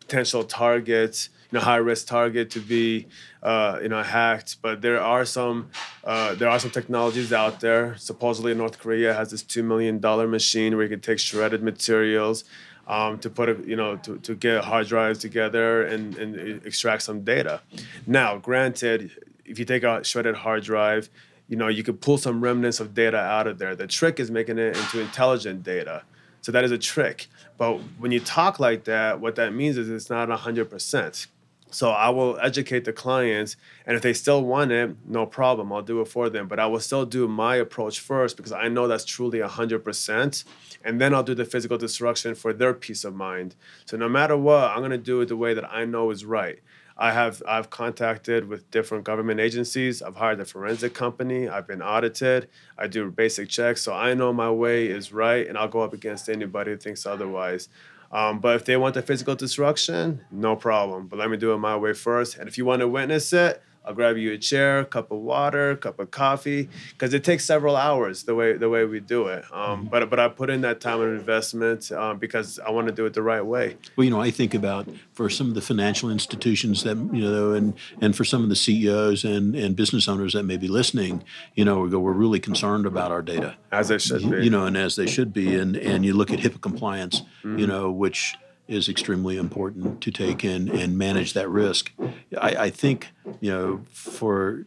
potential 0.01 0.45
target 0.45 1.29
know, 1.55 1.61
high 1.61 1.77
risk 1.77 2.07
target 2.07 2.51
to 2.51 2.61
be 2.61 3.07
uh, 3.43 3.79
you 3.83 3.89
know 3.89 4.03
hacked. 4.03 4.61
But 4.63 4.83
there 4.83 5.01
are 5.01 5.25
some 5.25 5.71
uh, 6.05 6.35
there 6.35 6.49
are 6.49 6.59
some 6.59 6.71
technologies 6.71 7.33
out 7.33 7.61
there. 7.61 7.97
Supposedly, 7.97 8.55
North 8.55 8.79
Korea 8.79 9.15
has 9.15 9.31
this 9.31 9.43
two 9.43 9.63
million 9.63 9.99
dollar 9.99 10.27
machine 10.27 10.77
where 10.77 10.85
you 10.85 10.91
can 10.91 11.01
take 11.01 11.19
shredded 11.19 11.63
materials. 11.63 12.45
Um, 12.87 13.19
to 13.21 13.31
put 13.31 13.49
a, 13.49 13.57
you 13.67 13.77
know 13.77 13.97
to, 13.97 14.19
to 14.19 14.35
get 14.35 14.63
hard 14.63 14.89
drives 14.89 15.19
together 15.19 15.85
and, 15.87 16.19
and 16.19 16.67
extract 16.67 17.03
some 17.03 17.23
data. 17.23 17.63
Now, 18.07 18.37
granted, 18.37 19.11
if 19.47 19.59
you 19.59 19.65
take 19.65 19.85
a 19.85 20.05
shredded 20.05 20.35
hard 20.35 20.65
drive, 20.65 21.09
you 21.49 21.57
know 21.57 21.69
you 21.69 21.83
could 21.83 22.03
pull 22.03 22.19
some 22.19 22.43
remnants 22.43 22.81
of 22.81 22.93
data 22.93 23.17
out 23.17 23.47
of 23.47 23.57
there. 23.57 23.75
The 23.75 23.87
trick 23.87 24.21
is 24.21 24.31
making 24.31 24.59
it 24.59 24.77
into 24.77 25.01
intelligent 25.01 25.63
data. 25.63 26.03
So 26.45 26.53
that 26.53 26.63
is 26.63 26.73
a 26.73 26.79
trick. 26.79 27.29
But 27.57 27.79
when 27.99 28.13
you 28.13 28.21
talk 28.21 28.61
like 28.61 28.85
that, 28.85 29.19
what 29.19 29.37
that 29.37 29.55
means 29.55 29.79
is 29.79 29.89
it's 29.89 30.11
not 30.11 30.29
100%. 30.29 31.27
So 31.75 31.91
I 31.91 32.09
will 32.11 32.39
educate 32.41 32.85
the 32.85 32.93
clients, 32.93 33.57
and 33.85 33.97
if 33.97 34.03
they 34.03 34.13
still 34.13 34.45
want 34.45 34.71
it, 34.71 34.95
no 35.05 35.27
problem. 35.27 35.73
I'll 35.73 35.83
do 35.83 36.01
it 36.01 36.07
for 36.07 36.31
them. 36.31 36.47
But 36.47 36.61
I 36.61 36.67
will 36.67 36.79
still 36.79 37.05
do 37.05 37.27
my 37.27 37.57
approach 37.57 37.99
first 37.99 38.37
because 38.37 38.53
I 38.53 38.69
know 38.69 38.87
that's 38.87 39.05
truly 39.05 39.41
100%. 39.41 40.45
And 40.85 41.01
then 41.01 41.13
I'll 41.13 41.25
do 41.25 41.35
the 41.35 41.45
physical 41.45 41.77
destruction 41.77 42.37
for 42.37 42.53
their 42.53 42.75
peace 42.75 43.03
of 43.03 43.17
mind. 43.17 43.57
So 43.87 43.97
no 43.97 44.09
matter 44.09 44.37
what, 44.37 44.71
I'm 44.71 44.83
gonna 44.83 44.99
do 44.99 45.21
it 45.23 45.27
the 45.27 45.37
way 45.37 45.53
that 45.53 45.69
I 45.69 45.85
know 45.85 46.11
is 46.11 46.25
right. 46.25 46.61
I 46.97 47.11
have 47.11 47.43
I've 47.49 47.71
contacted 47.71 48.47
with 48.47 48.71
different 48.71 49.03
government 49.03 49.41
agencies. 49.41 50.01
I've 50.01 50.15
hired 50.15 50.39
a 50.39 50.45
forensic 50.45 50.95
company. 50.95 51.49
I've 51.49 51.67
been 51.67 51.83
audited. 51.83 52.49
I 52.79 52.87
do 52.87 53.11
basic 53.11 53.49
checks, 53.49 53.83
so 53.83 53.93
I 53.93 54.15
know 54.15 54.33
my 54.33 54.51
way 54.51 54.87
is 54.87 55.13
right, 55.13 55.45
and 55.49 55.59
I'll 55.59 55.67
go 55.67 55.81
up 55.81 55.93
against 55.93 56.29
anybody 56.29 56.71
who 56.71 56.77
thinks 56.77 57.05
otherwise. 57.05 57.69
Um, 58.15 58.39
but 58.39 58.55
if 58.55 58.65
they 58.65 58.77
want 58.77 58.95
the 58.95 59.03
physical 59.03 59.35
destruction, 59.35 60.25
no 60.31 60.55
problem. 60.55 61.09
But 61.09 61.19
let 61.19 61.29
me 61.31 61.37
do 61.37 61.53
it 61.53 61.59
my 61.59 61.77
way 61.77 61.93
first. 61.93 62.39
And 62.39 62.49
if 62.49 62.57
you 62.57 62.65
want 62.65 62.81
to 62.81 62.89
witness 62.89 63.33
it, 63.33 63.61
I'll 63.85 63.95
grab 63.95 64.17
you 64.17 64.33
a 64.33 64.39
chair, 64.39 64.81
a 64.81 64.85
cup 64.85 65.11
of 65.11 65.19
water, 65.19 65.77
cup 65.77 65.99
of 65.99 66.11
coffee, 66.11 66.69
because 66.91 67.13
it 67.13 67.23
takes 67.23 67.45
several 67.45 67.77
hours 67.77 68.25
the 68.25 68.35
way 68.35 68.55
the 68.55 68.69
way 68.69 68.85
we 68.85 69.01
do 69.01 69.27
it. 69.27 69.45
Um, 69.53 69.81
mm-hmm. 69.81 69.89
But 69.89 70.11
but 70.11 70.19
I 70.19 70.29
put 70.29 70.51
in 70.51 70.63
that 70.63 70.81
time 70.81 71.01
and 71.03 71.19
investment 71.19 71.93
um, 71.93 72.19
because 72.19 72.59
I 72.59 72.71
want 72.71 72.87
to 72.89 72.95
do 72.95 73.05
it 73.05 73.15
the 73.15 73.23
right 73.23 73.45
way. 73.45 73.77
Well, 73.97 74.05
you 74.05 74.11
know, 74.11 74.21
I 74.21 74.31
think 74.31 74.55
about 74.55 74.89
for 75.13 75.29
some 75.29 75.49
of 75.49 75.55
the 75.55 75.61
financial 75.61 76.11
institutions 76.11 76.83
that 76.85 76.97
you 76.97 77.31
know, 77.31 77.53
and 77.53 77.75
and 78.01 78.17
for 78.17 78.25
some 78.25 78.43
of 78.43 78.49
the 78.49 78.57
CEOs 78.57 79.25
and 79.25 79.55
and 79.55 79.77
business 79.77 80.09
owners 80.09 80.33
that 80.33 80.45
may 80.45 80.57
be 80.57 80.69
listening, 80.69 81.23
you 81.55 81.65
know, 81.65 81.81
we 81.81 81.91
go, 81.91 81.99
we're 81.99 82.13
really 82.13 82.41
concerned 82.41 82.87
about 82.87 83.13
our 83.13 83.23
data, 83.23 83.57
as 83.71 83.89
they 83.89 83.99
should 83.99 84.31
be, 84.31 84.45
you 84.45 84.51
know, 84.51 84.65
and 84.65 84.77
as 84.77 84.97
they 84.97 85.07
should 85.07 85.33
be, 85.33 85.55
and 85.57 85.77
and 85.77 86.05
you 86.05 86.15
look 86.15 86.31
at 86.31 86.39
HIPAA 86.39 86.61
compliance, 86.61 87.21
mm-hmm. 87.43 87.59
you 87.59 87.67
know, 87.67 87.91
which 87.91 88.37
is 88.67 88.89
extremely 88.89 89.37
important 89.37 90.01
to 90.01 90.11
take 90.11 90.45
in 90.45 90.69
and 90.69 90.97
manage 90.97 91.35
that 91.35 91.49
risk. 91.49 91.93
I, 92.39 92.57
I 92.57 92.71
think, 92.71 93.09
you 93.41 93.51
know, 93.51 93.83
for 93.91 94.67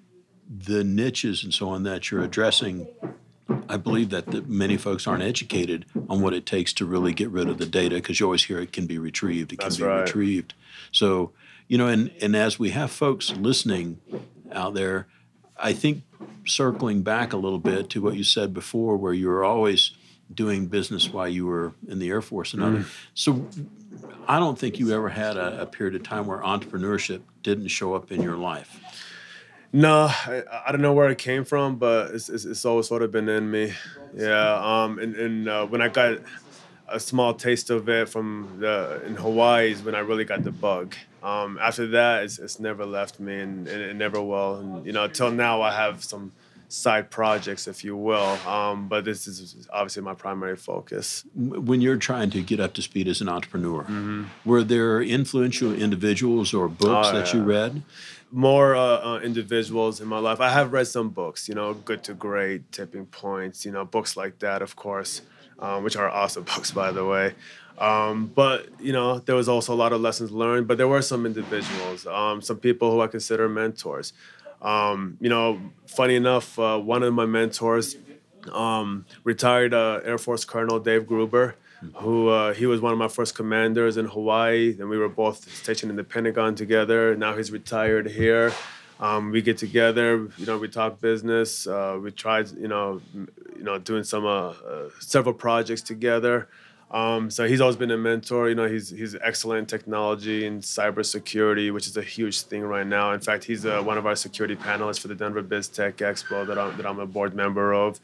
the 0.49 0.83
niches 0.83 1.43
and 1.43 1.53
so 1.53 1.69
on 1.69 1.83
that 1.83 2.11
you're 2.11 2.23
addressing, 2.23 2.87
I 3.69 3.77
believe 3.77 4.09
that 4.11 4.27
the, 4.27 4.41
many 4.43 4.77
folks 4.77 5.07
aren't 5.07 5.23
educated 5.23 5.85
on 6.09 6.21
what 6.21 6.33
it 6.33 6.45
takes 6.45 6.73
to 6.73 6.85
really 6.85 7.13
get 7.13 7.29
rid 7.29 7.49
of 7.49 7.57
the 7.57 7.65
data 7.65 7.95
because 7.95 8.19
you 8.19 8.25
always 8.25 8.43
hear 8.43 8.59
it 8.59 8.71
can 8.71 8.85
be 8.85 8.97
retrieved. 8.97 9.51
It 9.51 9.59
can 9.59 9.65
That's 9.65 9.77
be 9.77 9.83
right. 9.83 10.01
retrieved. 10.01 10.53
So, 10.91 11.31
you 11.67 11.77
know, 11.77 11.87
and, 11.87 12.11
and 12.21 12.35
as 12.35 12.59
we 12.59 12.69
have 12.71 12.91
folks 12.91 13.31
listening 13.31 13.99
out 14.51 14.73
there, 14.73 15.07
I 15.57 15.73
think 15.73 16.03
circling 16.45 17.01
back 17.01 17.33
a 17.33 17.37
little 17.37 17.59
bit 17.59 17.89
to 17.91 18.01
what 18.01 18.15
you 18.15 18.23
said 18.23 18.53
before, 18.53 18.95
where 18.95 19.13
you 19.13 19.27
were 19.27 19.43
always 19.43 19.91
doing 20.33 20.67
business 20.67 21.09
while 21.09 21.27
you 21.27 21.45
were 21.45 21.73
in 21.87 21.99
the 21.99 22.09
Air 22.09 22.21
Force 22.21 22.53
and 22.53 22.63
other. 22.63 22.79
Mm. 22.79 22.89
So 23.13 23.47
I 24.27 24.39
don't 24.39 24.59
think 24.59 24.77
you 24.77 24.91
ever 24.93 25.09
had 25.09 25.37
a, 25.37 25.61
a, 25.61 25.65
period 25.65 25.95
of 25.95 26.03
time 26.03 26.27
where 26.27 26.39
entrepreneurship 26.39 27.21
didn't 27.43 27.69
show 27.69 27.93
up 27.93 28.11
in 28.11 28.21
your 28.21 28.35
life. 28.35 28.79
No, 29.71 30.07
I, 30.09 30.43
I 30.65 30.71
don't 30.71 30.81
know 30.81 30.93
where 30.93 31.09
it 31.09 31.17
came 31.17 31.45
from, 31.45 31.77
but 31.77 32.13
it's, 32.13 32.29
it's, 32.29 32.43
it's 32.43 32.65
always 32.65 32.87
sort 32.87 33.03
of 33.03 33.11
been 33.11 33.29
in 33.29 33.49
me. 33.49 33.73
Yeah, 34.13 34.83
um, 34.83 34.99
and, 34.99 35.15
and 35.15 35.47
uh, 35.47 35.65
when 35.65 35.81
I 35.81 35.87
got 35.87 36.19
a 36.89 36.99
small 36.99 37.33
taste 37.33 37.69
of 37.69 37.87
it 37.89 38.09
from 38.09 38.57
the 38.59 39.01
in 39.05 39.15
Hawaii 39.15 39.71
is 39.71 39.81
when 39.81 39.95
I 39.95 39.99
really 39.99 40.25
got 40.25 40.43
the 40.43 40.51
bug. 40.51 40.95
Um, 41.23 41.57
after 41.61 41.87
that, 41.87 42.23
it's, 42.23 42.39
it's 42.39 42.59
never 42.59 42.85
left 42.85 43.19
me, 43.19 43.39
and, 43.39 43.67
and 43.67 43.81
it 43.81 43.95
never 43.95 44.21
will. 44.21 44.55
And 44.55 44.85
you 44.85 44.91
know, 44.93 45.05
until 45.05 45.31
now, 45.31 45.61
I 45.61 45.73
have 45.73 46.03
some 46.03 46.31
side 46.67 47.09
projects, 47.09 47.67
if 47.67 47.83
you 47.83 47.95
will. 47.95 48.37
Um, 48.47 48.87
but 48.87 49.05
this 49.05 49.27
is 49.27 49.67
obviously 49.71 50.03
my 50.03 50.13
primary 50.13 50.55
focus. 50.55 51.25
When 51.35 51.81
you're 51.81 51.97
trying 51.97 52.29
to 52.31 52.41
get 52.41 52.59
up 52.59 52.73
to 52.73 52.81
speed 52.81 53.07
as 53.07 53.21
an 53.21 53.29
entrepreneur, 53.29 53.83
mm-hmm. 53.83 54.25
were 54.45 54.63
there 54.63 55.01
influential 55.01 55.73
individuals 55.73 56.53
or 56.53 56.67
books 56.67 57.09
oh, 57.09 57.13
that 57.13 57.33
yeah. 57.33 57.39
you 57.39 57.45
read? 57.45 57.83
More 58.31 58.75
uh, 58.75 58.81
uh, 58.81 59.19
individuals 59.23 60.01
in 60.01 60.07
my 60.07 60.19
life. 60.19 60.41
I 60.41 60.49
have 60.49 60.73
read 60.73 60.87
some 60.87 61.09
books, 61.09 61.47
you 61.47 61.55
know, 61.55 61.73
Good 61.73 62.03
to 62.05 62.13
Great, 62.13 62.71
Tipping 62.73 63.05
Points, 63.05 63.65
you 63.65 63.71
know, 63.71 63.85
books 63.85 64.17
like 64.17 64.39
that, 64.39 64.61
of 64.61 64.75
course, 64.75 65.21
um, 65.59 65.83
which 65.83 65.95
are 65.95 66.09
awesome 66.21 66.43
books, 66.43 66.71
by 66.71 66.91
the 66.91 67.05
way. 67.05 67.35
Um, 67.77 68.31
but 68.33 68.67
you 68.79 68.91
know, 68.91 69.19
there 69.19 69.35
was 69.35 69.47
also 69.47 69.73
a 69.73 69.75
lot 69.75 69.93
of 69.93 70.01
lessons 70.01 70.31
learned. 70.31 70.67
But 70.67 70.77
there 70.77 70.87
were 70.87 71.01
some 71.01 71.25
individuals, 71.25 72.07
um, 72.07 72.41
some 72.41 72.57
people 72.57 72.91
who 72.91 73.01
I 73.01 73.07
consider 73.07 73.47
mentors. 73.47 74.13
Um, 74.61 75.17
you 75.19 75.29
know, 75.29 75.59
funny 75.85 76.15
enough, 76.15 76.57
uh, 76.57 76.77
one 76.79 77.03
of 77.03 77.13
my 77.13 77.25
mentors, 77.25 77.95
um, 78.51 79.05
retired 79.23 79.73
uh, 79.73 80.01
Air 80.03 80.17
Force 80.17 80.45
Colonel 80.45 80.79
Dave 80.79 81.05
Gruber, 81.07 81.55
who 81.95 82.29
uh, 82.29 82.53
he 82.53 82.65
was 82.65 82.81
one 82.81 82.91
of 82.91 82.97
my 82.97 83.07
first 83.07 83.35
commanders 83.35 83.97
in 83.97 84.05
Hawaii. 84.05 84.75
And 84.79 84.89
we 84.89 84.97
were 84.97 85.09
both 85.09 85.51
stationed 85.53 85.89
in 85.89 85.95
the 85.95 86.03
Pentagon 86.03 86.55
together. 86.55 87.15
Now 87.15 87.35
he's 87.35 87.51
retired 87.51 88.07
here. 88.07 88.53
Um, 88.99 89.31
we 89.31 89.43
get 89.43 89.59
together, 89.59 90.27
you 90.37 90.45
know, 90.47 90.57
we 90.57 90.67
talk 90.67 90.99
business. 90.99 91.67
Uh, 91.67 91.99
we 92.01 92.11
tried, 92.11 92.49
you 92.51 92.67
know, 92.67 93.01
you 93.13 93.63
know, 93.63 93.77
doing 93.77 94.03
some 94.03 94.25
uh, 94.25 94.49
uh, 94.49 94.89
several 94.99 95.35
projects 95.35 95.81
together. 95.81 96.49
Um, 96.89 97.29
so 97.29 97.47
he's 97.47 97.59
always 97.59 97.75
been 97.75 97.91
a 97.91 97.97
mentor. 97.97 98.47
You 98.47 98.55
know, 98.55 98.67
he's 98.67 98.89
he's 98.89 99.15
excellent 99.15 99.59
in 99.59 99.65
technology 99.65 100.45
and 100.45 100.61
cybersecurity, 100.61 101.73
which 101.73 101.87
is 101.87 101.97
a 101.97 102.01
huge 102.01 102.41
thing 102.41 102.63
right 102.63 102.87
now. 102.87 103.11
In 103.11 103.19
fact, 103.19 103.43
he's 103.43 103.65
uh, 103.65 103.81
one 103.81 103.97
of 103.97 104.05
our 104.05 104.15
security 104.15 104.55
panelists 104.55 104.99
for 104.99 105.09
the 105.09 105.15
Denver 105.15 105.41
Biz 105.41 105.67
Tech 105.67 105.97
Expo 105.97 106.47
that 106.47 106.57
I'm, 106.57 106.77
that 106.77 106.85
I'm 106.85 106.99
a 106.99 107.05
board 107.05 107.35
member 107.35 107.73
of. 107.73 107.99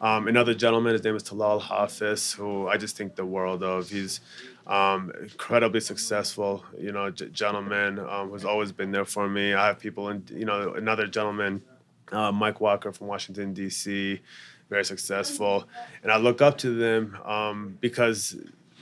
Um, 0.00 0.28
another 0.28 0.54
gentleman, 0.54 0.92
his 0.92 1.02
name 1.02 1.16
is 1.16 1.24
Talal 1.24 1.60
Hafiz, 1.60 2.32
who 2.32 2.68
I 2.68 2.76
just 2.76 2.96
think 2.96 3.16
the 3.16 3.26
world 3.26 3.64
of. 3.64 3.90
He's 3.90 4.20
um, 4.68 5.10
incredibly 5.20 5.80
successful, 5.80 6.64
you 6.78 6.92
know, 6.92 7.10
g- 7.10 7.28
gentleman 7.30 7.98
um, 7.98 8.30
who's 8.30 8.44
always 8.44 8.70
been 8.70 8.92
there 8.92 9.04
for 9.04 9.28
me. 9.28 9.54
I 9.54 9.66
have 9.66 9.80
people, 9.80 10.08
and 10.08 10.28
you 10.30 10.44
know, 10.44 10.74
another 10.74 11.08
gentleman, 11.08 11.62
uh, 12.12 12.30
Mike 12.30 12.60
Walker 12.60 12.92
from 12.92 13.08
Washington 13.08 13.52
D.C., 13.52 14.20
very 14.68 14.84
successful, 14.84 15.66
and 16.02 16.12
I 16.12 16.16
look 16.18 16.40
up 16.42 16.58
to 16.58 16.70
them 16.74 17.16
um, 17.24 17.78
because 17.80 18.36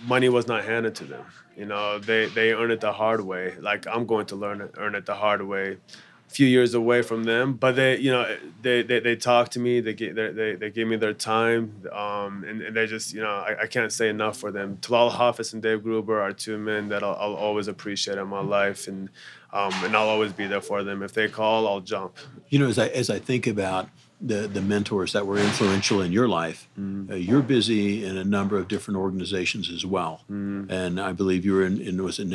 money 0.04 0.28
was 0.28 0.46
not 0.46 0.64
handed 0.64 0.94
to 0.96 1.04
them. 1.04 1.24
You 1.56 1.66
know, 1.66 1.98
they 1.98 2.26
they 2.26 2.52
earn 2.52 2.70
it 2.70 2.80
the 2.80 2.92
hard 2.92 3.20
way. 3.22 3.54
Like 3.60 3.86
I'm 3.86 4.06
going 4.06 4.26
to 4.26 4.36
learn 4.36 4.60
it, 4.60 4.74
earn 4.76 4.94
it 4.94 5.06
the 5.06 5.14
hard 5.14 5.42
way 5.42 5.78
A 6.28 6.30
few 6.30 6.46
years 6.46 6.74
away 6.74 7.02
from 7.02 7.22
them, 7.24 7.54
but 7.54 7.76
they, 7.76 7.98
you 7.98 8.10
know, 8.10 8.26
they 8.60 8.82
they, 8.82 8.98
they 8.98 9.14
talk 9.16 9.48
to 9.50 9.60
me. 9.60 9.80
They 9.80 9.94
get 9.94 10.16
they 10.16 10.56
they 10.56 10.70
give 10.70 10.88
me 10.88 10.96
their 10.96 11.14
time, 11.14 11.82
um, 11.92 12.44
and, 12.48 12.60
and 12.62 12.76
they 12.76 12.86
just, 12.86 13.14
you 13.14 13.22
know, 13.22 13.30
I, 13.48 13.62
I 13.62 13.66
can't 13.68 13.92
say 13.92 14.08
enough 14.08 14.36
for 14.36 14.50
them. 14.50 14.78
Talal 14.82 15.12
Hafiz 15.12 15.52
and 15.54 15.62
Dave 15.62 15.84
Gruber 15.84 16.20
are 16.20 16.32
two 16.32 16.58
men 16.58 16.88
that 16.88 17.04
I'll, 17.04 17.14
I'll 17.14 17.34
always 17.34 17.68
appreciate 17.68 18.18
in 18.18 18.26
my 18.26 18.40
life, 18.40 18.88
and 18.88 19.08
um, 19.52 19.72
and 19.84 19.96
I'll 19.96 20.08
always 20.08 20.32
be 20.32 20.48
there 20.48 20.60
for 20.60 20.82
them. 20.82 21.02
If 21.02 21.12
they 21.12 21.28
call, 21.28 21.68
I'll 21.68 21.80
jump. 21.80 22.16
You 22.48 22.58
know, 22.58 22.66
as 22.66 22.78
I 22.78 22.88
as 22.88 23.08
I 23.08 23.20
think 23.20 23.46
about 23.46 23.88
the 24.20 24.48
the 24.48 24.60
mentors 24.60 25.12
that 25.12 25.26
were 25.26 25.38
influential 25.38 26.00
in 26.00 26.12
your 26.12 26.28
life, 26.28 26.68
mm-hmm. 26.78 27.12
uh, 27.12 27.16
you're 27.16 27.42
busy 27.42 28.04
in 28.04 28.16
a 28.16 28.24
number 28.24 28.56
of 28.58 28.68
different 28.68 28.98
organizations 28.98 29.70
as 29.70 29.84
well, 29.84 30.22
mm-hmm. 30.30 30.70
and 30.70 31.00
I 31.00 31.12
believe 31.12 31.44
you 31.44 31.54
were 31.54 31.64
in, 31.64 31.80
in 31.80 32.02
was 32.02 32.18
it 32.18 32.32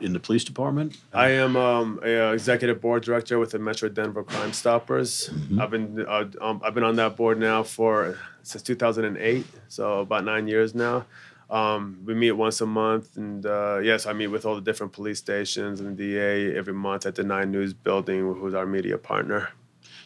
in 0.00 0.12
the 0.12 0.20
police 0.20 0.44
department? 0.44 0.98
I 1.12 1.30
am 1.30 1.56
um, 1.56 2.00
a 2.04 2.28
uh, 2.28 2.32
executive 2.32 2.80
board 2.80 3.04
director 3.04 3.38
with 3.38 3.52
the 3.52 3.58
Metro 3.58 3.88
Denver 3.88 4.24
Crime 4.24 4.52
Stoppers. 4.52 5.28
Mm-hmm. 5.28 5.60
I've 5.60 5.70
been 5.70 6.06
uh, 6.06 6.24
um, 6.40 6.60
I've 6.64 6.74
been 6.74 6.84
on 6.84 6.96
that 6.96 7.16
board 7.16 7.38
now 7.38 7.62
for 7.62 8.18
since 8.42 8.62
2008, 8.62 9.46
so 9.68 10.00
about 10.00 10.24
nine 10.24 10.48
years 10.48 10.74
now. 10.74 11.04
Um, 11.50 11.98
we 12.06 12.14
meet 12.14 12.32
once 12.32 12.62
a 12.62 12.66
month, 12.66 13.18
and 13.18 13.44
uh, 13.44 13.78
yes, 13.82 14.06
I 14.06 14.14
meet 14.14 14.28
with 14.28 14.46
all 14.46 14.54
the 14.54 14.62
different 14.62 14.94
police 14.94 15.18
stations 15.18 15.80
and 15.80 15.96
the 15.98 16.14
DA 16.14 16.56
every 16.56 16.72
month 16.72 17.04
at 17.04 17.14
the 17.14 17.22
Nine 17.22 17.50
News 17.50 17.74
building, 17.74 18.20
who's 18.20 18.54
our 18.54 18.64
media 18.64 18.96
partner. 18.96 19.50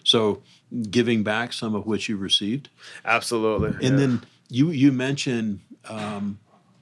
So, 0.03 0.43
giving 0.91 1.23
back 1.23 1.53
some 1.53 1.75
of 1.75 1.87
which 1.87 2.09
you 2.09 2.17
received. 2.17 2.69
Absolutely. 3.05 3.71
And 3.87 3.99
yeah. 3.99 4.07
then 4.07 4.23
you 4.49 4.71
you 4.71 4.93
mentioned 4.93 5.61
um, 5.89 6.39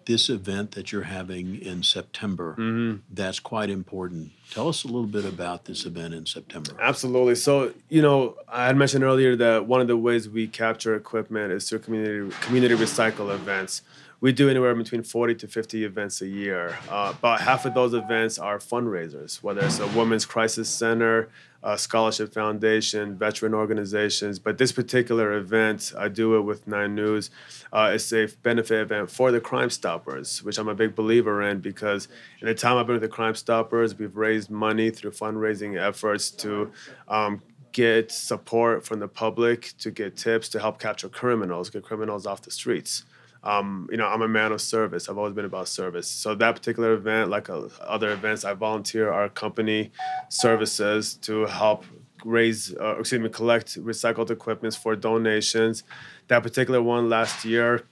this 0.07 0.29
event 0.29 0.73
that 0.73 0.93
you're 0.93 1.03
having 1.03 1.61
in 1.61 1.83
September. 1.83 2.53
Mm-hmm. 2.53 3.01
That's 3.11 3.41
quite 3.41 3.71
important. 3.71 4.33
Tell 4.51 4.69
us 4.69 4.85
a 4.85 4.87
little 4.87 5.07
bit 5.07 5.25
about 5.25 5.65
this 5.65 5.85
event 5.87 6.15
in 6.15 6.27
September. 6.27 6.73
Absolutely. 6.81 7.35
So, 7.35 7.73
you 7.89 8.03
know, 8.03 8.37
I 8.49 8.67
had 8.67 8.77
mentioned 8.77 9.05
earlier 9.05 9.37
that 9.37 9.67
one 9.67 9.81
of 9.81 9.87
the 9.87 9.97
ways 9.97 10.29
we 10.29 10.47
capture 10.47 10.95
equipment 10.95 11.53
is 11.53 11.69
through 11.69 11.81
community 11.81 12.35
community 12.41 12.75
recycle 12.75 13.35
events. 13.35 13.83
We 14.25 14.33
do 14.33 14.49
anywhere 14.49 14.75
between 14.75 15.03
40 15.03 15.35
to 15.35 15.49
50 15.49 15.85
events 15.85 16.23
a 16.23 16.27
year. 16.27 16.79
Uh, 16.89 17.13
about 17.19 17.43
half 17.43 17.67
of 17.67 17.75
those 17.75 17.93
events 17.93 18.39
are 18.39 18.57
fundraisers, 18.57 19.43
whether 19.43 19.61
it's 19.61 19.81
a 19.81 19.87
women's 19.89 20.25
crisis 20.25 20.67
center, 20.71 21.29
uh, 21.63 21.77
scholarship 21.77 22.33
foundation, 22.33 23.19
veteran 23.19 23.53
organizations. 23.53 24.39
But 24.39 24.57
this 24.57 24.73
particular 24.73 25.35
event, 25.35 25.93
I 25.99 26.09
do 26.09 26.37
it 26.37 26.41
with 26.41 26.67
Nine 26.67 26.95
News. 26.95 27.29
Uh, 27.71 27.91
it's 27.93 28.11
a 28.15 28.29
benefit 28.43 28.81
event 28.81 29.11
for 29.11 29.31
the 29.31 29.43
Crime 29.43 29.69
Stoppers, 29.69 30.43
which 30.43 30.57
I'm 30.57 30.69
a 30.69 30.75
big 30.75 30.95
believer 30.95 31.43
in 31.43 31.61
because 31.61 32.09
in 32.41 32.47
the 32.47 32.55
time 32.55 32.79
I've 32.79 32.87
been 32.87 32.95
with 32.95 33.03
the 33.03 33.09
Crime 33.09 33.35
Stoppers, 33.35 33.99
we've 33.99 34.17
raised 34.17 34.49
money 34.51 34.89
through 34.89 35.11
fundraising 35.11 35.79
efforts 35.79 36.31
to 36.31 36.73
um, 37.09 37.43
get 37.73 38.11
support 38.11 38.87
from 38.87 39.01
the 39.01 39.09
public, 39.09 39.75
to 39.81 39.91
get 39.91 40.17
tips 40.17 40.49
to 40.49 40.61
help 40.61 40.79
capture 40.79 41.11
criminals, 41.11 41.69
get 41.69 41.83
criminals 41.83 42.25
off 42.25 42.41
the 42.41 42.51
streets 42.51 43.05
um, 43.45 43.89
you 43.91 43.99
know, 43.99 44.07
I'm 44.07 44.23
a 44.23 44.29
man 44.29 44.53
of 44.53 44.61
service. 44.61 45.09
I've 45.09 45.19
always 45.19 45.35
been 45.35 45.45
about 45.45 45.69
service. 45.69 46.09
So 46.09 46.35
that 46.35 46.57
particular 46.57 46.95
event, 46.95 47.31
like 47.31 47.51
uh, 47.51 47.69
other 47.81 48.11
events, 48.11 48.45
I 48.45 48.55
volunteer 48.55 49.13
our 49.13 49.29
company 49.29 49.93
services 50.31 51.15
to 51.23 51.45
help 51.45 51.85
raise, 52.25 52.75
uh, 52.81 52.97
excuse 52.99 53.21
me, 53.21 53.29
collect 53.29 53.79
recycled 53.85 54.31
equipments 54.31 54.77
for 54.77 54.97
donations. 54.97 55.85
That 56.29 56.43
particular 56.43 56.83
one 56.83 57.11
last 57.11 57.45
year, 57.45 57.85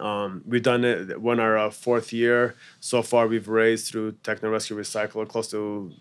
um, 0.00 0.42
we've 0.46 0.62
done 0.62 0.84
it. 0.84 1.20
We're 1.20 1.32
in 1.32 1.40
our 1.40 1.58
uh, 1.58 1.70
fourth 1.70 2.12
year. 2.12 2.54
So 2.78 3.02
far, 3.02 3.26
we've 3.26 3.48
raised 3.48 3.90
through 3.90 4.12
Techno 4.22 4.48
Rescue 4.48 4.76
Recycle 4.76 5.26
close 5.28 5.48
to 5.50 5.92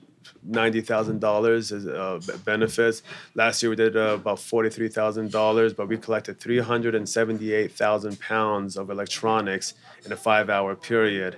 ninety 0.43 0.81
thousand 0.81 1.19
dollars 1.19 1.71
as 1.71 1.87
uh, 1.87 2.19
benefits. 2.45 3.01
Last 3.35 3.61
year 3.61 3.69
we 3.69 3.75
did 3.75 3.95
uh, 3.95 4.15
about 4.15 4.39
forty 4.39 4.69
three 4.69 4.89
thousand 4.89 5.31
dollars, 5.31 5.73
but 5.73 5.87
we 5.87 5.97
collected 5.97 6.39
three 6.39 6.59
hundred 6.59 6.95
and 6.95 7.07
seventy 7.07 7.53
eight 7.53 7.71
thousand 7.71 8.19
pounds 8.19 8.77
of 8.77 8.89
electronics 8.89 9.73
in 10.05 10.11
a 10.11 10.17
five 10.17 10.49
hour 10.49 10.75
period. 10.75 11.37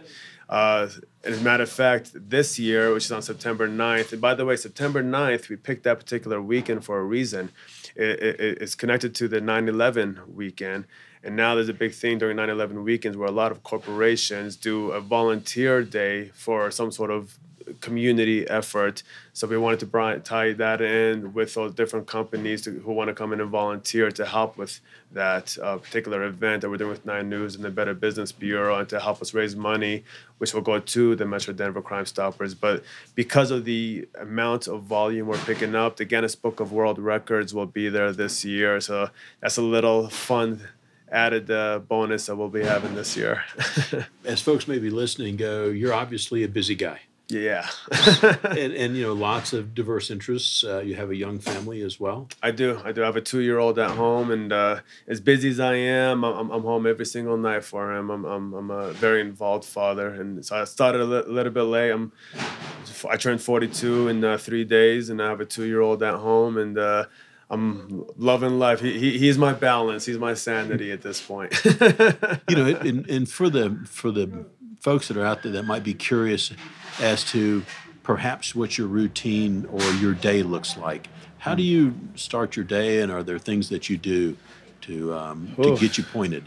Uh, 0.52 0.90
as 1.24 1.40
a 1.40 1.44
matter 1.44 1.64
of 1.64 1.70
fact, 1.70 2.12
this 2.14 2.60
year, 2.60 2.94
which 2.94 3.06
is 3.06 3.12
on 3.12 3.22
September 3.22 3.70
9th, 3.70 4.12
and 4.12 4.20
by 4.20 4.36
the 4.36 4.44
way, 4.44 4.58
September 4.58 5.02
9th, 5.02 5.48
we 5.48 5.56
picked 5.56 5.84
that 5.84 5.98
particular 5.98 6.42
weekend 6.42 6.84
for 6.84 7.00
a 7.00 7.04
reason. 7.04 7.52
It, 7.96 8.20
it, 8.22 8.62
it's 8.62 8.76
connected 8.76 9.16
to 9.16 9.30
the 9.30 9.40
9 9.40 9.70
11 9.70 10.20
weekend. 10.28 10.88
And 11.24 11.36
now 11.36 11.56
there's 11.56 11.70
a 11.70 11.74
big 11.74 11.94
thing 11.94 12.18
during 12.18 12.36
9 12.36 12.50
11 12.50 12.84
weekends 12.84 13.16
where 13.16 13.30
a 13.30 13.32
lot 13.32 13.52
of 13.52 13.64
corporations 13.64 14.58
do 14.58 14.92
a 14.92 15.00
volunteer 15.00 15.84
day 15.84 16.32
for 16.34 16.70
some 16.70 16.92
sort 16.92 17.12
of 17.12 17.38
community 17.80 18.48
effort. 18.50 19.04
So 19.34 19.48
we 19.48 19.58
wanted 19.58 19.80
to 19.80 20.22
tie 20.24 20.54
that 20.54 20.82
in 20.82 21.34
with 21.34 21.54
those 21.54 21.74
different 21.74 22.08
companies 22.08 22.64
to, 22.64 22.72
who 22.72 22.92
want 22.92 23.08
to 23.08 23.14
come 23.14 23.34
in 23.34 23.40
and 23.40 23.50
volunteer 23.50 24.12
to 24.12 24.26
help 24.26 24.58
with 24.58 24.80
that 25.14 25.58
uh, 25.62 25.78
particular 25.78 26.24
event 26.24 26.62
that 26.62 26.70
we're 26.70 26.78
doing 26.78 26.92
with 26.92 27.06
Nine 27.06 27.30
News 27.30 27.56
and 27.56 27.64
the 27.64 27.70
Better 27.70 27.94
Business 27.94 28.32
Bureau 28.32 28.80
and 28.80 28.90
to 28.90 29.00
help 29.00 29.22
us 29.22 29.34
raise 29.34 29.56
money, 29.56 30.04
which 30.38 30.54
will 30.54 30.62
go 30.62 30.80
to 30.80 31.16
the 31.16 31.26
Metro 31.26 31.54
Denver 31.54 31.82
Crime 31.82 32.06
Stoppers. 32.06 32.54
But 32.54 32.84
because 33.16 33.52
of 33.52 33.66
the 33.66 34.08
amount 34.20 34.68
of 34.68 34.84
volume 34.84 35.28
we're 35.28 35.38
picking 35.38 35.76
up, 35.76 35.98
the 35.98 36.06
Guinness 36.06 36.36
Book 36.36 36.60
of 36.60 36.72
World 36.72 37.00
Records 37.00 37.54
will 37.54 37.66
be 37.66 37.90
there 37.90 38.12
this 38.12 38.44
year. 38.46 38.80
So 38.82 39.10
that's 39.42 39.58
a 39.58 39.62
little 39.62 40.10
fun 40.10 40.68
added 41.12 41.52
uh, 41.52 41.80
bonus 41.80 42.28
that 42.28 42.36
we'll 42.36 42.50
be 42.50 42.64
having 42.64 42.96
this 42.96 43.18
year. 43.18 43.44
As 44.26 44.42
folks 44.42 44.68
may 44.68 44.80
be 44.80 44.90
listening, 44.90 45.36
go, 45.36 45.66
you're 45.66 45.94
obviously 45.94 46.44
a 46.44 46.48
busy 46.48 46.76
guy. 46.76 47.02
Yeah. 47.32 47.68
and, 48.44 48.74
and, 48.74 48.98
you 48.98 49.04
know, 49.04 49.14
lots 49.14 49.54
of 49.54 49.74
diverse 49.74 50.12
interests. 50.12 50.66
Uh, 50.66 50.80
you 50.80 50.96
have 50.96 51.10
a 51.10 51.16
young 51.16 51.40
family 51.40 51.82
as 51.82 51.98
well. 52.00 52.28
I 52.44 52.52
do. 52.52 52.82
I 52.84 52.92
do. 52.92 53.04
I 53.04 53.06
have 53.06 53.16
a 53.16 53.22
two 53.22 53.40
year 53.40 53.58
old 53.58 53.80
at 53.80 53.92
home, 53.92 54.32
and 54.32 54.52
uh, 54.52 54.82
as 55.08 55.22
busy 55.22 55.50
as 55.50 55.60
I 55.60 55.76
am, 55.76 56.26
I'm, 56.26 56.50
I'm 56.52 56.64
home 56.64 56.86
every 56.86 57.06
single 57.06 57.38
night 57.38 57.64
for 57.64 57.96
him. 57.96 58.10
I'm, 58.10 58.26
I'm, 58.26 58.54
I'm 58.54 58.70
a 58.70 58.92
very 58.92 59.22
involved 59.22 59.64
father. 59.64 60.10
And 60.10 60.46
so 60.46 60.58
I 60.58 60.66
started 60.66 61.02
a 61.02 61.06
li- 61.06 61.24
little 61.28 61.54
bit 61.54 61.64
late. 61.64 61.92
I'm, 61.92 62.12
I 63.10 63.16
turned 63.16 63.42
42 63.42 64.10
in 64.10 64.24
uh, 64.24 64.38
three 64.38 64.66
days, 64.66 65.10
and 65.10 65.22
I 65.22 65.30
have 65.30 65.40
a 65.40 65.46
two 65.46 65.66
year 65.66 65.80
old 65.80 66.04
at 66.04 66.16
home, 66.16 66.58
and 66.58 66.78
uh, 66.78 67.06
I'm 67.50 68.06
loving 68.18 68.60
life. 68.60 68.82
He, 68.82 69.00
he 69.00 69.18
he's 69.18 69.38
my 69.38 69.54
balance. 69.54 70.06
He's 70.06 70.20
my 70.20 70.34
sanity 70.34 70.92
at 70.92 71.02
this 71.02 71.22
point. 71.22 71.54
you 72.50 72.56
know, 72.56 72.66
and, 72.66 73.10
and 73.10 73.30
for 73.30 73.50
the 73.50 73.80
for 73.86 74.12
the 74.12 74.46
folks 74.82 75.08
that 75.08 75.18
are 75.18 75.26
out 75.26 75.44
there 75.44 75.52
that 75.52 75.64
might 75.64 75.84
be 75.84 75.94
curious 75.94 76.52
as 77.02 77.24
to 77.32 77.64
perhaps 78.04 78.56
what 78.56 78.78
your 78.78 78.88
routine 78.88 79.66
or 79.72 79.82
your 79.94 80.14
day 80.14 80.44
looks 80.44 80.78
like. 80.78 81.08
How 81.40 81.56
do 81.56 81.64
you 81.64 81.96
start 82.16 82.56
your 82.56 82.66
day, 82.66 83.02
and 83.02 83.12
are 83.12 83.24
there 83.24 83.40
things 83.40 83.70
that 83.70 83.90
you 83.90 83.98
do 83.98 84.38
to 84.82 85.14
um, 85.14 85.54
to 85.62 85.76
get 85.76 85.98
you 85.98 86.04
pointed? 86.04 86.46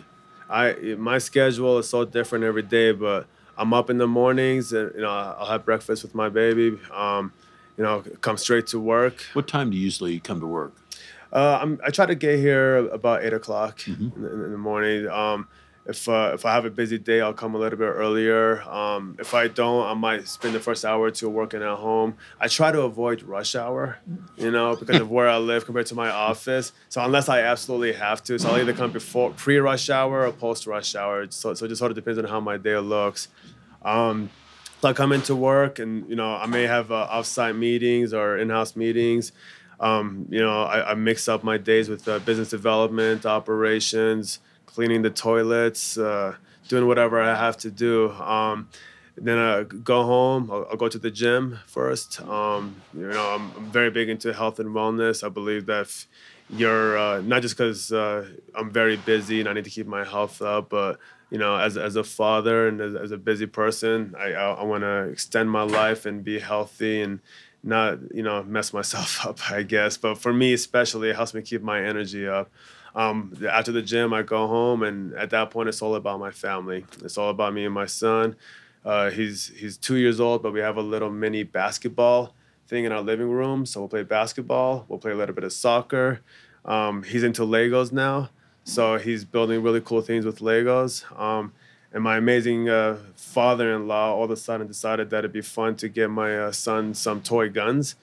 I 0.48 0.94
my 0.98 1.18
schedule 1.18 1.78
is 1.78 1.88
so 1.88 2.04
different 2.04 2.44
every 2.44 2.62
day, 2.62 2.92
but 2.92 3.26
I'm 3.56 3.72
up 3.72 3.90
in 3.90 3.98
the 3.98 4.06
mornings, 4.06 4.72
and 4.72 4.94
you 4.94 5.02
know 5.02 5.10
I'll 5.10 5.46
have 5.46 5.64
breakfast 5.64 6.02
with 6.02 6.14
my 6.14 6.28
baby. 6.28 6.78
Um, 6.92 7.32
you 7.76 7.82
know, 7.82 8.04
come 8.20 8.36
straight 8.36 8.68
to 8.68 8.78
work. 8.78 9.24
What 9.32 9.48
time 9.48 9.70
do 9.70 9.76
you 9.76 9.82
usually 9.82 10.20
come 10.20 10.40
to 10.40 10.46
work? 10.46 10.74
Uh, 11.32 11.74
i 11.84 11.90
try 11.90 12.06
to 12.06 12.14
get 12.14 12.38
here 12.38 12.76
about 12.76 13.24
eight 13.24 13.32
o'clock 13.32 13.78
mm-hmm. 13.80 14.24
in, 14.24 14.44
in, 14.44 14.52
the 14.52 14.58
morning. 14.58 15.08
Um, 15.08 15.48
if 15.86 16.08
uh, 16.08 16.30
if 16.32 16.46
I 16.46 16.54
have 16.54 16.64
a 16.64 16.70
busy 16.70 16.98
day, 16.98 17.20
I'll 17.20 17.34
come 17.34 17.54
a 17.54 17.58
little 17.58 17.78
bit 17.78 17.84
earlier. 17.84 18.62
Um, 18.62 19.16
if 19.18 19.34
I 19.34 19.48
don't, 19.48 19.86
I 19.86 19.92
might 19.92 20.26
spend 20.26 20.54
the 20.54 20.60
first 20.60 20.84
hour 20.84 21.02
or 21.02 21.10
two 21.10 21.28
working 21.28 21.62
at 21.62 21.76
home. 21.76 22.16
I 22.40 22.48
try 22.48 22.72
to 22.72 22.82
avoid 22.82 23.22
rush 23.22 23.54
hour, 23.54 23.98
you 24.36 24.50
know, 24.50 24.76
because 24.76 25.00
of 25.00 25.10
where 25.10 25.28
I 25.28 25.36
live 25.36 25.66
compared 25.66 25.86
to 25.86 25.94
my 25.94 26.08
office. 26.08 26.72
So 26.88 27.04
unless 27.04 27.28
I 27.28 27.40
absolutely 27.40 27.92
have 27.92 28.22
to, 28.24 28.38
so 28.38 28.48
I'll 28.48 28.60
either 28.60 28.72
come 28.72 28.92
before 28.92 29.32
pre 29.32 29.58
rush 29.58 29.90
hour 29.90 30.26
or 30.26 30.32
post 30.32 30.66
rush 30.66 30.94
hour. 30.94 31.26
So 31.30 31.52
so 31.52 31.66
it 31.66 31.68
just 31.68 31.80
sort 31.80 31.90
of 31.90 31.96
depends 31.96 32.18
on 32.18 32.24
how 32.24 32.40
my 32.40 32.56
day 32.56 32.78
looks. 32.78 33.28
Um, 33.82 34.30
so 34.80 34.88
I 34.88 34.94
come 34.94 35.12
into 35.12 35.36
work, 35.36 35.78
and 35.78 36.08
you 36.08 36.16
know, 36.16 36.34
I 36.34 36.46
may 36.46 36.62
have 36.62 36.92
uh, 36.92 37.08
offsite 37.10 37.58
meetings 37.58 38.14
or 38.14 38.38
in-house 38.38 38.74
meetings. 38.74 39.32
Um, 39.80 40.26
you 40.30 40.40
know, 40.40 40.62
I, 40.62 40.92
I, 40.92 40.94
mix 40.94 41.28
up 41.28 41.42
my 41.42 41.58
days 41.58 41.88
with 41.88 42.06
uh, 42.06 42.20
business 42.20 42.48
development, 42.48 43.26
operations 43.26 44.38
cleaning 44.74 45.02
the 45.02 45.10
toilets, 45.10 45.96
uh, 45.96 46.34
doing 46.68 46.86
whatever 46.86 47.20
I 47.20 47.34
have 47.34 47.56
to 47.58 47.70
do. 47.70 48.10
Um, 48.12 48.68
then 49.16 49.38
I 49.38 49.62
go 49.62 50.02
home. 50.02 50.50
I'll, 50.50 50.66
I'll, 50.70 50.76
go 50.76 50.88
to 50.88 50.98
the 50.98 51.10
gym 51.10 51.60
first. 51.66 52.20
Um, 52.22 52.82
you 52.92 53.08
know, 53.08 53.34
I'm, 53.34 53.52
I'm, 53.56 53.70
very 53.70 53.90
big 53.90 54.08
into 54.08 54.32
health 54.32 54.58
and 54.58 54.70
wellness. 54.70 55.22
I 55.22 55.28
believe 55.28 55.66
that 55.66 55.88
you're 56.50 56.98
uh, 56.98 57.20
not 57.20 57.42
just 57.42 57.56
because 57.56 57.92
uh, 57.92 58.28
I'm 58.54 58.70
very 58.70 58.96
busy 58.96 59.38
and 59.38 59.48
I 59.48 59.52
need 59.52 59.64
to 59.64 59.70
keep 59.70 59.86
my 59.86 60.04
health 60.04 60.42
up, 60.42 60.68
but 60.68 60.98
you 61.30 61.38
know, 61.38 61.56
as 61.56 61.76
as 61.76 61.96
a 61.96 62.04
father 62.04 62.68
and 62.68 62.80
as, 62.80 62.94
as 62.94 63.10
a 63.12 63.16
busy 63.16 63.46
person, 63.46 64.14
I 64.18 64.32
I, 64.32 64.54
I 64.54 64.62
want 64.64 64.82
to 64.82 65.04
extend 65.04 65.50
my 65.50 65.62
life 65.62 66.06
and 66.06 66.24
be 66.24 66.38
healthy 66.40 67.00
and 67.00 67.20
not 67.62 67.98
you 68.12 68.22
know 68.22 68.42
mess 68.42 68.72
myself 68.72 69.24
up. 69.26 69.50
I 69.50 69.62
guess, 69.62 69.96
but 69.96 70.18
for 70.18 70.32
me 70.32 70.52
especially, 70.52 71.10
it 71.10 71.16
helps 71.16 71.34
me 71.34 71.42
keep 71.42 71.62
my 71.62 71.82
energy 71.82 72.26
up 72.26 72.50
um, 72.94 73.32
after 73.50 73.72
the 73.72 73.82
gym, 73.82 74.12
I 74.12 74.22
go 74.22 74.46
home, 74.46 74.82
and 74.82 75.14
at 75.14 75.30
that 75.30 75.50
point, 75.50 75.68
it's 75.68 75.82
all 75.82 75.94
about 75.94 76.20
my 76.20 76.30
family. 76.30 76.84
It's 77.02 77.18
all 77.18 77.30
about 77.30 77.52
me 77.52 77.64
and 77.64 77.74
my 77.74 77.86
son. 77.86 78.36
Uh, 78.84 79.10
he's 79.10 79.48
he's 79.56 79.76
two 79.76 79.96
years 79.96 80.20
old, 80.20 80.42
but 80.42 80.52
we 80.52 80.60
have 80.60 80.76
a 80.76 80.82
little 80.82 81.10
mini 81.10 81.42
basketball 81.42 82.34
thing 82.68 82.84
in 82.84 82.92
our 82.92 83.00
living 83.00 83.30
room. 83.30 83.66
So 83.66 83.80
we'll 83.80 83.88
play 83.88 84.02
basketball. 84.02 84.84
We'll 84.88 84.98
play 84.98 85.12
a 85.12 85.16
little 85.16 85.34
bit 85.34 85.44
of 85.44 85.52
soccer. 85.52 86.20
Um, 86.64 87.02
he's 87.02 87.22
into 87.22 87.42
Legos 87.42 87.92
now, 87.92 88.30
so 88.62 88.98
he's 88.98 89.24
building 89.24 89.62
really 89.62 89.80
cool 89.80 90.00
things 90.00 90.24
with 90.24 90.38
Legos. 90.38 91.04
Um, 91.18 91.52
and 91.92 92.02
my 92.02 92.16
amazing 92.16 92.68
uh, 92.68 92.98
father-in-law 93.14 94.14
all 94.14 94.24
of 94.24 94.30
a 94.30 94.36
sudden 94.36 94.66
decided 94.66 95.10
that 95.10 95.20
it'd 95.20 95.32
be 95.32 95.42
fun 95.42 95.76
to 95.76 95.88
get 95.88 96.10
my 96.10 96.36
uh, 96.36 96.52
son 96.52 96.92
some 96.94 97.22
toy 97.22 97.48
guns. 97.48 97.96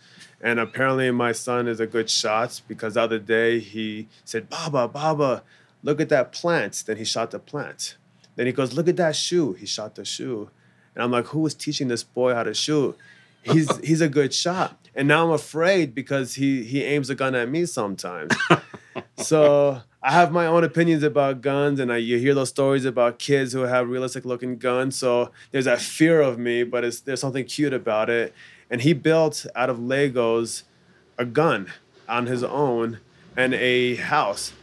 And 0.44 0.60
apparently, 0.60 1.12
my 1.12 1.32
son 1.32 1.68
is 1.68 1.80
a 1.80 1.86
good 1.86 2.10
shot 2.10 2.62
because 2.68 2.96
the 2.96 3.02
other 3.02 3.20
day 3.20 3.60
he 3.60 4.08
said, 4.26 4.50
Baba, 4.50 4.88
Baba, 4.88 5.44
look 5.84 6.02
at 6.02 6.10
that 6.10 6.32
plant. 6.32 6.84
Then 6.88 6.98
he 6.98 7.06
shot 7.06 7.32
the 7.32 7.40
plant. 7.40 7.96
Then 8.36 8.48
he 8.48 8.52
goes, 8.52 8.74
Look 8.74 8.88
at 8.88 8.98
that 8.98 9.16
shoe. 9.16 9.54
He 9.54 9.66
shot 9.66 9.96
the 9.96 10.04
shoe. 10.04 10.50
And 10.96 11.04
I'm 11.04 11.12
like, 11.12 11.28
Who 11.28 11.46
is 11.46 11.54
teaching 11.54 11.90
this 11.90 12.04
boy 12.04 12.34
how 12.34 12.44
to 12.44 12.56
shoot? 12.56 12.98
He's, 13.44 13.76
he's 13.86 14.02
a 14.02 14.10
good 14.10 14.34
shot. 14.34 14.78
And 14.96 15.08
now 15.08 15.26
I'm 15.26 15.32
afraid 15.32 15.94
because 15.94 16.34
he, 16.34 16.64
he 16.64 16.84
aims 16.84 17.10
a 17.10 17.16
gun 17.16 17.36
at 17.36 17.48
me 17.48 17.66
sometimes. 17.66 18.34
so 19.18 19.82
I 20.02 20.12
have 20.12 20.32
my 20.32 20.48
own 20.48 20.64
opinions 20.64 21.04
about 21.04 21.42
guns, 21.42 21.80
and 21.80 21.94
I, 21.94 21.98
you 21.98 22.18
hear 22.18 22.34
those 22.34 22.50
stories 22.50 22.84
about 22.84 23.20
kids 23.20 23.54
who 23.54 23.62
have 23.62 23.88
realistic 23.88 24.26
looking 24.26 24.58
guns. 24.58 24.98
So 24.98 25.32
there's 25.52 25.66
that 25.66 25.80
fear 25.80 26.20
of 26.20 26.40
me, 26.40 26.64
but 26.64 26.84
there's 27.06 27.22
something 27.22 27.46
cute 27.46 27.74
about 27.74 28.10
it 28.10 28.34
and 28.72 28.82
he 28.82 28.94
built 28.94 29.46
out 29.54 29.70
of 29.70 29.78
Legos 29.78 30.64
a 31.18 31.26
gun 31.26 31.68
on 32.08 32.26
his 32.26 32.44
own 32.44 33.00
and 33.38 33.54
a 33.54 33.96
house 33.96 34.54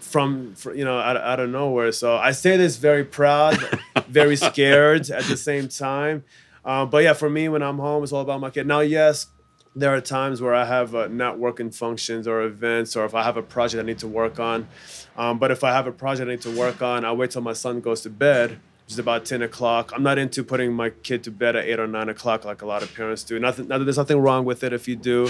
from, 0.00 0.54
you 0.74 0.84
know 0.84 0.98
out, 0.98 1.16
out 1.16 1.40
of 1.40 1.48
nowhere. 1.48 1.92
So 1.92 2.16
I 2.16 2.32
say 2.32 2.56
this 2.56 2.76
very 2.76 3.04
proud, 3.04 3.56
very 4.08 4.36
scared 4.36 5.08
at 5.10 5.24
the 5.24 5.36
same 5.36 5.68
time. 5.68 6.24
Uh, 6.64 6.84
but 6.84 7.04
yeah, 7.04 7.12
for 7.12 7.30
me, 7.30 7.48
when 7.48 7.62
I'm 7.62 7.78
home, 7.78 8.02
it's 8.02 8.12
all 8.12 8.22
about 8.22 8.40
my 8.40 8.50
kid. 8.50 8.66
Now, 8.66 8.80
yes, 8.80 9.28
there 9.76 9.94
are 9.94 10.00
times 10.00 10.40
where 10.40 10.54
I 10.54 10.64
have 10.64 10.94
uh, 10.94 11.06
networking 11.06 11.72
functions 11.72 12.26
or 12.26 12.42
events, 12.42 12.96
or 12.96 13.04
if 13.04 13.14
I 13.14 13.22
have 13.22 13.36
a 13.36 13.42
project 13.42 13.80
I 13.80 13.86
need 13.86 14.00
to 14.00 14.08
work 14.08 14.40
on. 14.40 14.66
Um, 15.16 15.38
but 15.38 15.52
if 15.52 15.62
I 15.62 15.72
have 15.72 15.86
a 15.86 15.92
project 15.92 16.28
I 16.28 16.32
need 16.32 16.42
to 16.42 16.50
work 16.50 16.82
on, 16.82 17.04
I 17.04 17.12
wait 17.12 17.30
till 17.30 17.42
my 17.42 17.52
son 17.52 17.80
goes 17.80 18.00
to 18.02 18.10
bed 18.10 18.58
is 18.88 18.98
about 18.98 19.24
10 19.24 19.42
o'clock. 19.42 19.92
I'm 19.94 20.02
not 20.02 20.18
into 20.18 20.44
putting 20.44 20.72
my 20.72 20.90
kid 20.90 21.24
to 21.24 21.30
bed 21.30 21.56
at 21.56 21.64
8 21.64 21.80
or 21.80 21.86
9 21.86 22.08
o'clock 22.08 22.44
like 22.44 22.62
a 22.62 22.66
lot 22.66 22.82
of 22.82 22.94
parents 22.94 23.24
do. 23.24 23.38
Nothing, 23.38 23.68
not 23.68 23.78
that 23.78 23.84
there's 23.84 23.96
nothing 23.96 24.18
wrong 24.18 24.44
with 24.44 24.62
it 24.62 24.72
if 24.72 24.86
you 24.86 24.96
do. 24.96 25.28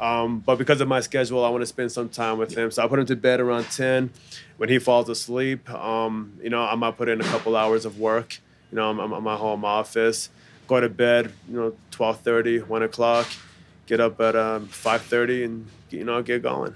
Um, 0.00 0.40
but 0.40 0.56
because 0.56 0.80
of 0.80 0.88
my 0.88 1.00
schedule, 1.00 1.44
I 1.44 1.48
want 1.48 1.62
to 1.62 1.66
spend 1.66 1.92
some 1.92 2.08
time 2.08 2.38
with 2.38 2.54
him. 2.54 2.70
So 2.70 2.84
I 2.84 2.88
put 2.88 2.98
him 2.98 3.06
to 3.06 3.16
bed 3.16 3.40
around 3.40 3.64
10. 3.64 4.10
When 4.56 4.68
he 4.68 4.78
falls 4.78 5.08
asleep, 5.08 5.70
um, 5.70 6.38
you 6.42 6.50
know, 6.50 6.62
I 6.62 6.74
might 6.74 6.96
put 6.96 7.08
in 7.08 7.20
a 7.20 7.24
couple 7.24 7.56
hours 7.56 7.84
of 7.84 7.98
work. 7.98 8.40
You 8.70 8.76
know, 8.76 8.90
I'm, 8.90 8.98
I'm 8.98 9.12
at 9.12 9.22
my 9.22 9.36
home 9.36 9.64
office. 9.64 10.28
Go 10.66 10.80
to 10.80 10.88
bed, 10.88 11.32
you 11.48 11.56
know, 11.56 11.76
12:30, 11.92 12.66
1 12.66 12.82
o'clock. 12.82 13.28
Get 13.86 14.00
up 14.00 14.20
at 14.20 14.34
um, 14.34 14.66
5:30 14.66 15.44
and 15.44 15.66
you 15.90 16.02
know 16.02 16.20
get 16.20 16.42
going. 16.42 16.74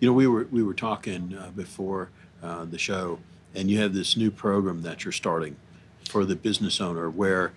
You 0.00 0.08
know, 0.08 0.12
we 0.12 0.26
were 0.26 0.48
we 0.50 0.64
were 0.64 0.74
talking 0.74 1.36
uh, 1.38 1.50
before 1.54 2.10
uh, 2.42 2.64
the 2.64 2.78
show 2.78 3.20
and 3.54 3.70
you 3.70 3.78
have 3.78 3.94
this 3.94 4.16
new 4.16 4.30
program 4.30 4.82
that 4.82 5.04
you're 5.04 5.12
starting 5.12 5.56
for 6.08 6.24
the 6.24 6.36
business 6.36 6.80
owner 6.80 7.08
where 7.08 7.52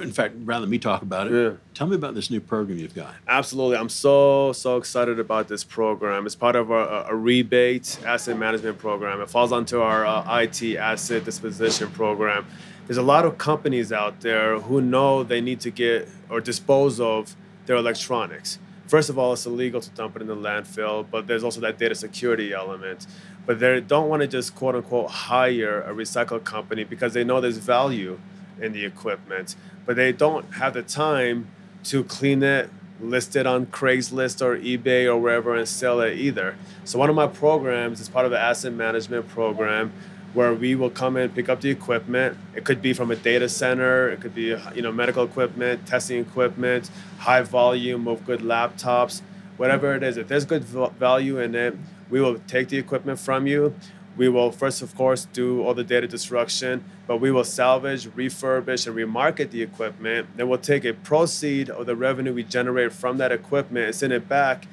in 0.00 0.12
fact 0.12 0.34
rather 0.44 0.62
than 0.62 0.70
me 0.70 0.78
talk 0.78 1.02
about 1.02 1.28
IT 1.28 1.32
yeah. 1.32 1.56
tell 1.74 1.86
me 1.86 1.96
about 1.96 2.14
this 2.14 2.30
new 2.30 2.40
program 2.40 2.78
you've 2.78 2.94
got. 2.94 3.14
Absolutely. 3.26 3.76
I'm 3.76 3.88
so 3.88 4.52
so 4.52 4.76
excited 4.76 5.18
about 5.18 5.48
this 5.48 5.64
program. 5.64 6.26
It's 6.26 6.34
part 6.34 6.56
of 6.56 6.70
a, 6.70 7.06
a 7.08 7.14
rebate 7.14 7.98
asset 8.04 8.36
management 8.36 8.78
program. 8.78 9.20
It 9.20 9.30
falls 9.30 9.52
onto 9.52 9.80
our 9.80 10.04
uh, 10.04 10.40
it 10.42 10.76
asset 10.76 11.24
disposition 11.24 11.90
program. 11.90 12.46
There's 12.86 12.98
a 12.98 13.02
lot 13.02 13.24
of 13.24 13.38
companies 13.38 13.92
out 13.92 14.20
there 14.20 14.58
who 14.58 14.80
know 14.80 15.22
they 15.22 15.40
need 15.40 15.60
to 15.60 15.70
get 15.70 16.08
or 16.30 16.40
dispose 16.40 17.00
of 17.00 17.36
their 17.66 17.76
electronics. 17.76 18.58
First 18.86 19.10
of 19.10 19.18
all, 19.18 19.34
it's 19.34 19.44
illegal 19.44 19.82
to 19.82 19.90
dump 19.90 20.16
it 20.16 20.22
in 20.22 20.28
the 20.28 20.36
landfill, 20.36 21.06
but 21.10 21.26
there's 21.26 21.44
also 21.44 21.60
that 21.60 21.76
data 21.76 21.94
security 21.94 22.54
element 22.54 23.06
but 23.48 23.60
they 23.60 23.80
don't 23.80 24.10
want 24.10 24.20
to 24.20 24.28
just 24.28 24.54
quote 24.54 24.74
unquote 24.74 25.10
hire 25.10 25.80
a 25.80 25.94
recycle 25.94 26.44
company 26.44 26.84
because 26.84 27.14
they 27.14 27.24
know 27.24 27.40
there's 27.40 27.56
value 27.56 28.20
in 28.60 28.74
the 28.74 28.84
equipment, 28.84 29.56
but 29.86 29.96
they 29.96 30.12
don't 30.12 30.52
have 30.56 30.74
the 30.74 30.82
time 30.82 31.48
to 31.84 32.04
clean 32.04 32.42
it, 32.42 32.68
list 33.00 33.36
it 33.36 33.46
on 33.46 33.64
Craigslist 33.64 34.44
or 34.44 34.58
eBay 34.58 35.06
or 35.06 35.16
wherever 35.16 35.56
and 35.56 35.66
sell 35.66 36.02
it 36.02 36.18
either. 36.18 36.56
So 36.84 36.98
one 36.98 37.08
of 37.08 37.16
my 37.16 37.26
programs 37.26 38.02
is 38.02 38.10
part 38.10 38.26
of 38.26 38.30
the 38.30 38.38
asset 38.38 38.74
management 38.74 39.30
program 39.30 39.94
where 40.34 40.52
we 40.52 40.74
will 40.74 40.90
come 40.90 41.16
in 41.16 41.30
pick 41.30 41.48
up 41.48 41.62
the 41.62 41.70
equipment. 41.70 42.36
It 42.54 42.64
could 42.64 42.82
be 42.82 42.92
from 42.92 43.10
a 43.10 43.16
data 43.16 43.48
center, 43.48 44.10
it 44.10 44.20
could 44.20 44.34
be 44.34 44.54
you 44.74 44.82
know 44.82 44.92
medical 44.92 45.24
equipment, 45.24 45.86
testing 45.86 46.20
equipment, 46.20 46.90
high 47.16 47.40
volume 47.40 48.08
of 48.08 48.26
good 48.26 48.40
laptops, 48.40 49.22
whatever 49.56 49.94
it 49.94 50.02
is. 50.02 50.18
If 50.18 50.28
there's 50.28 50.44
good 50.44 50.64
value 50.64 51.38
in 51.38 51.54
it, 51.54 51.78
we 52.10 52.20
will 52.20 52.38
take 52.46 52.68
the 52.68 52.78
equipment 52.78 53.18
from 53.18 53.46
you. 53.46 53.74
We 54.16 54.28
will 54.28 54.50
first, 54.50 54.82
of 54.82 54.96
course, 54.96 55.26
do 55.26 55.62
all 55.62 55.74
the 55.74 55.84
data 55.84 56.08
destruction, 56.08 56.84
but 57.06 57.18
we 57.18 57.30
will 57.30 57.44
salvage, 57.44 58.08
refurbish, 58.08 58.86
and 58.86 58.96
remarket 58.96 59.50
the 59.50 59.62
equipment. 59.62 60.36
Then 60.36 60.48
we'll 60.48 60.58
take 60.58 60.84
a 60.84 60.92
proceed 60.92 61.70
of 61.70 61.86
the 61.86 61.94
revenue 61.94 62.34
we 62.34 62.42
generate 62.42 62.92
from 62.92 63.18
that 63.18 63.30
equipment 63.30 63.86
and 63.86 63.94
send 63.94 64.12
it 64.12 64.28
back 64.28 64.66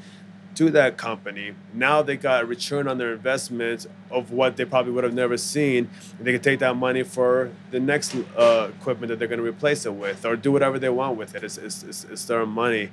to 0.56 0.70
that 0.72 0.98
company. 0.98 1.54
Now 1.74 2.02
they 2.02 2.18
got 2.18 2.44
a 2.44 2.46
return 2.46 2.88
on 2.88 2.98
their 2.98 3.14
investment 3.14 3.88
of 4.10 4.32
what 4.32 4.58
they 4.58 4.66
probably 4.66 4.94
would 4.94 5.04
have 5.04 5.14
never 5.14 5.38
seen. 5.38 5.90
They 6.20 6.32
can 6.32 6.42
take 6.42 6.60
that 6.60 6.76
money 6.76 7.04
for 7.04 7.52
the 7.72 7.80
next 7.80 8.16
uh, 8.38 8.72
equipment 8.80 9.10
that 9.10 9.20
they're 9.20 9.28
going 9.28 9.40
to 9.40 9.46
replace 9.46 9.86
it 9.86 9.94
with, 9.94 10.26
or 10.26 10.36
do 10.36 10.52
whatever 10.52 10.80
they 10.80 10.90
want 10.90 11.18
with 11.18 11.36
it. 11.36 11.44
It's, 11.44 11.58
it's, 11.58 11.84
it's, 11.84 12.26
their 12.26 12.46
money. 12.46 12.90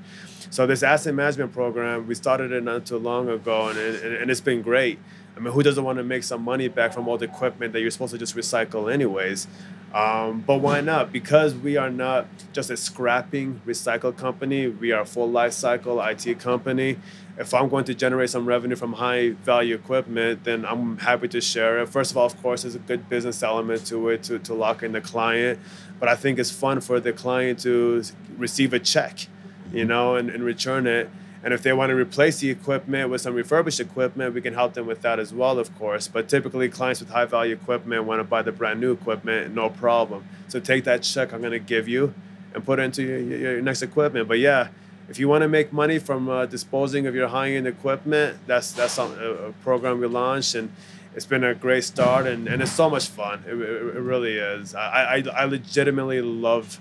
So 0.51 0.67
this 0.67 0.83
asset 0.83 1.15
management 1.15 1.53
program, 1.53 2.07
we 2.07 2.15
started 2.15 2.53
it 2.53 2.63
not 2.63 2.85
too 2.87 2.99
long 2.99 3.29
ago, 3.29 3.69
and, 3.69 3.79
and, 3.79 4.15
and 4.17 4.31
it's 4.31 4.41
been 4.41 4.63
great. 4.63 4.99
I 5.37 5.41
mean, 5.41 5.53
who 5.53 5.63
doesn't 5.63 5.83
want 5.83 5.97
to 5.99 6.05
make 6.05 6.25
some 6.25 6.43
money 6.43 6.69
back 6.69 6.93
from 6.93 7.09
all 7.09 7.17
the 7.17 7.25
equipment 7.25 7.73
that 7.73 7.81
you're 7.81 7.91
supposed 7.91 8.13
to 8.13 8.19
just 8.19 8.37
recycle 8.37 8.93
anyways? 8.93 9.47
Um, 9.95 10.43
but 10.47 10.59
why 10.59 10.81
not? 10.81 11.13
Because 11.13 11.55
we 11.55 11.77
are 11.77 11.91
not 11.91 12.27
just 12.53 12.71
a 12.71 12.77
scrapping 12.77 13.61
recycle 13.67 14.17
company, 14.17 14.67
we 14.67 14.91
are 14.93 15.03
a 15.03 15.07
full 15.07 15.31
life 15.31 15.53
cycle 15.53 16.01
IT 16.03 16.39
company 16.39 16.97
if 17.39 17.55
I'm 17.55 17.69
going 17.69 17.85
to 17.87 17.95
generate 17.95 18.31
some 18.31 18.47
revenue 18.47 18.77
from 18.77 18.95
high 18.95 19.31
value 19.31 19.75
equipment, 19.75 20.45
then 20.45 20.65
I'm 20.67 20.99
happy 20.99 21.29
to 21.29 21.41
share 21.41 21.81
it. 21.81 21.89
First 21.89 22.11
of 22.11 22.17
all, 22.19 22.27
of 22.27 22.41
course, 22.43 22.63
there's 22.63 22.75
a 22.75 22.79
good 22.79 23.09
business 23.09 23.43
element 23.43 23.87
to 23.87 24.09
it 24.11 24.23
to, 24.25 24.39
to 24.41 24.55
lock 24.55 24.83
in 24.83 24.93
the 24.93 25.01
client, 25.01 25.59
but 25.99 26.09
I 26.09 26.15
think 26.15 26.39
it's 26.39 26.51
fun 26.51 26.81
for 26.81 27.01
the 27.01 27.13
client 27.13 27.61
to 27.61 28.03
receive 28.37 28.75
a 28.75 28.79
check, 28.79 29.29
you 29.73 29.85
know, 29.85 30.17
and, 30.17 30.29
and 30.29 30.45
return 30.45 30.87
it. 30.87 31.11
And 31.45 31.53
if 31.53 31.63
they 31.63 31.73
want 31.73 31.91
to 31.91 31.97
replace 31.97 32.39
the 32.39 32.51
equipment 32.51 33.11
with 33.11 33.21
some 33.21 33.35
refurbished 33.35 33.81
equipment, 33.81 34.33
we 34.35 34.41
can 34.41 34.55
help 34.55 34.75
them 34.75 34.87
with 34.87 35.03
that 35.03 35.19
as 35.19 35.35
well, 35.35 35.59
of 35.59 35.77
course. 35.77 36.07
But 36.07 36.29
typically, 36.29 36.69
clients 36.69 37.01
with 37.01 37.11
high 37.11 37.25
value 37.25 37.55
equipment 37.55 38.05
want 38.05 38.21
to 38.21 38.25
buy 38.25 38.43
the 38.43 38.53
brand 38.53 38.81
new 38.81 38.93
equipment, 38.93 39.53
no 39.53 39.71
problem. 39.71 40.25
So 40.49 40.61
take 40.61 40.85
that 40.85 41.03
check 41.03 41.33
I'm 41.33 41.41
going 41.41 41.53
to 41.53 41.59
give 41.59 41.89
you 41.89 42.15
and 42.55 42.65
put 42.65 42.79
it 42.79 42.83
into 42.83 43.03
your, 43.03 43.19
your 43.19 43.63
next 43.63 43.83
equipment. 43.83 44.29
But 44.29 44.39
yeah, 44.39 44.69
if 45.13 45.19
you 45.19 45.29
want 45.29 45.43
to 45.43 45.49
make 45.49 45.75
money 45.75 45.99
from 45.99 46.31
uh, 46.31 46.47
disposing 46.47 47.07
of 47.07 47.15
your 47.15 47.29
high-end 47.29 47.67
equipment, 47.67 48.39
that's 48.47 48.73
that's 48.73 48.97
a, 48.97 49.03
a 49.03 49.53
program 49.63 50.01
we 50.01 50.07
launched, 50.07 50.55
and 50.55 50.73
it's 51.15 51.27
been 51.27 51.45
a 51.45 51.55
great 51.55 51.85
start 51.85 52.27
and, 52.27 52.49
and 52.49 52.63
it's 52.63 52.73
so 52.73 52.89
much 52.89 53.09
fun. 53.09 53.45
It, 53.47 53.53
it, 53.53 53.97
it 53.97 54.01
really 54.01 54.39
is. 54.39 54.75
I, 54.75 55.17
I, 55.17 55.25
I 55.35 55.45
legitimately 55.45 56.23
love 56.23 56.81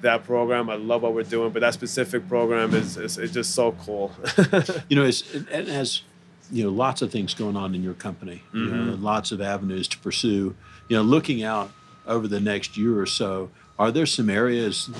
that 0.00 0.24
program. 0.24 0.68
I 0.68 0.74
love 0.74 1.02
what 1.02 1.14
we're 1.14 1.22
doing, 1.22 1.52
but 1.52 1.60
that 1.60 1.72
specific 1.72 2.26
program 2.26 2.74
is, 2.74 2.96
is, 2.96 3.16
is 3.16 3.30
just 3.30 3.54
so 3.54 3.70
cool. 3.70 4.10
you 4.88 4.96
know, 4.96 5.04
it's, 5.04 5.32
it 5.32 5.68
has 5.68 6.02
you 6.50 6.64
know 6.64 6.70
lots 6.70 7.00
of 7.00 7.12
things 7.12 7.32
going 7.32 7.56
on 7.56 7.76
in 7.76 7.84
your 7.84 7.94
company. 7.94 8.42
Mm-hmm. 8.48 8.58
You 8.58 8.70
know, 8.70 8.92
mm-hmm. 8.94 9.04
lots 9.04 9.30
of 9.30 9.40
avenues 9.40 9.86
to 9.86 9.98
pursue. 9.98 10.56
You 10.88 10.96
know, 10.96 11.02
looking 11.02 11.44
out 11.44 11.70
over 12.08 12.26
the 12.26 12.40
next 12.40 12.76
year 12.76 12.98
or 12.98 13.06
so, 13.06 13.50
are 13.78 13.92
there 13.92 14.06
some 14.06 14.28
areas 14.28 14.90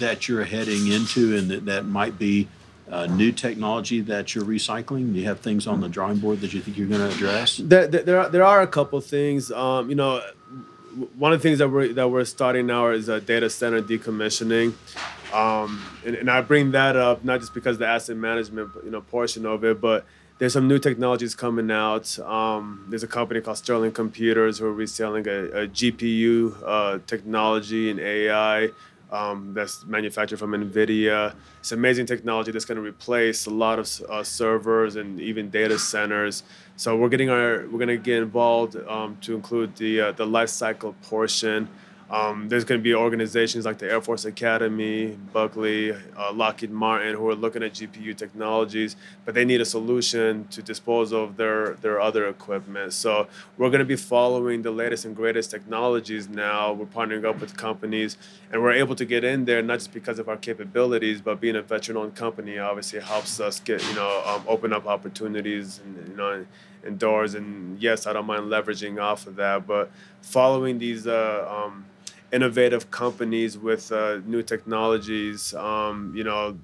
that 0.00 0.28
you're 0.28 0.44
heading 0.44 0.88
into 0.88 1.36
and 1.36 1.50
that, 1.50 1.64
that 1.66 1.86
might 1.86 2.18
be 2.18 2.48
uh, 2.90 3.06
new 3.06 3.32
technology 3.32 4.00
that 4.00 4.34
you're 4.34 4.44
recycling? 4.44 5.12
Do 5.12 5.20
you 5.20 5.26
have 5.26 5.40
things 5.40 5.66
on 5.66 5.80
the 5.80 5.88
drawing 5.88 6.18
board 6.18 6.40
that 6.40 6.52
you 6.52 6.60
think 6.60 6.76
you're 6.76 6.88
going 6.88 7.00
to 7.00 7.14
address? 7.14 7.58
There, 7.62 7.86
there, 7.86 8.20
are, 8.20 8.28
there 8.28 8.44
are 8.44 8.62
a 8.62 8.66
couple 8.66 9.00
things. 9.00 9.50
Um, 9.52 9.88
you 9.88 9.94
know, 9.94 10.20
one 11.16 11.32
of 11.32 11.40
the 11.40 11.42
things 11.48 11.58
that 11.58 11.68
we're 11.68 11.92
that 11.92 12.08
we're 12.08 12.24
starting 12.24 12.66
now 12.66 12.88
is 12.88 13.08
a 13.08 13.20
data 13.20 13.48
center 13.48 13.80
decommissioning, 13.80 14.74
um, 15.32 15.84
and, 16.04 16.16
and 16.16 16.30
I 16.30 16.40
bring 16.40 16.72
that 16.72 16.96
up 16.96 17.24
not 17.24 17.40
just 17.40 17.54
because 17.54 17.78
the 17.78 17.86
asset 17.86 18.16
management 18.16 18.70
you 18.84 18.90
know 18.90 19.00
portion 19.00 19.46
of 19.46 19.64
it, 19.64 19.80
but 19.80 20.04
there's 20.38 20.52
some 20.52 20.66
new 20.66 20.78
technologies 20.78 21.34
coming 21.34 21.70
out. 21.70 22.18
Um, 22.18 22.86
there's 22.88 23.02
a 23.02 23.06
company 23.06 23.40
called 23.40 23.58
Sterling 23.58 23.92
Computers 23.92 24.58
who 24.58 24.66
are 24.66 24.72
reselling 24.72 25.28
a, 25.28 25.44
a 25.50 25.68
GPU 25.68 26.56
uh, 26.64 26.98
technology 27.06 27.90
and 27.90 28.00
AI 28.00 28.70
um, 29.10 29.52
that's 29.54 29.84
manufactured 29.84 30.38
from 30.38 30.52
NVIDIA. 30.52 31.34
It's 31.58 31.72
amazing 31.72 32.06
technology 32.06 32.52
that's 32.52 32.64
going 32.64 32.76
to 32.76 32.82
replace 32.82 33.46
a 33.46 33.50
lot 33.50 33.78
of 33.78 33.88
uh, 34.08 34.22
servers 34.22 34.96
and 34.96 35.20
even 35.20 35.50
data 35.50 35.78
centers. 35.78 36.42
So 36.76 36.96
we're 36.96 37.08
getting 37.08 37.30
our 37.30 37.66
we're 37.70 37.78
going 37.78 37.88
to 37.88 37.96
get 37.98 38.22
involved 38.22 38.76
um, 38.88 39.18
to 39.22 39.34
include 39.34 39.76
the 39.76 40.00
uh, 40.00 40.12
the 40.12 40.26
life 40.26 40.48
cycle 40.48 40.94
portion. 41.02 41.68
Um, 42.10 42.48
there's 42.48 42.64
going 42.64 42.80
to 42.80 42.82
be 42.82 42.92
organizations 42.92 43.64
like 43.64 43.78
the 43.78 43.88
Air 43.88 44.00
Force 44.00 44.24
Academy, 44.24 45.16
Buckley, 45.32 45.92
uh, 45.92 46.32
Lockheed 46.32 46.72
Martin, 46.72 47.14
who 47.14 47.28
are 47.28 47.36
looking 47.36 47.62
at 47.62 47.74
GPU 47.74 48.16
technologies, 48.16 48.96
but 49.24 49.34
they 49.34 49.44
need 49.44 49.60
a 49.60 49.64
solution 49.64 50.48
to 50.48 50.60
dispose 50.60 51.12
of 51.12 51.36
their, 51.36 51.74
their 51.74 52.00
other 52.00 52.26
equipment. 52.26 52.94
So 52.94 53.28
we're 53.56 53.70
going 53.70 53.78
to 53.78 53.84
be 53.84 53.94
following 53.94 54.62
the 54.62 54.72
latest 54.72 55.04
and 55.04 55.14
greatest 55.14 55.52
technologies 55.52 56.28
now. 56.28 56.72
We're 56.72 56.86
partnering 56.86 57.24
up 57.24 57.40
with 57.40 57.56
companies, 57.56 58.16
and 58.50 58.60
we're 58.60 58.72
able 58.72 58.96
to 58.96 59.04
get 59.04 59.22
in 59.22 59.44
there 59.44 59.62
not 59.62 59.78
just 59.78 59.92
because 59.92 60.18
of 60.18 60.28
our 60.28 60.36
capabilities, 60.36 61.20
but 61.20 61.40
being 61.40 61.54
a 61.54 61.62
veteran-owned 61.62 62.16
company 62.16 62.58
obviously 62.58 62.98
helps 62.98 63.38
us 63.38 63.60
get 63.60 63.86
you 63.88 63.94
know 63.94 64.22
um, 64.26 64.44
open 64.48 64.72
up 64.72 64.88
opportunities 64.88 65.78
and 65.84 66.08
you 66.08 66.16
know 66.16 66.44
and 66.82 66.98
doors. 66.98 67.34
And 67.34 67.80
yes, 67.80 68.08
I 68.08 68.12
don't 68.12 68.26
mind 68.26 68.44
leveraging 68.46 69.00
off 69.00 69.28
of 69.28 69.36
that, 69.36 69.64
but 69.64 69.92
following 70.22 70.80
these. 70.80 71.06
Uh, 71.06 71.46
um, 71.48 71.84
innovative 72.32 72.90
companies 72.90 73.58
with 73.58 73.90
uh, 73.92 74.20
new 74.26 74.42
technologies. 74.42 75.54
Um, 75.54 76.12
you 76.14 76.24
know, 76.24 76.58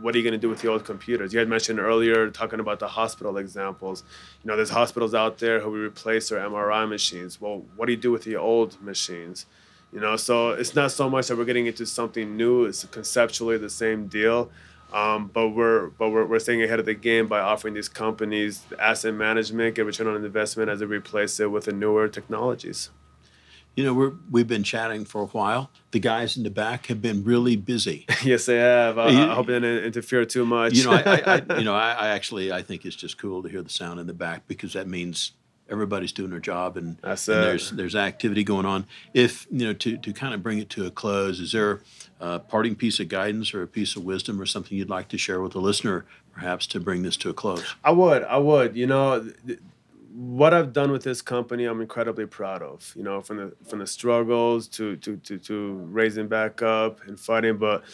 what 0.00 0.14
are 0.14 0.18
you 0.18 0.24
going 0.24 0.32
to 0.32 0.38
do 0.38 0.48
with 0.48 0.60
the 0.60 0.68
old 0.68 0.84
computers? 0.84 1.32
You 1.32 1.38
had 1.38 1.48
mentioned 1.48 1.80
earlier 1.80 2.30
talking 2.30 2.60
about 2.60 2.78
the 2.78 2.88
hospital 2.88 3.36
examples. 3.36 4.04
You 4.42 4.48
know, 4.48 4.56
there's 4.56 4.70
hospitals 4.70 5.14
out 5.14 5.38
there 5.38 5.60
who 5.60 5.74
replace 5.74 6.28
their 6.28 6.38
MRI 6.38 6.88
machines. 6.88 7.40
Well, 7.40 7.64
what 7.76 7.86
do 7.86 7.92
you 7.92 7.98
do 7.98 8.12
with 8.12 8.24
the 8.24 8.36
old 8.36 8.80
machines? 8.80 9.46
You 9.92 10.00
know, 10.00 10.16
so 10.16 10.50
it's 10.50 10.74
not 10.74 10.92
so 10.92 11.08
much 11.08 11.28
that 11.28 11.36
we're 11.36 11.46
getting 11.46 11.66
into 11.66 11.86
something 11.86 12.36
new. 12.36 12.66
It's 12.66 12.84
conceptually 12.84 13.56
the 13.56 13.70
same 13.70 14.06
deal, 14.06 14.50
um, 14.92 15.30
but 15.32 15.48
we're 15.48 15.88
but 15.88 16.10
we're, 16.10 16.26
we're 16.26 16.38
staying 16.38 16.62
ahead 16.62 16.78
of 16.78 16.84
the 16.84 16.94
game 16.94 17.26
by 17.26 17.40
offering 17.40 17.72
these 17.72 17.88
companies 17.88 18.66
asset 18.78 19.14
management, 19.14 19.76
get 19.76 19.86
return 19.86 20.06
on 20.06 20.22
investment 20.22 20.68
as 20.68 20.80
they 20.80 20.84
replace 20.84 21.40
it 21.40 21.50
with 21.50 21.64
the 21.64 21.72
newer 21.72 22.06
technologies 22.06 22.90
you 23.78 23.84
know, 23.84 23.94
we're, 23.94 24.12
we've 24.28 24.48
been 24.48 24.64
chatting 24.64 25.04
for 25.04 25.20
a 25.20 25.26
while. 25.26 25.70
The 25.92 26.00
guys 26.00 26.36
in 26.36 26.42
the 26.42 26.50
back 26.50 26.86
have 26.86 27.00
been 27.00 27.22
really 27.22 27.54
busy. 27.54 28.06
yes, 28.24 28.44
they 28.46 28.56
have. 28.56 28.98
I, 28.98 29.06
I 29.06 29.34
hope 29.36 29.48
it 29.48 29.60
didn't 29.60 29.84
interfere 29.84 30.24
too 30.24 30.44
much. 30.44 30.74
You 30.74 30.86
know, 30.86 30.94
I, 30.94 31.22
I, 31.24 31.42
you 31.58 31.64
know, 31.64 31.76
I, 31.76 31.92
I, 31.92 32.08
actually 32.08 32.50
I 32.50 32.60
think 32.60 32.84
it's 32.84 32.96
just 32.96 33.18
cool 33.18 33.40
to 33.40 33.48
hear 33.48 33.62
the 33.62 33.70
sound 33.70 34.00
in 34.00 34.08
the 34.08 34.14
back 34.14 34.48
because 34.48 34.72
that 34.72 34.88
means 34.88 35.30
everybody's 35.70 36.10
doing 36.10 36.30
their 36.30 36.40
job 36.40 36.76
and, 36.76 36.96
and 37.04 37.18
there's 37.18 37.70
there's 37.70 37.94
activity 37.94 38.42
going 38.42 38.66
on. 38.66 38.84
If 39.14 39.46
you 39.48 39.68
know, 39.68 39.74
to 39.74 39.96
to 39.96 40.12
kind 40.12 40.34
of 40.34 40.42
bring 40.42 40.58
it 40.58 40.70
to 40.70 40.84
a 40.84 40.90
close, 40.90 41.38
is 41.38 41.52
there 41.52 41.80
a 42.18 42.40
parting 42.40 42.74
piece 42.74 42.98
of 42.98 43.08
guidance 43.08 43.54
or 43.54 43.62
a 43.62 43.68
piece 43.68 43.94
of 43.94 44.02
wisdom 44.02 44.40
or 44.40 44.46
something 44.46 44.76
you'd 44.76 44.90
like 44.90 45.06
to 45.10 45.18
share 45.18 45.40
with 45.40 45.52
the 45.52 45.60
listener, 45.60 46.04
perhaps 46.32 46.66
to 46.66 46.80
bring 46.80 47.04
this 47.04 47.16
to 47.18 47.30
a 47.30 47.32
close? 47.32 47.76
I 47.84 47.92
would. 47.92 48.24
I 48.24 48.38
would. 48.38 48.76
You 48.76 48.88
know. 48.88 49.30
Th- 49.46 49.60
what 50.18 50.52
I've 50.52 50.72
done 50.72 50.90
with 50.90 51.04
this 51.04 51.22
company, 51.22 51.64
I'm 51.64 51.80
incredibly 51.80 52.26
proud 52.26 52.60
of. 52.60 52.92
You 52.96 53.04
know, 53.04 53.20
from 53.20 53.36
the 53.36 53.52
from 53.68 53.78
the 53.78 53.86
struggles 53.86 54.66
to 54.68 54.96
to 54.96 55.16
to, 55.18 55.38
to 55.38 55.74
raising 55.92 56.26
back 56.26 56.60
up 56.60 57.00
and 57.06 57.18
fighting, 57.20 57.56
but 57.56 57.84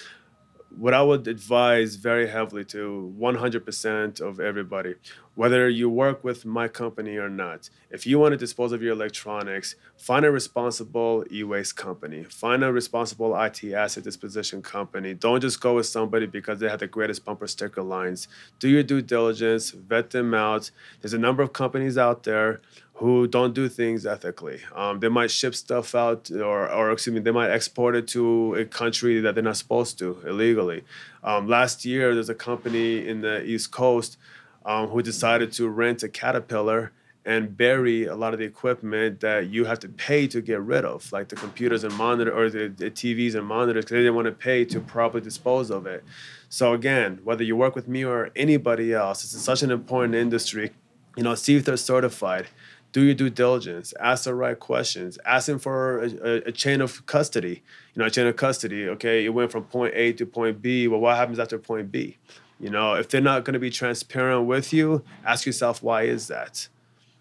what 0.71 0.95
I 0.95 1.03
would 1.03 1.29
advise 1.29 1.97
very 1.97 2.27
heavily 2.27 2.65
to 2.65 3.15
100% 3.17 4.21
of 4.21 4.41
everybody, 4.41 4.95
whether 5.35 5.69
you 5.69 5.89
work 5.89 6.23
with 6.23 6.45
my 6.45 6.69
company 6.69 7.17
or 7.17 7.29
not, 7.29 7.69
if 7.91 8.07
you 8.07 8.19
want 8.19 8.33
to 8.33 8.37
dispose 8.37 8.73
of 8.73 8.83
your 8.83 8.93
electronics, 8.93 9.75
find 9.97 10.25
a 10.25 10.31
responsible 10.31 11.25
e 11.31 11.43
waste 11.43 11.77
company, 11.77 12.25
find 12.25 12.63
a 12.63 12.73
responsible 12.73 13.37
IT 13.41 13.65
asset 13.65 14.05
disposition 14.05 14.63
company. 14.63 15.13
Don't 15.15 15.41
just 15.41 15.61
go 15.61 15.75
with 15.75 15.87
somebody 15.87 16.27
because 16.27 16.61
they 16.61 16.69
have 16.69 16.81
the 16.81 16.87
greatest 16.87 17.25
bumper 17.25 17.47
sticker 17.47 17.83
lines. 17.83 18.29
Do 18.61 18.69
your 18.69 18.83
due 18.83 19.03
diligence, 19.03 19.71
vet 19.71 20.11
them 20.11 20.35
out. 20.35 20.71
There's 21.01 21.15
a 21.15 21.19
number 21.19 21.43
of 21.43 21.53
companies 21.53 21.99
out 21.99 22.23
there 22.23 22.61
who 22.99 23.27
don't 23.27 23.55
do 23.55 23.69
things 23.69 24.07
ethically. 24.07 24.61
Um, 24.73 25.01
they 25.01 25.09
might 25.09 25.33
ship 25.33 25.57
stuff 25.57 25.97
out, 25.97 26.31
or, 26.31 26.71
or 26.71 26.93
excuse 26.93 27.13
me, 27.13 27.21
they 27.21 27.33
might 27.33 27.51
export 27.51 27.97
it 27.97 28.07
to 28.09 28.55
a 28.55 28.65
country 28.65 29.21
that 29.21 29.35
they're 29.35 29.43
not 29.43 29.57
supposed 29.57 29.99
to 29.99 30.23
illegally. 30.25 30.85
Um, 31.25 31.49
last 31.49 31.85
year, 31.85 32.15
there's 32.15 32.29
a 32.29 32.37
company 32.37 33.07
in 33.07 33.21
the 33.21 33.43
East 33.45 33.73
Coast 33.73 34.17
um, 34.65 34.89
who 34.89 35.03
decided 35.03 35.53
to 35.53 35.69
rent 35.69 36.03
a 36.03 36.09
Caterpillar 36.09 36.93
and 37.27 37.57
bury 37.57 38.05
a 38.05 38.15
lot 38.15 38.35
of 38.35 38.39
the 38.39 38.45
equipment 38.45 39.21
that 39.21 39.49
you 39.49 39.65
have 39.65 39.79
to 39.81 39.89
pay 39.89 40.27
to 40.27 40.43
get 40.43 40.61
rid 40.61 40.85
of, 40.85 41.11
like 41.11 41.29
the 41.29 41.37
computers 41.37 41.83
and 41.83 41.95
monitor 41.95 42.37
or 42.37 42.51
the, 42.51 42.69
the 42.69 42.91
TVs 42.91 43.35
and 43.35 43.47
monitors, 43.47 43.85
because 43.85 43.95
they 43.95 44.01
didn't 44.01 44.15
want 44.15 44.27
to 44.27 44.33
pay 44.33 44.65
to 44.67 44.81
properly 44.81 45.23
dispose 45.23 45.71
of 45.71 45.87
it. 45.87 46.05
So 46.51 46.75
again, 46.75 47.21
whether 47.25 47.43
you 47.43 47.57
work 47.57 47.75
with 47.75 47.89
me 47.89 48.05
or 48.05 48.31
anybody 48.37 48.93
else, 48.93 49.25
it's 49.25 49.41
such 49.41 49.63
an 49.63 49.71
important 49.71 50.15
industry. 50.15 50.73
You 51.17 51.23
know, 51.23 51.35
see 51.35 51.57
if 51.57 51.65
they're 51.65 51.77
certified 51.77 52.49
do 52.95 53.03
your 53.03 53.15
due 53.15 53.29
diligence, 53.29 53.93
ask 53.99 54.23
the 54.25 54.35
right 54.35 54.59
questions, 54.59 55.19
ask 55.27 55.47
them 55.49 55.59
for 55.59 55.99
a, 55.99 56.07
a, 56.07 56.35
a, 56.47 56.53
chain 56.53 56.81
of 56.81 57.05
custody. 57.07 57.61
You 57.93 58.01
know, 58.01 58.07
a 58.07 58.11
chain 58.11 58.29
of 58.29 58.37
custody. 58.37 58.89
Okay, 58.89 59.25
it 59.25 59.31
went 59.31 59.51
from 59.51 59.65
point 59.65 59.95
A 59.97 60.13
to 60.13 60.25
point 60.25 60.63
B. 60.63 60.87
Well, 60.87 61.01
what 61.01 61.17
happens 61.17 61.41
after 61.41 61.59
point 61.59 61.91
B? 61.91 62.19
You 62.61 62.71
know, 62.71 62.95
if 62.95 63.09
they're 63.09 63.21
not 63.21 63.45
going 63.45 63.55
to 63.55 63.61
be 63.61 63.71
transparent 63.71 64.47
with 64.47 64.73
you, 64.73 65.05
ask 65.25 65.45
yourself 65.45 65.83
why 65.83 66.03
is 66.03 66.29
that? 66.29 66.69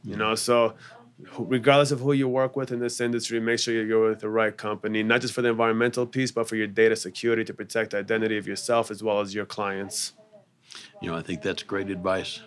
You 0.04 0.16
know, 0.16 0.36
so 0.36 0.76
regardless 1.38 1.92
of 1.92 2.02
who 2.02 2.14
you 2.14 2.28
work 2.28 2.56
with 2.56 2.72
in 2.72 2.80
this 2.80 3.00
industry, 3.00 3.40
make 3.40 3.60
sure 3.60 3.74
you're 3.74 4.10
with 4.10 4.20
the 4.20 4.30
right 4.30 4.56
company, 4.56 5.04
not 5.04 5.22
just 5.22 5.34
for 5.34 5.42
the 5.42 5.50
environmental 5.50 6.06
piece, 6.06 6.32
but 6.32 6.48
for 6.48 6.56
your 6.56 6.68
data 6.68 6.96
security 6.96 7.44
to 7.46 7.54
protect 7.54 7.92
the 7.92 8.00
identity 8.00 8.38
of 8.38 8.48
yourself 8.48 8.92
as 8.92 9.02
well 9.04 9.22
as 9.22 9.34
your 9.34 9.46
clients. 9.46 10.14
You 11.02 11.12
know, 11.12 11.18
I 11.18 11.22
think 11.22 11.42
that's 11.42 11.64
great 11.64 11.90
advice. 11.90 12.42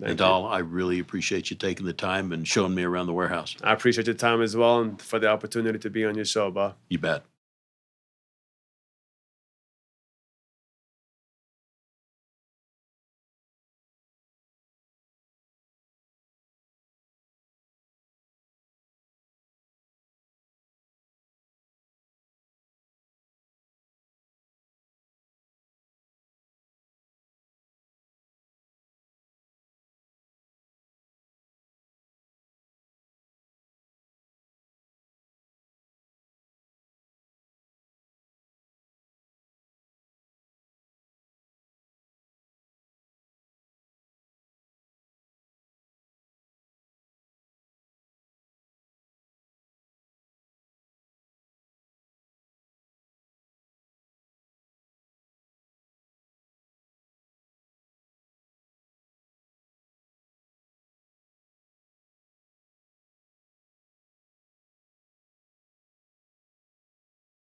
Thank 0.00 0.18
Nadal, 0.18 0.50
I 0.50 0.58
really 0.58 0.98
appreciate 0.98 1.50
you 1.50 1.56
taking 1.56 1.86
the 1.86 1.92
time 1.92 2.32
and 2.32 2.46
showing 2.46 2.74
me 2.74 2.82
around 2.82 3.06
the 3.06 3.12
warehouse. 3.12 3.56
I 3.62 3.72
appreciate 3.72 4.06
your 4.06 4.16
time 4.16 4.42
as 4.42 4.56
well 4.56 4.80
and 4.80 5.00
for 5.00 5.18
the 5.18 5.28
opportunity 5.28 5.78
to 5.78 5.90
be 5.90 6.04
on 6.04 6.16
your 6.16 6.24
show, 6.24 6.50
Bob. 6.50 6.74
You 6.88 6.98
bet. 6.98 7.22